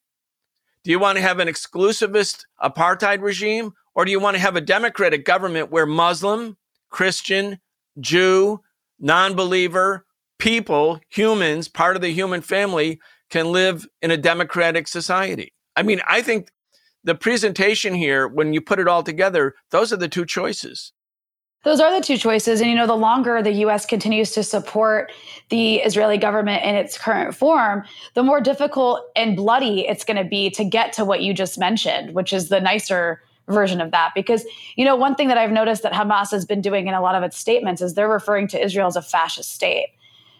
Do 0.82 0.90
you 0.90 0.98
want 0.98 1.16
to 1.16 1.22
have 1.22 1.40
an 1.40 1.48
exclusivist 1.48 2.46
apartheid 2.62 3.20
regime? 3.20 3.74
Or 3.94 4.06
do 4.06 4.10
you 4.10 4.18
want 4.18 4.36
to 4.36 4.40
have 4.40 4.56
a 4.56 4.62
democratic 4.62 5.26
government 5.26 5.70
where 5.70 5.84
Muslim, 5.84 6.56
Christian, 6.88 7.60
Jew, 8.00 8.62
non 8.98 9.34
believer, 9.34 10.06
people, 10.38 11.00
humans, 11.10 11.68
part 11.68 11.96
of 11.96 12.02
the 12.02 12.14
human 12.14 12.40
family, 12.40 12.98
can 13.28 13.52
live 13.52 13.86
in 14.00 14.10
a 14.10 14.16
democratic 14.16 14.88
society? 14.88 15.52
I 15.76 15.82
mean, 15.82 16.00
I 16.08 16.22
think 16.22 16.50
the 17.04 17.14
presentation 17.14 17.92
here, 17.92 18.26
when 18.26 18.54
you 18.54 18.62
put 18.62 18.78
it 18.78 18.88
all 18.88 19.02
together, 19.02 19.54
those 19.70 19.92
are 19.92 19.98
the 19.98 20.08
two 20.08 20.24
choices. 20.24 20.94
Those 21.64 21.80
are 21.80 21.92
the 21.92 22.04
two 22.04 22.16
choices. 22.18 22.60
And, 22.60 22.70
you 22.70 22.76
know, 22.76 22.86
the 22.86 22.96
longer 22.96 23.42
the 23.42 23.52
US 23.52 23.86
continues 23.86 24.30
to 24.32 24.42
support 24.42 25.10
the 25.48 25.76
Israeli 25.76 26.18
government 26.18 26.62
in 26.64 26.74
its 26.74 26.96
current 26.96 27.34
form, 27.34 27.84
the 28.14 28.22
more 28.22 28.40
difficult 28.40 29.10
and 29.16 29.36
bloody 29.36 29.86
it's 29.86 30.04
going 30.04 30.16
to 30.16 30.28
be 30.28 30.50
to 30.50 30.64
get 30.64 30.92
to 30.94 31.04
what 31.04 31.22
you 31.22 31.34
just 31.34 31.58
mentioned, 31.58 32.14
which 32.14 32.32
is 32.32 32.48
the 32.48 32.60
nicer 32.60 33.22
version 33.48 33.80
of 33.80 33.90
that. 33.90 34.12
Because, 34.14 34.44
you 34.76 34.84
know, 34.84 34.96
one 34.96 35.14
thing 35.14 35.28
that 35.28 35.38
I've 35.38 35.52
noticed 35.52 35.82
that 35.82 35.92
Hamas 35.92 36.30
has 36.30 36.44
been 36.44 36.60
doing 36.60 36.86
in 36.86 36.94
a 36.94 37.00
lot 37.00 37.14
of 37.14 37.22
its 37.22 37.36
statements 37.36 37.82
is 37.82 37.94
they're 37.94 38.08
referring 38.08 38.48
to 38.48 38.62
Israel 38.62 38.86
as 38.86 38.96
a 38.96 39.02
fascist 39.02 39.52
state. 39.52 39.88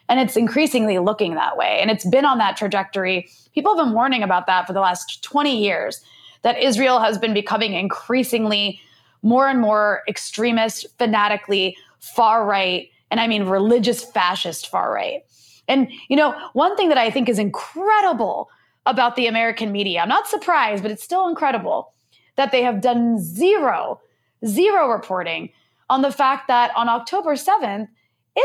And 0.09 0.21
it's 0.21 0.37
increasingly 0.37 0.99
looking 0.99 1.35
that 1.35 1.57
way. 1.57 1.79
And 1.81 1.91
it's 1.91 2.05
been 2.05 2.27
on 2.27 2.39
that 2.39 2.57
trajectory. 2.57 3.29
People 3.55 3.75
have 3.75 3.87
been 3.87 3.95
warning 3.95 4.23
about 4.23 4.47
that 4.47 4.67
for 4.67 4.75
the 4.75 4.81
last 4.81 5.23
20 5.23 5.57
years, 5.57 6.03
that 6.43 6.59
Israel 6.59 7.01
has 7.01 7.17
been 7.17 7.33
becoming 7.33 7.73
increasingly 7.73 8.81
more 9.25 9.49
and 9.49 9.61
more 9.61 10.03
extremist, 10.07 10.87
fanatically 10.99 11.77
far 11.99 12.45
right, 12.47 12.91
and 13.11 13.19
I 13.19 13.27
mean 13.27 13.45
religious 13.45 14.05
fascist 14.05 14.69
far 14.69 14.93
right. 14.93 15.23
And, 15.67 15.91
you 16.09 16.17
know, 16.17 16.39
one 16.53 16.77
thing 16.77 16.91
that 16.91 16.99
I 16.99 17.11
think 17.11 17.29
is 17.29 17.39
incredible 17.39 18.51
about 18.87 19.17
the 19.17 19.27
American 19.27 19.73
media, 19.73 20.01
I'm 20.01 20.09
not 20.09 20.29
surprised, 20.29 20.83
but 20.83 20.93
it's 20.93 21.03
still 21.03 21.27
incredible 21.27 21.93
that 22.37 22.53
they 22.53 22.63
have 22.63 22.83
done 22.83 23.19
zero, 23.19 24.01
zero 24.47 24.89
reporting 24.89 25.51
on 25.89 26.03
the 26.03 26.13
fact 26.13 26.49
that 26.49 26.71
on 26.77 26.89
October 26.89 27.33
7th, 27.33 27.89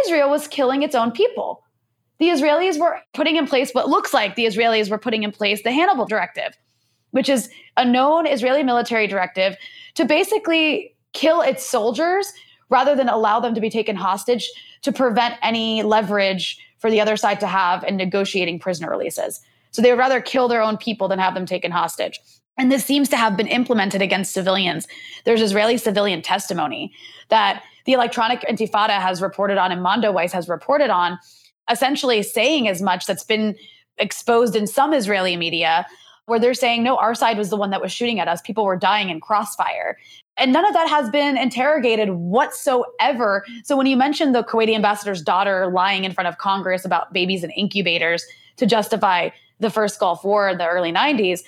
Israel 0.05 0.29
was 0.29 0.47
killing 0.47 0.81
its 0.81 0.95
own 0.95 1.11
people. 1.11 1.63
The 2.19 2.27
Israelis 2.27 2.79
were 2.79 2.99
putting 3.13 3.35
in 3.35 3.47
place 3.47 3.71
what 3.71 3.89
looks 3.89 4.13
like 4.13 4.35
the 4.35 4.45
Israelis 4.45 4.89
were 4.89 4.97
putting 4.97 5.23
in 5.23 5.31
place 5.31 5.63
the 5.63 5.71
Hannibal 5.71 6.05
Directive, 6.05 6.57
which 7.11 7.27
is 7.27 7.49
a 7.75 7.83
known 7.83 8.27
Israeli 8.27 8.63
military 8.63 9.07
directive 9.07 9.57
to 9.99 10.05
basically 10.05 10.95
kill 11.11 11.41
its 11.41 11.69
soldiers 11.69 12.31
rather 12.69 12.95
than 12.95 13.09
allow 13.09 13.41
them 13.41 13.53
to 13.53 13.59
be 13.59 13.69
taken 13.69 13.97
hostage 13.97 14.49
to 14.81 14.93
prevent 14.93 15.35
any 15.41 15.83
leverage 15.83 16.57
for 16.77 16.89
the 16.89 17.01
other 17.01 17.17
side 17.17 17.37
to 17.41 17.47
have 17.47 17.83
in 17.83 17.97
negotiating 17.97 18.59
prisoner 18.59 18.89
releases. 18.89 19.41
So 19.71 19.81
they 19.81 19.91
would 19.91 19.99
rather 19.99 20.21
kill 20.21 20.47
their 20.47 20.61
own 20.61 20.77
people 20.77 21.09
than 21.09 21.19
have 21.19 21.33
them 21.33 21.45
taken 21.45 21.69
hostage. 21.69 22.17
And 22.57 22.71
this 22.71 22.85
seems 22.85 23.09
to 23.09 23.17
have 23.17 23.35
been 23.35 23.47
implemented 23.47 24.01
against 24.01 24.31
civilians. 24.31 24.87
There's 25.25 25.41
Israeli 25.41 25.77
civilian 25.77 26.21
testimony 26.21 26.93
that 27.27 27.61
the 27.83 27.91
Electronic 27.91 28.39
Intifada 28.49 29.01
has 29.01 29.21
reported 29.21 29.57
on 29.57 29.69
and 29.69 29.85
Mondoweiss 29.85 30.31
has 30.31 30.47
reported 30.47 30.89
on, 30.89 31.19
essentially 31.69 32.23
saying 32.23 32.69
as 32.69 32.81
much 32.81 33.05
that's 33.05 33.25
been 33.25 33.53
exposed 33.97 34.55
in 34.55 34.65
some 34.65 34.93
Israeli 34.93 35.35
media 35.35 35.85
where 36.29 36.39
they're 36.39 36.53
saying, 36.53 36.83
no, 36.83 36.95
our 36.97 37.15
side 37.15 37.37
was 37.37 37.49
the 37.49 37.57
one 37.57 37.71
that 37.71 37.81
was 37.81 37.91
shooting 37.91 38.19
at 38.19 38.27
us. 38.27 38.41
People 38.41 38.63
were 38.63 38.77
dying 38.77 39.09
in 39.09 39.19
crossfire. 39.19 39.97
And 40.37 40.53
none 40.53 40.65
of 40.65 40.73
that 40.73 40.87
has 40.87 41.09
been 41.09 41.37
interrogated 41.37 42.11
whatsoever. 42.11 43.43
So 43.63 43.75
when 43.75 43.87
you 43.87 43.97
mentioned 43.97 44.33
the 44.33 44.43
Kuwaiti 44.43 44.73
ambassador's 44.73 45.21
daughter 45.21 45.69
lying 45.73 46.05
in 46.05 46.13
front 46.13 46.27
of 46.27 46.37
Congress 46.37 46.85
about 46.85 47.11
babies 47.11 47.43
and 47.43 47.51
incubators 47.57 48.23
to 48.57 48.65
justify 48.65 49.29
the 49.59 49.69
first 49.69 49.99
Gulf 49.99 50.23
War 50.23 50.47
in 50.49 50.57
the 50.57 50.67
early 50.67 50.93
90s, 50.93 51.41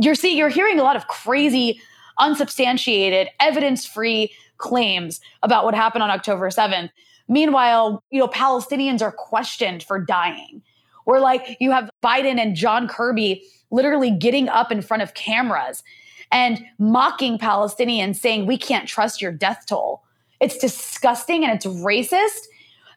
you're 0.00 0.14
seeing 0.14 0.38
you're 0.38 0.48
hearing 0.48 0.80
a 0.80 0.82
lot 0.82 0.96
of 0.96 1.08
crazy, 1.08 1.80
unsubstantiated, 2.18 3.28
evidence-free 3.40 4.32
claims 4.56 5.20
about 5.42 5.64
what 5.64 5.74
happened 5.74 6.02
on 6.02 6.10
October 6.10 6.48
7th. 6.48 6.88
Meanwhile, 7.28 8.02
you 8.10 8.20
know, 8.20 8.28
Palestinians 8.28 9.02
are 9.02 9.12
questioned 9.12 9.82
for 9.82 9.98
dying. 9.98 10.62
Or 11.06 11.20
like 11.20 11.56
you 11.60 11.70
have 11.70 11.90
Biden 12.02 12.38
and 12.38 12.56
John 12.56 12.88
Kirby 12.88 13.44
literally 13.70 14.10
getting 14.10 14.48
up 14.48 14.72
in 14.72 14.82
front 14.82 15.02
of 15.02 15.14
cameras 15.14 15.82
and 16.30 16.64
mocking 16.78 17.38
Palestinians, 17.38 18.16
saying, 18.16 18.46
We 18.46 18.56
can't 18.58 18.88
trust 18.88 19.20
your 19.20 19.32
death 19.32 19.64
toll. 19.68 20.02
It's 20.40 20.58
disgusting 20.58 21.44
and 21.44 21.52
it's 21.52 21.66
racist. 21.66 22.46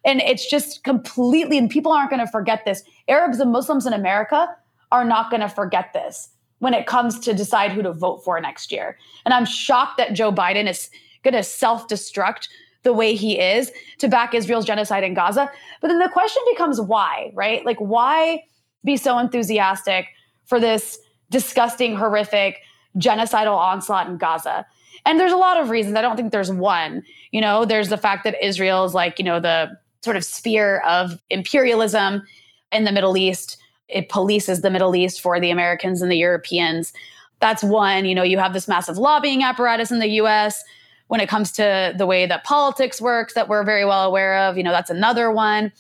And 0.06 0.22
it's 0.22 0.50
just 0.50 0.84
completely, 0.84 1.58
and 1.58 1.70
people 1.70 1.92
aren't 1.92 2.10
going 2.10 2.26
to 2.26 2.32
forget 2.32 2.64
this. 2.64 2.82
Arabs 3.10 3.40
and 3.40 3.52
Muslims 3.52 3.86
in 3.86 3.92
America 3.92 4.48
are 4.92 5.04
not 5.04 5.30
going 5.30 5.42
to 5.42 5.50
forget 5.50 5.92
this 5.94 6.30
when 6.60 6.74
it 6.74 6.88
comes 6.88 7.20
to 7.20 7.34
decide 7.34 7.72
who 7.72 7.82
to 7.82 7.92
vote 7.92 8.24
for 8.24 8.40
next 8.40 8.72
year. 8.72 8.98
And 9.26 9.34
I'm 9.34 9.46
shocked 9.46 9.98
that 9.98 10.14
Joe 10.14 10.32
Biden 10.32 10.70
is 10.70 10.90
going 11.24 11.34
to 11.34 11.44
self 11.44 11.88
destruct 11.88 12.48
the 12.88 12.94
way 12.94 13.16
he 13.16 13.38
is 13.38 13.70
to 13.98 14.08
back 14.08 14.34
Israel's 14.34 14.64
genocide 14.64 15.04
in 15.04 15.14
Gaza. 15.14 15.52
But 15.82 15.90
then 15.90 16.00
the 16.00 16.08
question 16.08 16.42
becomes 16.50 16.80
why, 16.80 17.32
right? 17.36 17.66
Like, 17.66 17.78
why 17.80 18.44
be 18.86 18.96
so 18.96 19.20
enthusiastic 19.20 20.08
for 20.46 20.58
this 20.58 20.98
disgusting, 21.30 21.98
horrific, 21.98 22.62
genocidal 22.98 23.58
onslaught 23.58 24.08
in 24.08 24.18
Gaza. 24.18 24.66
And 25.06 25.20
there's 25.20 25.34
a 25.34 25.38
lot 25.38 25.60
of 25.60 25.70
reasons. 25.70 25.98
I 25.98 26.02
don't 26.02 26.16
think 26.16 26.32
there's 26.32 26.50
one. 26.50 27.04
You 27.32 27.42
know, 27.42 27.66
there's 27.66 27.90
the 27.90 27.98
fact 27.98 28.24
that 28.24 28.42
Israel 28.42 28.86
is 28.86 28.94
like, 28.94 29.20
you 29.20 29.26
know, 29.26 29.42
the 29.42 29.78
sort 30.02 30.16
of 30.16 30.24
sphere 30.24 30.80
of 30.88 31.20
imperialism 31.30 32.24
in 32.72 32.86
the 32.86 32.94
Middle 32.94 33.18
East. 33.18 33.58
It 33.90 34.08
polices 34.08 34.62
the 34.62 34.70
Middle 34.70 34.96
East 34.96 35.20
for 35.20 35.42
the 35.42 35.52
Americans 35.52 36.02
and 36.02 36.10
the 36.10 36.16
Europeans. 36.16 36.94
That's 37.42 37.64
one. 37.64 38.06
You 38.06 38.16
know, 38.16 38.24
you 38.24 38.38
have 38.38 38.54
this 38.54 38.70
massive 38.70 38.98
lobbying 38.98 39.44
apparatus 39.44 39.92
in 39.92 40.00
the 40.00 40.22
US 40.22 40.64
when 41.08 41.20
it 41.20 41.30
comes 41.30 41.52
to 41.54 41.94
the 41.98 42.06
way 42.06 42.26
that 42.26 42.44
politics 42.44 43.02
works 43.02 43.34
that 43.34 43.48
we're 43.48 43.64
very 43.64 43.86
well 43.86 44.06
aware 44.06 44.38
of. 44.40 44.58
You 44.58 44.64
know, 44.64 44.72
that's 44.72 44.90
another 44.90 45.32
one 45.32 45.72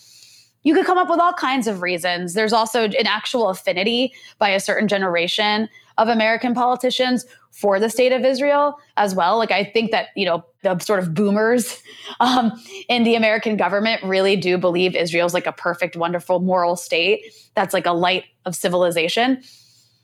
you 0.67 0.73
could 0.73 0.86
come 0.86 0.97
up 0.97 1.09
with 1.09 1.21
all 1.21 1.32
kinds 1.32 1.65
of 1.65 1.82
reasons. 1.82 2.34
There's 2.34 2.51
also 2.51 2.84
an 2.84 3.07
actual 3.07 3.47
affinity 3.47 4.13
by 4.38 4.49
a 4.49 4.59
certain 4.59 4.89
generation 4.89 5.69
of 5.97 6.09
American 6.09 6.53
politicians 6.53 7.25
for 7.51 7.80
the 7.80 7.89
state 7.89 8.11
of 8.11 8.25
Israel 8.25 8.78
as 8.97 9.15
well. 9.15 9.38
Like 9.38 9.49
I 9.49 9.63
think 9.63 9.91
that 9.91 10.09
you 10.17 10.25
know 10.25 10.43
the 10.63 10.78
sort 10.80 10.99
of 10.99 11.13
boomers 11.13 11.82
um, 12.19 12.51
in 12.89 13.05
the 13.05 13.15
American 13.15 13.55
government 13.55 14.03
really 14.03 14.36
do 14.36 14.57
believe 14.57 14.93
Israel's 14.93 15.34
like 15.34 15.47
a 15.47 15.53
perfect, 15.53 15.95
wonderful, 15.95 16.41
moral 16.41 16.75
state 16.75 17.34
that's 17.55 17.73
like 17.73 17.86
a 17.86 17.93
light 17.93 18.25
of 18.45 18.53
civilization. 18.53 19.41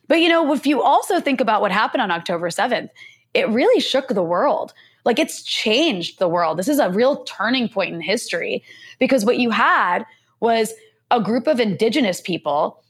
But 0.07 0.21
you 0.21 0.30
know, 0.30 0.53
if 0.53 0.65
you 0.65 0.82
also 0.82 1.19
think 1.19 1.41
about 1.41 1.59
what 1.59 1.74
happened 1.74 2.01
on 2.01 2.09
October 2.09 2.49
seventh, 2.49 2.89
it 3.34 3.49
really 3.49 3.82
shook 3.82 4.07
the 4.07 4.24
world. 4.24 4.74
Like 5.05 5.19
it's 5.19 5.43
changed 5.43 6.19
the 6.19 6.29
world. 6.29 6.57
This 6.57 6.67
is 6.67 6.79
a 6.79 6.89
real 6.89 7.23
turning 7.25 7.67
point 7.67 7.93
in 7.93 8.01
history 8.01 8.63
because 8.99 9.25
what 9.25 9.37
you 9.37 9.49
had 9.49 10.05
was 10.39 10.73
a 11.11 11.21
group 11.21 11.47
of 11.47 11.59
indigenous 11.59 12.21
people 12.21 12.83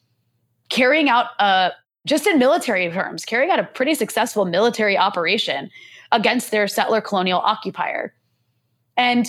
carrying 0.70 1.10
out 1.10 1.28
a 1.40 1.72
just 2.06 2.28
in 2.28 2.38
military 2.38 2.90
terms, 2.92 3.24
carrying 3.24 3.50
out 3.50 3.60
a 3.60 3.64
pretty 3.64 3.96
successful 3.96 4.46
military 4.46 4.98
operation 4.98 5.70
against 6.12 6.52
their 6.52 6.68
settler 6.68 7.02
colonial 7.02 7.40
occupier. 7.40 8.14
And 8.98 9.26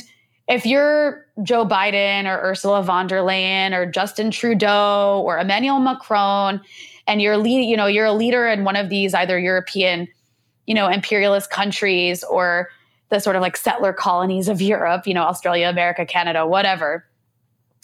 if 0.49 0.67
you're 0.67 1.25
Joe 1.43 1.65
Biden 1.65 2.27
or 2.27 2.39
Ursula 2.43 2.83
von 2.83 3.07
der 3.07 3.21
Leyen 3.21 3.73
or 3.73 3.87
Justin 3.87 4.31
Trudeau 4.31 5.23
or 5.25 5.39
Emmanuel 5.39 5.81
Macron, 5.81 6.61
and 7.07 7.23
you're 7.23 7.39
lead, 7.39 7.65
you 7.65 7.77
know, 7.77 7.87
you're 7.87 8.07
a 8.07 8.13
leader 8.13 8.49
in 8.49 8.65
one 8.65 8.77
of 8.77 8.91
these 8.91 9.15
either 9.15 9.39
European, 9.39 10.09
you 10.67 10.75
know, 10.75 10.89
imperialist 10.89 11.51
countries 11.51 12.25
or 12.25 12.71
the 13.11 13.21
sort 13.21 13.37
of 13.37 13.43
like 13.43 13.57
settler 13.57 13.93
colonies 13.93 14.49
of 14.49 14.61
Europe, 14.61 15.07
you 15.07 15.15
know, 15.15 15.23
Australia, 15.23 15.69
America, 15.69 16.07
Canada, 16.07 16.47
whatever 16.47 17.05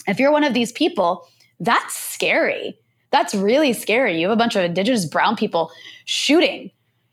if 0.07 0.19
you're 0.19 0.31
one 0.31 0.43
of 0.43 0.53
these 0.53 0.71
people, 0.71 1.27
that's 1.59 1.95
scary. 1.95 2.77
That's 3.11 3.35
really 3.35 3.73
scary. 3.73 4.19
You 4.19 4.29
have 4.29 4.35
a 4.35 4.39
bunch 4.39 4.55
of 4.55 4.63
indigenous 4.63 5.05
brown 5.05 5.35
people 5.35 5.71
shooting 6.05 6.71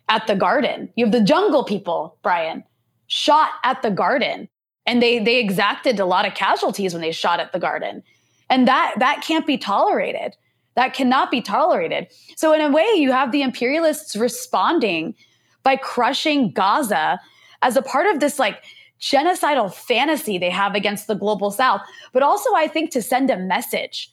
at 0.08 0.26
the 0.26 0.36
garden. 0.36 0.88
You 0.96 1.04
have 1.04 1.12
the 1.12 1.20
jungle 1.20 1.64
people, 1.64 2.16
Brian, 2.22 2.64
shot 3.08 3.50
at 3.64 3.82
the 3.82 3.90
garden. 3.90 4.48
And 4.86 5.02
they 5.02 5.18
they 5.18 5.38
exacted 5.38 6.00
a 6.00 6.06
lot 6.06 6.26
of 6.26 6.34
casualties 6.34 6.94
when 6.94 7.02
they 7.02 7.12
shot 7.12 7.40
at 7.40 7.52
the 7.52 7.58
garden. 7.58 8.02
And 8.48 8.66
that 8.66 8.94
that 8.98 9.22
can't 9.22 9.46
be 9.46 9.58
tolerated. 9.58 10.34
That 10.76 10.94
cannot 10.94 11.30
be 11.30 11.42
tolerated. 11.42 12.06
So 12.36 12.52
in 12.54 12.60
a 12.60 12.70
way, 12.70 12.86
you 12.94 13.12
have 13.12 13.32
the 13.32 13.42
imperialists 13.42 14.16
responding 14.16 15.14
by 15.62 15.76
crushing 15.76 16.50
Gaza 16.52 17.20
as 17.62 17.76
a 17.76 17.82
part 17.82 18.06
of 18.06 18.20
this 18.20 18.38
like 18.38 18.62
genocidal 19.00 19.72
fantasy 19.72 20.38
they 20.38 20.50
have 20.50 20.74
against 20.74 21.06
the 21.06 21.14
global 21.14 21.50
south, 21.50 21.82
but 22.12 22.22
also 22.22 22.54
I 22.54 22.68
think 22.68 22.90
to 22.92 23.02
send 23.02 23.30
a 23.30 23.36
message 23.36 24.12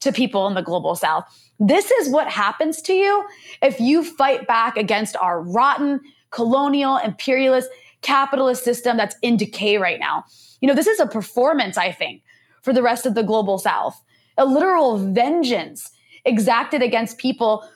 to 0.00 0.12
people 0.12 0.46
in 0.46 0.54
the 0.54 0.62
global 0.62 0.94
south. 0.94 1.24
This 1.58 1.90
is 1.90 2.10
what 2.10 2.28
happens 2.28 2.80
to 2.82 2.92
you 2.92 3.24
if 3.62 3.80
you 3.80 4.04
fight 4.04 4.46
back 4.46 4.76
against 4.76 5.16
our 5.16 5.42
rotten 5.42 6.00
colonial 6.30 6.98
imperialist 6.98 7.68
capitalist 8.02 8.62
system 8.62 8.96
that's 8.96 9.16
in 9.22 9.36
decay 9.36 9.76
right 9.76 9.98
now. 9.98 10.24
You 10.60 10.68
know, 10.68 10.74
this 10.74 10.86
is 10.86 11.00
a 11.00 11.06
performance, 11.06 11.76
I 11.76 11.90
think, 11.90 12.22
for 12.62 12.72
the 12.72 12.82
rest 12.82 13.06
of 13.06 13.14
the 13.14 13.22
global 13.22 13.58
south, 13.58 14.00
a 14.36 14.44
literal 14.44 14.98
vengeance 14.98 15.90
exacted 16.24 16.82
against 16.82 17.18
people 17.18 17.68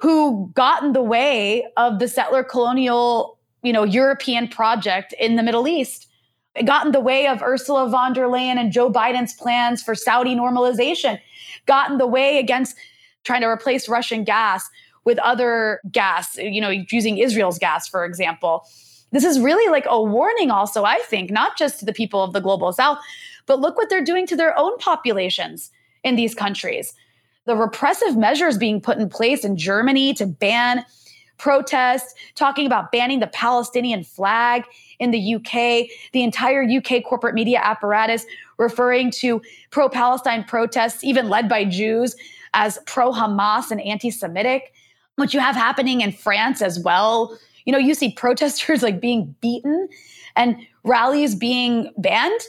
who 0.00 0.50
got 0.54 0.82
in 0.82 0.92
the 0.92 1.02
way 1.02 1.66
of 1.76 1.98
the 1.98 2.08
settler 2.08 2.42
colonial 2.42 3.38
you 3.62 3.72
know, 3.72 3.84
European 3.84 4.48
project 4.48 5.14
in 5.18 5.36
the 5.36 5.42
Middle 5.42 5.68
East. 5.68 6.06
It 6.54 6.64
got 6.64 6.86
in 6.86 6.92
the 6.92 7.00
way 7.00 7.26
of 7.26 7.42
Ursula 7.42 7.88
von 7.88 8.12
der 8.12 8.26
Leyen 8.26 8.56
and 8.56 8.72
Joe 8.72 8.90
Biden's 8.90 9.34
plans 9.34 9.82
for 9.82 9.94
Saudi 9.94 10.34
normalization, 10.34 11.18
got 11.66 11.90
in 11.90 11.98
the 11.98 12.06
way 12.06 12.38
against 12.38 12.76
trying 13.24 13.42
to 13.42 13.46
replace 13.46 13.88
Russian 13.88 14.24
gas 14.24 14.68
with 15.04 15.18
other 15.18 15.80
gas, 15.92 16.36
you 16.36 16.60
know, 16.60 16.70
using 16.70 17.18
Israel's 17.18 17.58
gas, 17.58 17.88
for 17.88 18.04
example. 18.04 18.66
This 19.12 19.24
is 19.24 19.40
really 19.40 19.70
like 19.70 19.86
a 19.88 20.02
warning, 20.02 20.50
also, 20.50 20.84
I 20.84 20.98
think, 21.00 21.30
not 21.30 21.56
just 21.56 21.78
to 21.80 21.84
the 21.84 21.92
people 21.92 22.22
of 22.22 22.32
the 22.32 22.40
global 22.40 22.72
south, 22.72 22.98
but 23.46 23.60
look 23.60 23.76
what 23.76 23.90
they're 23.90 24.04
doing 24.04 24.26
to 24.28 24.36
their 24.36 24.56
own 24.58 24.76
populations 24.78 25.70
in 26.04 26.16
these 26.16 26.34
countries. 26.34 26.94
The 27.50 27.56
repressive 27.56 28.16
measures 28.16 28.56
being 28.56 28.80
put 28.80 28.98
in 28.98 29.08
place 29.08 29.44
in 29.44 29.56
Germany 29.56 30.14
to 30.14 30.24
ban 30.24 30.86
protests, 31.36 32.14
talking 32.36 32.64
about 32.64 32.92
banning 32.92 33.18
the 33.18 33.26
Palestinian 33.26 34.04
flag 34.04 34.62
in 35.00 35.10
the 35.10 35.34
UK, 35.34 35.90
the 36.12 36.22
entire 36.22 36.62
UK 36.62 37.02
corporate 37.02 37.34
media 37.34 37.58
apparatus 37.60 38.24
referring 38.56 39.10
to 39.10 39.42
pro 39.72 39.88
Palestine 39.88 40.44
protests, 40.44 41.02
even 41.02 41.28
led 41.28 41.48
by 41.48 41.64
Jews, 41.64 42.14
as 42.54 42.78
pro 42.86 43.10
Hamas 43.10 43.72
and 43.72 43.80
anti 43.80 44.12
Semitic, 44.12 44.72
what 45.16 45.34
you 45.34 45.40
have 45.40 45.56
happening 45.56 46.02
in 46.02 46.12
France 46.12 46.62
as 46.62 46.78
well. 46.78 47.36
You 47.64 47.72
know, 47.72 47.80
you 47.80 47.94
see 47.94 48.12
protesters 48.12 48.80
like 48.84 49.00
being 49.00 49.34
beaten 49.40 49.88
and 50.36 50.56
rallies 50.84 51.34
being 51.34 51.92
banned. 51.98 52.42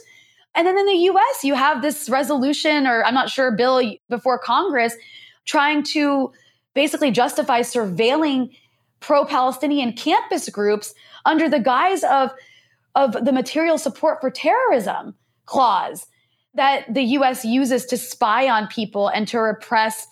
And 0.54 0.66
then 0.66 0.78
in 0.78 0.86
the 0.86 1.10
US, 1.10 1.44
you 1.44 1.54
have 1.54 1.82
this 1.82 2.08
resolution, 2.08 2.86
or 2.86 3.04
I'm 3.04 3.14
not 3.14 3.30
sure, 3.30 3.50
bill 3.50 3.96
before 4.08 4.38
Congress 4.38 4.94
trying 5.44 5.82
to 5.82 6.32
basically 6.74 7.10
justify 7.10 7.60
surveilling 7.60 8.54
pro 9.00 9.24
Palestinian 9.24 9.92
campus 9.92 10.48
groups 10.48 10.94
under 11.24 11.48
the 11.48 11.58
guise 11.58 12.04
of, 12.04 12.30
of 12.94 13.24
the 13.24 13.32
material 13.32 13.78
support 13.78 14.20
for 14.20 14.30
terrorism 14.30 15.14
clause 15.46 16.06
that 16.54 16.92
the 16.92 17.02
US 17.02 17.44
uses 17.44 17.86
to 17.86 17.96
spy 17.96 18.48
on 18.48 18.68
people 18.68 19.08
and 19.08 19.26
to 19.28 19.38
repress 19.38 20.06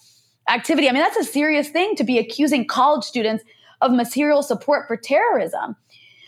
activity. 0.48 0.88
I 0.88 0.92
mean, 0.92 1.02
that's 1.02 1.16
a 1.16 1.24
serious 1.24 1.68
thing 1.68 1.94
to 1.96 2.04
be 2.04 2.18
accusing 2.18 2.66
college 2.66 3.04
students 3.04 3.44
of 3.80 3.92
material 3.92 4.42
support 4.42 4.86
for 4.88 4.96
terrorism. 4.96 5.76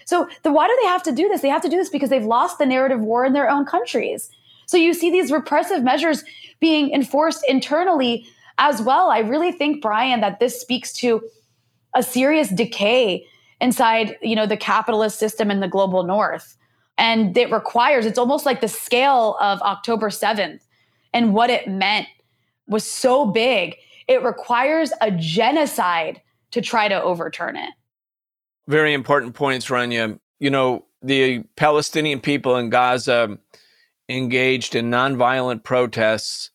So, 0.05 0.29
the, 0.43 0.53
why 0.53 0.67
do 0.69 0.79
they 0.83 0.89
have 0.89 1.03
to 1.05 1.13
do 1.13 1.29
this? 1.29 1.41
They 1.41 1.49
have 1.49 1.63
to 1.63 1.69
do 1.69 1.77
this 1.77 1.89
because 1.89 2.11
they've 2.11 2.25
lost 2.25 2.59
the 2.59 2.67
narrative 2.67 3.01
war 3.01 3.25
in 3.25 3.33
their 3.33 3.49
own 3.49 3.65
countries. 3.65 4.31
So, 4.67 4.77
you 4.77 4.95
see 4.95 5.11
these 5.11 5.31
repressive 5.31 5.83
measures 5.83 6.25
being 6.61 6.93
enforced 6.93 7.45
internally 7.49 8.27
as 8.59 8.83
well. 8.83 9.11
I 9.11 9.19
really 9.19 9.53
think, 9.53 9.83
Brian, 9.83 10.21
that 10.21 10.41
this 10.41 10.61
speaks 10.61 10.93
to 10.95 11.23
a 11.95 12.03
serious 12.03 12.49
decay 12.49 13.27
inside, 13.61 14.17
you 14.23 14.37
know, 14.37 14.47
the 14.47 14.57
capitalist 14.57 15.19
system 15.19 15.51
in 15.51 15.61
the 15.61 15.69
global 15.69 16.03
north. 16.03 16.57
And 16.99 17.37
it 17.37 17.51
requires, 17.51 18.07
it's 18.07 18.19
almost 18.19 18.45
like 18.45 18.61
the 18.61 18.69
scale 18.69 19.37
of 19.41 19.61
October 19.63 20.09
7th 20.09 20.61
and 21.13 21.35
what 21.35 21.51
it 21.51 21.69
meant 21.69 22.07
was 22.67 22.85
so 22.85 23.27
big. 23.27 23.77
It 24.09 24.23
requires 24.23 24.93
a 25.01 25.11
genocide 25.11 26.21
to 26.51 26.61
try 26.61 26.89
to 26.89 27.03
overturn 27.03 27.57
it. 27.57 27.71
Very 28.73 28.95
important 28.95 29.35
points, 29.35 29.67
Rania. 29.69 30.19
You 30.41 30.49
know, 30.49 30.87
the 31.03 31.45
Palestinian 31.57 32.21
people 32.21 32.57
in 32.57 32.71
Gaza 32.71 33.37
engaged 34.09 34.75
in 34.75 34.91
nonviolent 34.91 35.63
protests 35.63 36.49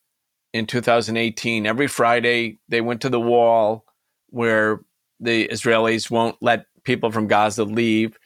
in 0.51 0.65
2018. 0.65 1.67
Every 1.67 1.85
Friday, 1.85 2.57
they 2.69 2.81
went 2.81 3.01
to 3.01 3.09
the 3.09 3.19
wall 3.19 3.85
where 4.31 4.79
the 5.19 5.47
Israelis 5.47 6.09
won't 6.09 6.37
let 6.41 6.65
people 6.83 7.11
from 7.11 7.27
Gaza 7.27 7.65
leave. 7.65 8.17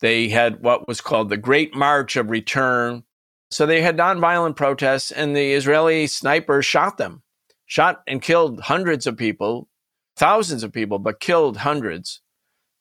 They 0.00 0.30
had 0.30 0.62
what 0.62 0.88
was 0.88 1.02
called 1.02 1.28
the 1.28 1.36
Great 1.36 1.74
March 1.74 2.16
of 2.16 2.30
Return. 2.30 3.02
So 3.50 3.66
they 3.66 3.82
had 3.82 3.98
nonviolent 3.98 4.56
protests, 4.56 5.10
and 5.10 5.36
the 5.36 5.52
Israeli 5.52 6.06
snipers 6.06 6.64
shot 6.64 6.96
them, 6.96 7.22
shot 7.66 8.04
and 8.06 8.22
killed 8.22 8.60
hundreds 8.60 9.06
of 9.06 9.18
people, 9.18 9.68
thousands 10.16 10.62
of 10.62 10.72
people, 10.72 10.98
but 10.98 11.20
killed 11.20 11.58
hundreds, 11.58 12.22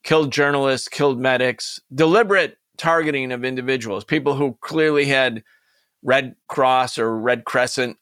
killed 0.03 0.31
journalists, 0.31 0.87
killed 0.87 1.19
medics, 1.19 1.79
deliberate 1.93 2.57
targeting 2.77 3.31
of 3.31 3.45
individuals, 3.45 4.03
people 4.03 4.35
who 4.35 4.57
clearly 4.61 5.05
had 5.05 5.43
Red 6.03 6.35
Cross 6.47 6.97
or 6.97 7.17
Red 7.17 7.45
Crescent 7.45 7.97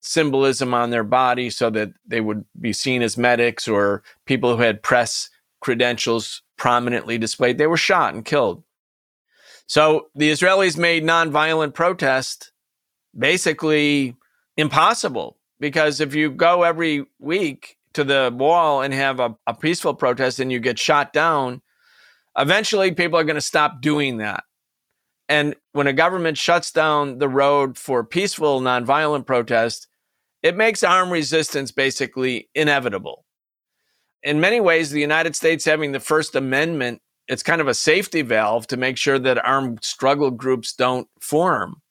symbolism 0.00 0.74
on 0.74 0.90
their 0.90 1.04
body 1.04 1.50
so 1.50 1.70
that 1.70 1.90
they 2.06 2.20
would 2.20 2.44
be 2.60 2.72
seen 2.72 3.02
as 3.02 3.16
medics 3.16 3.68
or 3.68 4.02
people 4.26 4.56
who 4.56 4.62
had 4.62 4.82
press 4.82 5.28
credentials 5.60 6.42
prominently 6.56 7.18
displayed. 7.18 7.58
They 7.58 7.66
were 7.66 7.76
shot 7.76 8.14
and 8.14 8.24
killed. 8.24 8.62
So 9.66 10.08
the 10.14 10.30
Israelis 10.30 10.78
made 10.78 11.04
nonviolent 11.04 11.74
protest 11.74 12.52
basically 13.16 14.16
impossible 14.56 15.36
because 15.60 16.00
if 16.00 16.14
you 16.14 16.30
go 16.30 16.62
every 16.62 17.04
week 17.18 17.77
to 17.98 18.04
the 18.04 18.32
wall 18.32 18.80
and 18.82 18.94
have 18.94 19.18
a, 19.18 19.34
a 19.48 19.54
peaceful 19.54 19.92
protest 19.92 20.38
and 20.38 20.52
you 20.52 20.60
get 20.60 20.78
shot 20.78 21.12
down, 21.12 21.60
eventually 22.38 22.92
people 22.92 23.18
are 23.18 23.24
going 23.24 23.34
to 23.34 23.40
stop 23.40 23.80
doing 23.80 24.18
that. 24.18 24.44
And 25.28 25.56
when 25.72 25.88
a 25.88 25.92
government 25.92 26.38
shuts 26.38 26.70
down 26.70 27.18
the 27.18 27.28
road 27.28 27.76
for 27.76 28.04
peaceful, 28.04 28.60
nonviolent 28.60 29.26
protest, 29.26 29.88
it 30.44 30.56
makes 30.56 30.84
armed 30.84 31.10
resistance 31.10 31.72
basically 31.72 32.48
inevitable. 32.54 33.24
In 34.22 34.38
many 34.38 34.60
ways, 34.60 34.90
the 34.90 35.00
United 35.00 35.34
States 35.34 35.64
having 35.64 35.90
the 35.90 35.98
First 35.98 36.36
Amendment, 36.36 37.02
it's 37.26 37.42
kind 37.42 37.60
of 37.60 37.66
a 37.66 37.74
safety 37.74 38.22
valve 38.22 38.68
to 38.68 38.76
make 38.76 38.96
sure 38.96 39.18
that 39.18 39.44
armed 39.44 39.82
struggle 39.82 40.30
groups 40.30 40.72
don't 40.72 41.08
form. 41.20 41.82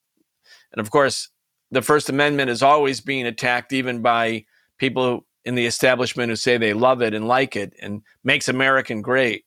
And 0.72 0.80
of 0.80 0.90
course, 0.90 1.28
the 1.70 1.82
First 1.82 2.08
Amendment 2.08 2.48
is 2.48 2.62
always 2.62 3.02
being 3.02 3.26
attacked, 3.26 3.74
even 3.74 4.00
by 4.00 4.46
people 4.78 5.26
in 5.48 5.54
the 5.54 5.64
establishment 5.64 6.28
who 6.28 6.36
say 6.36 6.58
they 6.58 6.74
love 6.74 7.00
it 7.00 7.14
and 7.14 7.26
like 7.26 7.56
it 7.56 7.72
and 7.80 8.02
makes 8.22 8.50
American 8.50 9.00
great. 9.00 9.46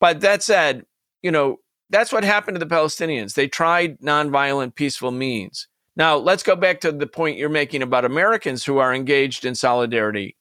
But 0.00 0.20
that 0.22 0.42
said, 0.42 0.84
you 1.22 1.30
know, 1.30 1.58
that's 1.90 2.12
what 2.12 2.24
happened 2.24 2.56
to 2.56 2.64
the 2.64 2.74
Palestinians. 2.74 3.34
They 3.34 3.46
tried 3.46 4.00
nonviolent, 4.00 4.74
peaceful 4.74 5.12
means. 5.12 5.68
Now, 5.94 6.16
let's 6.16 6.42
go 6.42 6.56
back 6.56 6.80
to 6.80 6.90
the 6.90 7.06
point 7.06 7.38
you're 7.38 7.48
making 7.48 7.82
about 7.82 8.04
Americans 8.04 8.64
who 8.64 8.78
are 8.78 8.92
engaged 8.92 9.44
in 9.44 9.54
solidarity. 9.54 10.36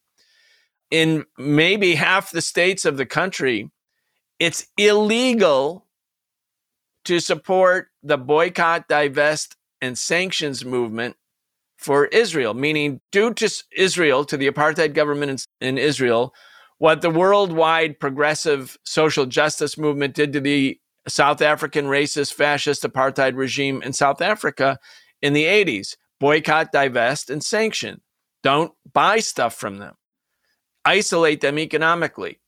In 0.90 1.26
maybe 1.38 1.94
half 1.94 2.32
the 2.32 2.42
states 2.42 2.84
of 2.84 2.98
the 2.98 3.06
country, 3.06 3.70
it's 4.40 4.66
illegal 4.78 5.86
to 7.06 7.20
support 7.20 7.90
the 8.02 8.18
boycott, 8.18 8.88
divest, 8.88 9.58
and 9.80 9.96
sanctions 9.96 10.66
movement 10.66 11.18
for 11.82 12.06
Israel, 12.06 12.54
meaning 12.54 13.02
do 13.12 13.34
to 13.34 13.50
Israel, 13.76 14.24
to 14.26 14.38
the 14.38 14.48
apartheid 14.48 14.94
government 14.94 15.48
in, 15.60 15.78
Israel, 15.78 16.34
what 16.78 17.02
the 17.02 17.10
worldwide 17.10 18.00
progressive 18.00 18.78
social 18.86 19.26
justice 19.26 19.78
movement 19.78 20.14
did 20.14 20.32
to 20.34 20.40
the 20.40 20.80
South 21.08 21.42
African 21.42 21.86
racist 21.86 22.34
fascist 22.34 22.84
apartheid 22.84 23.36
regime 23.36 23.82
in 23.82 23.94
South 23.94 24.22
Africa 24.22 24.78
in 25.22 25.34
the 25.34 25.46
80s 25.46 25.96
boycott, 26.20 26.72
divest, 26.72 27.32
and 27.32 27.44
sanction. 27.44 28.00
Don't 28.44 28.72
buy 28.94 29.20
stuff 29.20 29.56
from 29.56 29.80
them, 29.80 29.96
isolate 30.86 31.42
them 31.42 31.58
economically. 31.58 32.40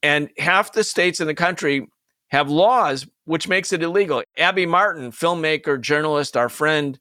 And 0.00 0.30
half 0.38 0.72
the 0.72 0.84
states 0.84 1.20
in 1.20 1.26
the 1.26 1.34
country 1.34 1.88
have 2.28 2.48
laws 2.48 3.04
which 3.24 3.48
makes 3.48 3.72
it 3.72 3.82
illegal. 3.82 4.22
Abby 4.36 4.64
Martin, 4.64 5.10
filmmaker, 5.10 5.80
journalist, 5.80 6.36
our 6.36 6.48
friend, 6.48 6.98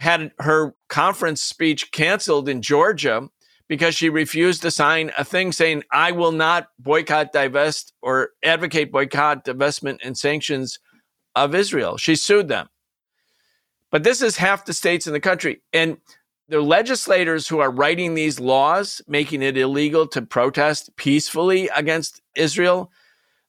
had 0.00 0.32
her 0.38 0.74
conference 0.88 1.42
speech 1.42 1.90
canceled 1.90 2.48
in 2.48 2.62
Georgia 2.62 3.28
because 3.68 3.94
she 3.94 4.08
refused 4.08 4.62
to 4.62 4.70
sign 4.70 5.10
a 5.18 5.24
thing 5.24 5.52
saying, 5.52 5.82
I 5.90 6.12
will 6.12 6.32
not 6.32 6.68
boycott, 6.78 7.32
divest, 7.32 7.92
or 8.02 8.30
advocate 8.44 8.92
boycott, 8.92 9.44
divestment, 9.44 9.98
and 10.04 10.16
sanctions 10.16 10.78
of 11.34 11.54
Israel. 11.54 11.96
She 11.96 12.14
sued 12.14 12.48
them. 12.48 12.68
But 13.90 14.04
this 14.04 14.22
is 14.22 14.36
half 14.36 14.64
the 14.64 14.72
states 14.72 15.06
in 15.06 15.12
the 15.12 15.20
country. 15.20 15.62
And 15.72 15.98
the 16.48 16.60
legislators 16.60 17.48
who 17.48 17.58
are 17.58 17.70
writing 17.70 18.14
these 18.14 18.38
laws, 18.38 19.00
making 19.08 19.42
it 19.42 19.56
illegal 19.56 20.06
to 20.08 20.22
protest 20.22 20.94
peacefully 20.96 21.68
against 21.74 22.20
Israel, 22.36 22.92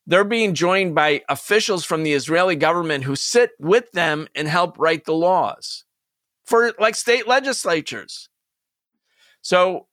they're 0.07 0.23
being 0.23 0.55
joined 0.55 0.95
by 0.95 1.21
officials 1.29 1.85
from 1.85 2.03
the 2.03 2.13
Israeli 2.13 2.55
government 2.55 3.03
who 3.03 3.15
sit 3.15 3.51
with 3.59 3.91
them 3.91 4.27
and 4.35 4.47
help 4.47 4.79
write 4.79 5.05
the 5.05 5.13
laws 5.13 5.83
for 6.47 6.73
like 6.79 6.95
state 6.95 7.27
legislatures. 7.27 8.29
So 9.41 9.87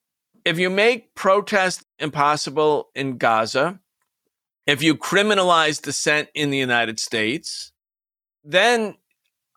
if 0.45 0.59
you 0.59 0.71
make 0.71 1.15
protest 1.15 1.85
impossible 1.99 2.89
in 2.95 3.19
Gaza, 3.19 3.81
if 4.67 4.83
you 4.83 4.97
criminalize 4.97 5.83
dissent 5.83 6.29
in 6.35 6.51
the 6.51 6.59
United 6.59 6.99
States, 6.99 7.73
then 8.45 8.97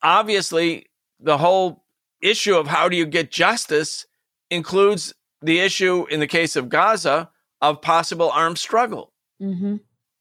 obviously, 0.04 0.88
the 1.20 1.38
whole 1.38 1.84
issue 2.22 2.56
of 2.56 2.68
how 2.68 2.89
do 2.89 2.98
you 2.98 3.06
get 3.06 3.32
justice 3.32 4.06
includes 4.50 5.14
the 5.41 5.60
issue 5.60 6.06
in 6.10 6.20
the 6.20 6.28
case 6.28 6.56
of 6.56 6.70
Gaza 6.70 7.30
of 7.62 7.82
possible 7.82 8.30
armed 8.32 8.58
struggle. 8.58 9.14
Mm-hmm. 9.41 9.78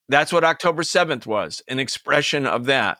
That's 0.08 0.32
what 0.32 0.44
October 0.44 0.82
7th 0.82 1.26
was, 1.26 1.62
an 1.68 1.78
expression 1.78 2.46
of 2.46 2.66
that. 2.66 2.98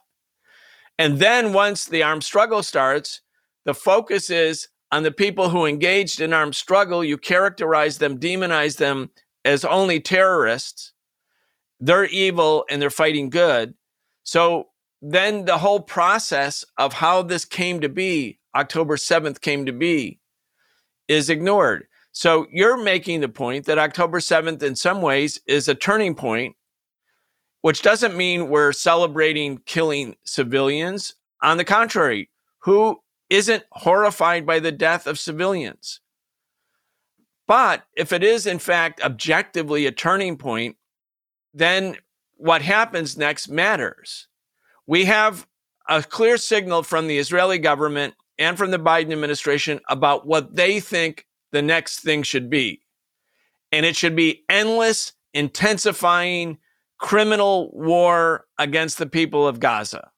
And 0.99 1.19
then 1.19 1.53
once 1.53 1.85
the 1.85 2.03
armed 2.03 2.23
struggle 2.23 2.63
starts, 2.63 3.21
the 3.67 3.73
focus 3.73 4.29
is 4.29 4.69
on 4.93 5.03
the 5.03 5.11
people 5.11 5.49
who 5.49 5.65
engaged 5.65 6.21
in 6.21 6.31
armed 6.31 6.55
struggle. 6.55 7.03
You 7.03 7.17
characterize 7.17 7.97
them, 7.97 8.17
demonize 8.17 8.77
them 8.77 9.09
as 9.43 9.65
only 9.65 9.99
terrorists. 9.99 10.93
They're 11.81 12.05
evil 12.05 12.63
and 12.69 12.81
they're 12.81 12.89
fighting 12.89 13.29
good. 13.29 13.73
So 14.23 14.69
then 15.01 15.43
the 15.43 15.57
whole 15.57 15.81
process 15.81 16.63
of 16.77 16.93
how 16.93 17.23
this 17.23 17.43
came 17.43 17.81
to 17.81 17.89
be, 17.89 18.39
October 18.55 18.95
7th 18.95 19.41
came 19.41 19.65
to 19.65 19.73
be, 19.73 20.21
is 21.09 21.29
ignored. 21.29 21.87
So 22.13 22.47
you're 22.49 22.81
making 22.81 23.19
the 23.19 23.27
point 23.27 23.65
that 23.65 23.77
October 23.77 24.19
7th, 24.19 24.63
in 24.63 24.77
some 24.77 25.01
ways, 25.01 25.41
is 25.45 25.67
a 25.67 25.75
turning 25.75 26.15
point, 26.15 26.55
which 27.63 27.81
doesn't 27.81 28.15
mean 28.15 28.47
we're 28.47 28.71
celebrating 28.71 29.57
killing 29.65 30.15
civilians. 30.23 31.15
On 31.43 31.57
the 31.57 31.65
contrary, 31.65 32.29
who 32.59 32.99
isn't 33.29 33.63
horrified 33.71 34.45
by 34.45 34.59
the 34.59 34.71
death 34.71 35.07
of 35.07 35.19
civilians? 35.19 36.01
But 37.47 37.83
if 37.95 38.11
it 38.11 38.23
is, 38.23 38.45
in 38.45 38.59
fact, 38.59 39.01
objectively 39.01 39.85
a 39.85 39.91
turning 39.91 40.37
point, 40.37 40.75
then 41.53 41.97
what 42.35 42.61
happens 42.61 43.17
next 43.17 43.47
matters. 43.47 44.27
We 44.85 45.05
have 45.05 45.47
a 45.87 46.03
clear 46.03 46.37
signal 46.37 46.83
from 46.83 47.07
the 47.07 47.17
Israeli 47.17 47.57
government 47.57 48.15
and 48.37 48.57
from 48.57 48.71
the 48.71 48.79
Biden 48.79 49.11
administration 49.11 49.79
about 49.89 50.27
what 50.27 50.55
they 50.55 50.79
think 50.79 51.25
the 51.51 51.61
next 51.61 52.01
thing 52.01 52.23
should 52.23 52.49
be. 52.49 52.81
And 53.71 53.85
it 53.85 53.95
should 53.95 54.15
be 54.15 54.43
endless, 54.49 55.13
intensifying 55.33 56.57
criminal 56.99 57.71
war 57.73 58.45
against 58.57 58.97
the 58.97 59.05
people 59.05 59.47
of 59.47 59.59
Gaza. 59.59 60.11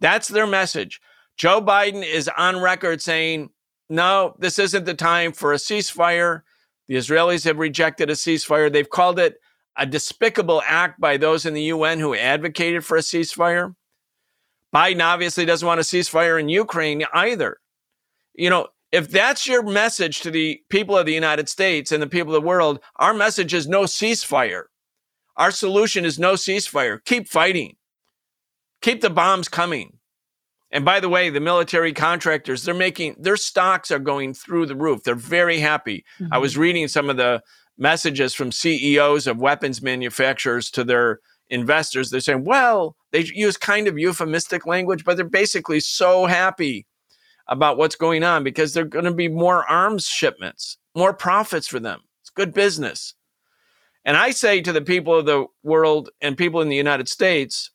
That's 0.00 0.28
their 0.28 0.46
message. 0.46 1.00
Joe 1.40 1.62
Biden 1.62 2.04
is 2.04 2.28
on 2.36 2.60
record 2.60 3.00
saying, 3.00 3.48
no, 3.88 4.34
this 4.38 4.58
isn't 4.58 4.84
the 4.84 4.92
time 4.92 5.32
for 5.32 5.54
a 5.54 5.56
ceasefire. 5.56 6.42
The 6.86 6.96
Israelis 6.96 7.46
have 7.46 7.56
rejected 7.56 8.10
a 8.10 8.12
ceasefire. 8.12 8.70
They've 8.70 8.90
called 8.90 9.18
it 9.18 9.38
a 9.74 9.86
despicable 9.86 10.60
act 10.66 11.00
by 11.00 11.16
those 11.16 11.46
in 11.46 11.54
the 11.54 11.62
UN 11.62 11.98
who 11.98 12.14
advocated 12.14 12.84
for 12.84 12.98
a 12.98 13.00
ceasefire. 13.00 13.74
Biden 14.74 15.02
obviously 15.02 15.46
doesn't 15.46 15.66
want 15.66 15.80
a 15.80 15.82
ceasefire 15.82 16.38
in 16.38 16.50
Ukraine 16.50 17.06
either. 17.14 17.56
You 18.34 18.50
know, 18.50 18.68
if 18.92 19.08
that's 19.08 19.46
your 19.46 19.62
message 19.62 20.20
to 20.20 20.30
the 20.30 20.60
people 20.68 20.94
of 20.94 21.06
the 21.06 21.14
United 21.14 21.48
States 21.48 21.90
and 21.90 22.02
the 22.02 22.06
people 22.06 22.34
of 22.34 22.42
the 22.42 22.46
world, 22.46 22.80
our 22.96 23.14
message 23.14 23.54
is 23.54 23.66
no 23.66 23.84
ceasefire. 23.84 24.64
Our 25.38 25.52
solution 25.52 26.04
is 26.04 26.18
no 26.18 26.34
ceasefire. 26.34 27.02
Keep 27.02 27.28
fighting. 27.28 27.76
Keep 28.82 29.00
the 29.00 29.08
bombs 29.08 29.48
coming. 29.48 29.99
And 30.72 30.84
by 30.84 31.00
the 31.00 31.08
way, 31.08 31.30
the 31.30 31.40
military 31.40 31.92
contractors, 31.92 32.62
they're 32.62 32.74
making 32.74 33.16
their 33.18 33.36
stocks 33.36 33.90
are 33.90 33.98
going 33.98 34.34
through 34.34 34.66
the 34.66 34.76
roof. 34.76 35.02
They're 35.02 35.14
very 35.14 35.58
happy. 35.58 36.04
Mm-hmm. 36.20 36.32
I 36.32 36.38
was 36.38 36.56
reading 36.56 36.86
some 36.86 37.10
of 37.10 37.16
the 37.16 37.42
messages 37.76 38.34
from 38.34 38.52
CEOs 38.52 39.26
of 39.26 39.38
weapons 39.38 39.82
manufacturers 39.82 40.70
to 40.72 40.84
their 40.84 41.20
investors. 41.48 42.10
They're 42.10 42.20
saying, 42.20 42.44
well, 42.44 42.96
they 43.10 43.20
use 43.20 43.56
kind 43.56 43.88
of 43.88 43.98
euphemistic 43.98 44.66
language, 44.66 45.04
but 45.04 45.16
they're 45.16 45.24
basically 45.24 45.80
so 45.80 46.26
happy 46.26 46.86
about 47.48 47.76
what's 47.76 47.96
going 47.96 48.22
on 48.22 48.44
because 48.44 48.72
they're 48.72 48.84
going 48.84 49.06
to 49.06 49.12
be 49.12 49.28
more 49.28 49.68
arms 49.68 50.06
shipments, 50.06 50.78
more 50.94 51.12
profits 51.12 51.66
for 51.66 51.80
them. 51.80 52.00
It's 52.22 52.30
good 52.30 52.54
business. 52.54 53.14
And 54.04 54.16
I 54.16 54.30
say 54.30 54.60
to 54.62 54.72
the 54.72 54.80
people 54.80 55.16
of 55.16 55.26
the 55.26 55.46
world 55.64 56.10
and 56.20 56.38
people 56.38 56.60
in 56.60 56.68
the 56.68 56.76
United 56.76 57.08
States, 57.08 57.72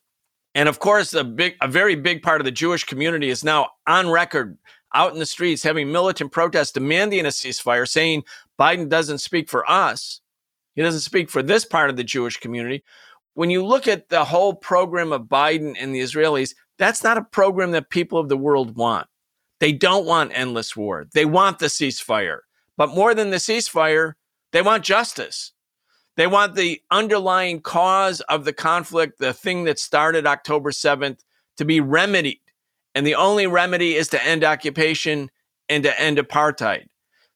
and 0.56 0.70
of 0.70 0.78
course, 0.78 1.12
a 1.12 1.22
big, 1.22 1.54
a 1.60 1.68
very 1.68 1.96
big 1.96 2.22
part 2.22 2.40
of 2.40 2.46
the 2.46 2.50
Jewish 2.50 2.82
community 2.82 3.28
is 3.28 3.44
now 3.44 3.68
on 3.86 4.08
record 4.08 4.56
out 4.94 5.12
in 5.12 5.18
the 5.18 5.26
streets 5.26 5.62
having 5.62 5.92
militant 5.92 6.32
protests 6.32 6.72
demanding 6.72 7.26
a 7.26 7.28
ceasefire, 7.28 7.86
saying 7.86 8.24
Biden 8.58 8.88
doesn't 8.88 9.18
speak 9.18 9.50
for 9.50 9.70
us. 9.70 10.22
He 10.74 10.80
doesn't 10.80 11.02
speak 11.02 11.28
for 11.28 11.42
this 11.42 11.66
part 11.66 11.90
of 11.90 11.98
the 11.98 12.04
Jewish 12.04 12.38
community. 12.38 12.82
When 13.34 13.50
you 13.50 13.66
look 13.66 13.86
at 13.86 14.08
the 14.08 14.24
whole 14.24 14.54
program 14.54 15.12
of 15.12 15.24
Biden 15.24 15.76
and 15.78 15.94
the 15.94 16.00
Israelis, 16.00 16.54
that's 16.78 17.04
not 17.04 17.18
a 17.18 17.22
program 17.22 17.72
that 17.72 17.90
people 17.90 18.18
of 18.18 18.30
the 18.30 18.36
world 18.38 18.76
want. 18.76 19.08
They 19.60 19.72
don't 19.72 20.06
want 20.06 20.32
endless 20.34 20.74
war. 20.74 21.04
They 21.12 21.26
want 21.26 21.58
the 21.58 21.66
ceasefire. 21.66 22.38
But 22.78 22.94
more 22.94 23.14
than 23.14 23.28
the 23.28 23.36
ceasefire, 23.36 24.14
they 24.52 24.62
want 24.62 24.84
justice. 24.84 25.52
They 26.16 26.26
want 26.26 26.54
the 26.54 26.80
underlying 26.90 27.60
cause 27.60 28.22
of 28.22 28.44
the 28.44 28.52
conflict, 28.52 29.18
the 29.18 29.34
thing 29.34 29.64
that 29.64 29.78
started 29.78 30.26
October 30.26 30.70
7th, 30.70 31.20
to 31.58 31.64
be 31.64 31.80
remedied. 31.80 32.40
And 32.94 33.06
the 33.06 33.14
only 33.14 33.46
remedy 33.46 33.94
is 33.94 34.08
to 34.08 34.24
end 34.24 34.42
occupation 34.42 35.30
and 35.68 35.82
to 35.84 36.00
end 36.00 36.16
apartheid. 36.16 36.86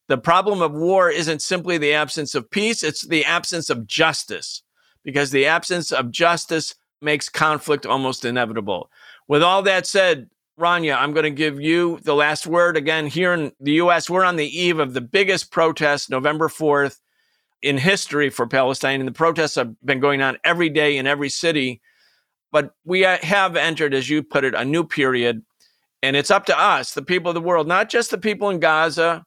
The 0.08 0.18
problem 0.18 0.62
of 0.62 0.72
war 0.72 1.10
isn't 1.10 1.42
simply 1.42 1.78
the 1.78 1.92
absence 1.92 2.34
of 2.34 2.50
peace, 2.50 2.82
it's 2.82 3.06
the 3.06 3.24
absence 3.24 3.70
of 3.70 3.86
justice, 3.86 4.62
because 5.04 5.30
the 5.30 5.46
absence 5.46 5.92
of 5.92 6.10
justice 6.10 6.74
makes 7.02 7.28
conflict 7.28 7.86
almost 7.86 8.24
inevitable. 8.24 8.90
With 9.28 9.42
all 9.42 9.62
that 9.62 9.86
said, 9.86 10.28
Rania, 10.58 10.96
I'm 10.96 11.12
going 11.12 11.24
to 11.24 11.30
give 11.30 11.60
you 11.60 12.00
the 12.02 12.14
last 12.14 12.46
word. 12.46 12.76
Again, 12.76 13.06
here 13.06 13.32
in 13.32 13.52
the 13.60 13.72
US, 13.72 14.10
we're 14.10 14.24
on 14.24 14.36
the 14.36 14.58
eve 14.58 14.78
of 14.78 14.94
the 14.94 15.00
biggest 15.00 15.50
protest, 15.52 16.10
November 16.10 16.48
4th 16.48 16.98
in 17.62 17.78
history 17.78 18.30
for 18.30 18.46
Palestine. 18.46 19.00
And 19.00 19.08
the 19.08 19.12
protests 19.12 19.54
have 19.54 19.74
been 19.84 20.00
going 20.00 20.22
on 20.22 20.38
every 20.44 20.70
day 20.70 20.96
in 20.96 21.06
every 21.06 21.28
city. 21.28 21.80
But 22.52 22.72
we 22.84 23.04
uh, 23.04 23.18
have 23.22 23.56
entered, 23.56 23.94
as 23.94 24.08
you 24.08 24.22
put 24.22 24.44
it, 24.44 24.54
a 24.54 24.64
new 24.64 24.84
period. 24.84 25.42
And 26.02 26.16
it's 26.16 26.30
up 26.30 26.46
to 26.46 26.58
us, 26.58 26.94
the 26.94 27.02
people 27.02 27.30
of 27.30 27.34
the 27.34 27.40
world, 27.40 27.68
not 27.68 27.90
just 27.90 28.10
the 28.10 28.18
people 28.18 28.48
in 28.50 28.58
Gaza, 28.58 29.24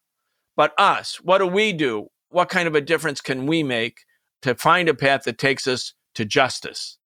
but 0.56 0.74
us. 0.78 1.22
What 1.22 1.38
do 1.38 1.48
we 1.48 1.72
do? 1.72 2.08
What 2.30 2.50
kind 2.50 2.68
of 2.68 2.76
a 2.76 2.82
difference 2.82 3.22
can 3.22 3.46
we 3.46 3.64
make 3.64 4.00
to 4.42 4.56
find 4.56 4.90
a 4.90 4.94
path 4.94 5.24
that 5.24 5.38
takes 5.38 5.68
us 5.68 5.94
to 6.16 6.26
justice? 6.26 6.98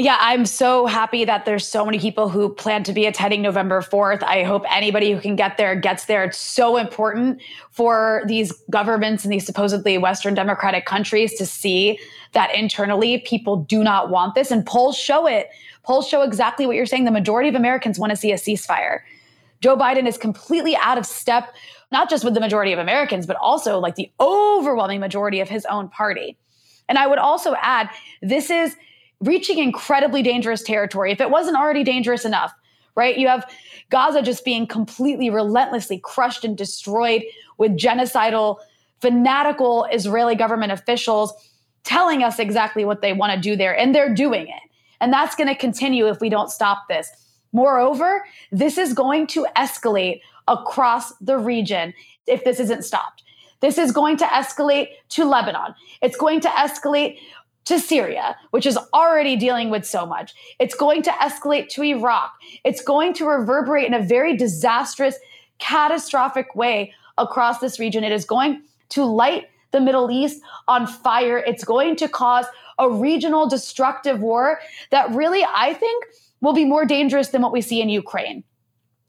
Yeah, 0.00 0.16
I'm 0.20 0.46
so 0.46 0.86
happy 0.86 1.24
that 1.24 1.44
there's 1.44 1.66
so 1.66 1.84
many 1.84 1.98
people 1.98 2.28
who 2.28 2.54
plan 2.54 2.84
to 2.84 2.92
be 2.92 3.04
attending 3.06 3.42
November 3.42 3.82
4th. 3.82 4.22
I 4.22 4.44
hope 4.44 4.62
anybody 4.70 5.10
who 5.10 5.20
can 5.20 5.34
get 5.34 5.56
there 5.56 5.74
gets 5.74 6.04
there. 6.04 6.22
It's 6.22 6.38
so 6.38 6.76
important 6.76 7.42
for 7.72 8.22
these 8.28 8.52
governments 8.70 9.24
in 9.24 9.32
these 9.32 9.44
supposedly 9.44 9.98
Western 9.98 10.34
democratic 10.34 10.86
countries 10.86 11.34
to 11.34 11.44
see 11.44 11.98
that 12.30 12.54
internally 12.54 13.18
people 13.26 13.56
do 13.56 13.82
not 13.82 14.08
want 14.08 14.36
this. 14.36 14.52
And 14.52 14.64
polls 14.64 14.96
show 14.96 15.26
it. 15.26 15.48
Polls 15.82 16.06
show 16.06 16.22
exactly 16.22 16.64
what 16.64 16.76
you're 16.76 16.86
saying. 16.86 17.04
The 17.04 17.10
majority 17.10 17.48
of 17.48 17.56
Americans 17.56 17.98
want 17.98 18.10
to 18.10 18.16
see 18.16 18.30
a 18.30 18.36
ceasefire. 18.36 19.00
Joe 19.60 19.76
Biden 19.76 20.06
is 20.06 20.16
completely 20.16 20.76
out 20.76 20.98
of 20.98 21.06
step, 21.06 21.52
not 21.90 22.08
just 22.08 22.22
with 22.22 22.34
the 22.34 22.40
majority 22.40 22.72
of 22.72 22.78
Americans, 22.78 23.26
but 23.26 23.36
also 23.38 23.80
like 23.80 23.96
the 23.96 24.08
overwhelming 24.20 25.00
majority 25.00 25.40
of 25.40 25.48
his 25.48 25.64
own 25.64 25.88
party. 25.88 26.36
And 26.88 26.98
I 26.98 27.08
would 27.08 27.18
also 27.18 27.56
add 27.60 27.90
this 28.22 28.48
is 28.48 28.76
reaching 29.20 29.58
incredibly 29.58 30.22
dangerous 30.22 30.62
territory 30.62 31.12
if 31.12 31.20
it 31.20 31.30
wasn't 31.30 31.56
already 31.56 31.84
dangerous 31.84 32.24
enough, 32.24 32.52
right? 32.94 33.18
You 33.18 33.28
have 33.28 33.50
Gaza 33.90 34.22
just 34.22 34.44
being 34.44 34.66
completely 34.66 35.30
relentlessly 35.30 35.98
crushed 35.98 36.44
and 36.44 36.56
destroyed 36.56 37.22
with 37.56 37.72
genocidal, 37.72 38.58
fanatical 39.00 39.86
Israeli 39.92 40.34
government 40.34 40.72
officials 40.72 41.32
telling 41.84 42.22
us 42.22 42.38
exactly 42.38 42.84
what 42.84 43.00
they 43.00 43.12
want 43.12 43.32
to 43.32 43.40
do 43.40 43.56
there, 43.56 43.76
and 43.76 43.94
they're 43.94 44.14
doing 44.14 44.46
it. 44.46 44.62
And 45.00 45.12
that's 45.12 45.34
going 45.34 45.48
to 45.48 45.54
continue 45.54 46.08
if 46.08 46.20
we 46.20 46.28
don't 46.28 46.50
stop 46.50 46.86
this. 46.88 47.10
Moreover, 47.52 48.24
this 48.52 48.76
is 48.76 48.92
going 48.92 49.26
to 49.28 49.46
escalate 49.56 50.20
across 50.48 51.12
the 51.16 51.38
region 51.38 51.94
if 52.26 52.44
this 52.44 52.60
isn't 52.60 52.84
stopped. 52.84 53.22
This 53.60 53.78
is 53.78 53.90
going 53.90 54.16
to 54.18 54.24
escalate 54.26 54.88
to 55.10 55.24
Lebanon. 55.24 55.74
It's 56.02 56.16
going 56.16 56.40
to 56.40 56.48
escalate 56.48 57.18
to 57.68 57.78
Syria, 57.78 58.34
which 58.50 58.64
is 58.64 58.78
already 58.94 59.36
dealing 59.36 59.68
with 59.68 59.84
so 59.84 60.06
much. 60.06 60.34
It's 60.58 60.74
going 60.74 61.02
to 61.02 61.10
escalate 61.10 61.68
to 61.70 61.84
Iraq. 61.84 62.32
It's 62.64 62.82
going 62.82 63.12
to 63.14 63.26
reverberate 63.26 63.86
in 63.86 63.92
a 63.92 64.02
very 64.02 64.34
disastrous, 64.36 65.16
catastrophic 65.58 66.56
way 66.56 66.94
across 67.18 67.58
this 67.58 67.78
region. 67.78 68.04
It 68.04 68.12
is 68.12 68.24
going 68.24 68.62
to 68.90 69.04
light 69.04 69.48
the 69.72 69.82
Middle 69.82 70.10
East 70.10 70.40
on 70.66 70.86
fire. 70.86 71.38
It's 71.38 71.62
going 71.62 71.96
to 71.96 72.08
cause 72.08 72.46
a 72.78 72.90
regional 72.90 73.46
destructive 73.46 74.20
war 74.20 74.60
that 74.90 75.10
really, 75.10 75.44
I 75.44 75.74
think, 75.74 76.06
will 76.40 76.54
be 76.54 76.64
more 76.64 76.86
dangerous 76.86 77.28
than 77.28 77.42
what 77.42 77.52
we 77.52 77.60
see 77.60 77.82
in 77.82 77.90
Ukraine 77.90 78.44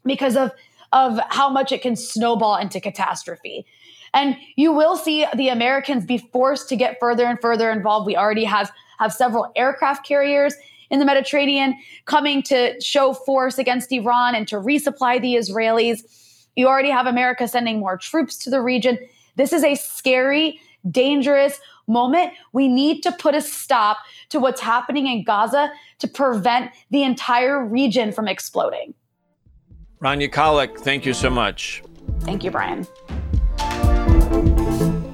because 0.04 0.36
of, 0.36 0.52
of 0.92 1.18
how 1.30 1.50
much 1.50 1.72
it 1.72 1.82
can 1.82 1.96
snowball 1.96 2.58
into 2.58 2.82
catastrophe. 2.82 3.66
And 4.14 4.36
you 4.56 4.72
will 4.72 4.96
see 4.96 5.26
the 5.36 5.50
Americans 5.50 6.06
be 6.06 6.18
forced 6.18 6.70
to 6.70 6.76
get 6.76 7.00
further 7.00 7.26
and 7.26 7.40
further 7.40 7.72
involved. 7.72 8.06
We 8.06 8.16
already 8.16 8.46
have, 8.46 8.72
have 9.00 9.14
several 9.14 9.52
aircraft 9.56 10.06
carriers 10.06 10.56
in 10.90 11.00
the 11.00 11.06
Mediterranean 11.06 11.78
coming 12.06 12.42
to 12.44 12.80
show 12.82 13.14
force 13.14 13.58
against 13.58 13.92
Iran 13.92 14.36
and 14.36 14.48
to 14.48 14.56
resupply 14.56 15.22
the 15.22 15.36
Israelis. 15.36 16.48
You 16.56 16.68
already 16.68 16.90
have 16.90 17.06
America 17.06 17.48
sending 17.48 17.80
more 17.80 17.98
troops 17.98 18.38
to 18.40 18.50
the 18.50 18.62
region. 18.62 18.98
This 19.36 19.54
is 19.54 19.64
a 19.64 19.76
scary, 19.76 20.60
dangerous 20.90 21.60
moment. 21.88 22.34
We 22.54 22.68
need 22.68 23.02
to 23.04 23.12
put 23.12 23.36
a 23.36 23.42
stop 23.42 23.98
to 24.30 24.40
what's 24.40 24.62
happening 24.62 25.08
in 25.08 25.24
Gaza 25.24 25.72
to 26.00 26.08
prevent 26.08 26.72
the 26.92 27.04
entire 27.04 27.64
region 27.64 28.12
from 28.12 28.28
exploding. 28.28 28.94
Rania 30.02 30.32
Khalek, 30.32 30.80
thank 30.80 31.06
you 31.06 31.14
so 31.14 31.30
much. 31.30 31.84
Thank 32.22 32.44
you, 32.44 32.52
Brian. 32.52 32.88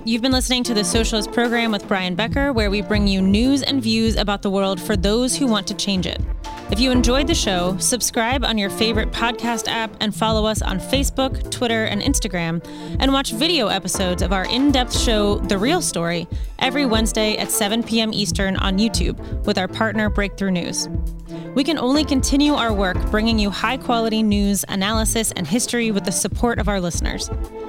You've 0.08 0.22
been 0.22 0.32
listening 0.32 0.64
to 0.66 0.76
the 0.76 0.84
Socialist 0.84 1.32
Program 1.32 1.72
with 1.72 1.88
Brian 1.88 2.14
Becker, 2.14 2.53
where 2.53 2.70
we 2.70 2.82
bring 2.82 3.08
you 3.08 3.24
news 3.24 3.64
and 3.64 3.82
views 3.82 4.16
about 4.18 4.43
the 4.43 4.51
world 4.51 4.80
for 4.80 4.95
those 4.95 5.36
who 5.36 5.47
want 5.47 5.66
to 5.66 5.74
change 5.74 6.06
it. 6.06 6.22
If 6.70 6.80
you 6.80 6.91
enjoyed 6.91 7.26
the 7.26 7.34
show, 7.34 7.76
subscribe 7.80 8.45
on 8.45 8.60
your 8.60 8.70
favorite 8.70 9.12
podcast 9.12 9.68
app 9.68 9.95
and 9.99 10.16
follow 10.16 10.45
us 10.45 10.62
on 10.62 10.80
Facebook, 10.80 11.49
Twitter, 11.49 11.86
and 11.86 12.03
Instagram, 12.03 12.64
and 12.99 13.14
watch 13.14 13.32
video 13.32 13.70
episodes 13.70 14.22
of 14.22 14.32
our 14.32 14.45
in 14.45 14.72
depth 14.72 14.95
show, 14.95 15.39
The 15.39 15.58
Real 15.58 15.82
Story, 15.82 16.28
every 16.60 16.86
Wednesday 16.86 17.36
at 17.38 17.49
7 17.49 17.82
p.m. 17.82 18.14
Eastern 18.14 18.58
on 18.58 18.78
YouTube 18.78 19.18
with 19.47 19.58
our 19.58 19.68
partner 19.68 20.12
Breakthrough 20.12 20.51
News. 20.51 20.88
We 21.56 21.64
can 21.64 21.80
only 21.80 22.06
continue 22.06 22.53
our 22.53 22.72
work 22.72 22.97
bringing 23.10 23.39
you 23.39 23.49
high 23.49 23.78
quality 23.78 24.22
news, 24.22 24.66
analysis, 24.68 25.32
and 25.32 25.47
history 25.47 25.89
with 25.89 26.06
the 26.06 26.12
support 26.12 26.60
of 26.60 26.70
our 26.70 26.80
listeners. 26.80 27.28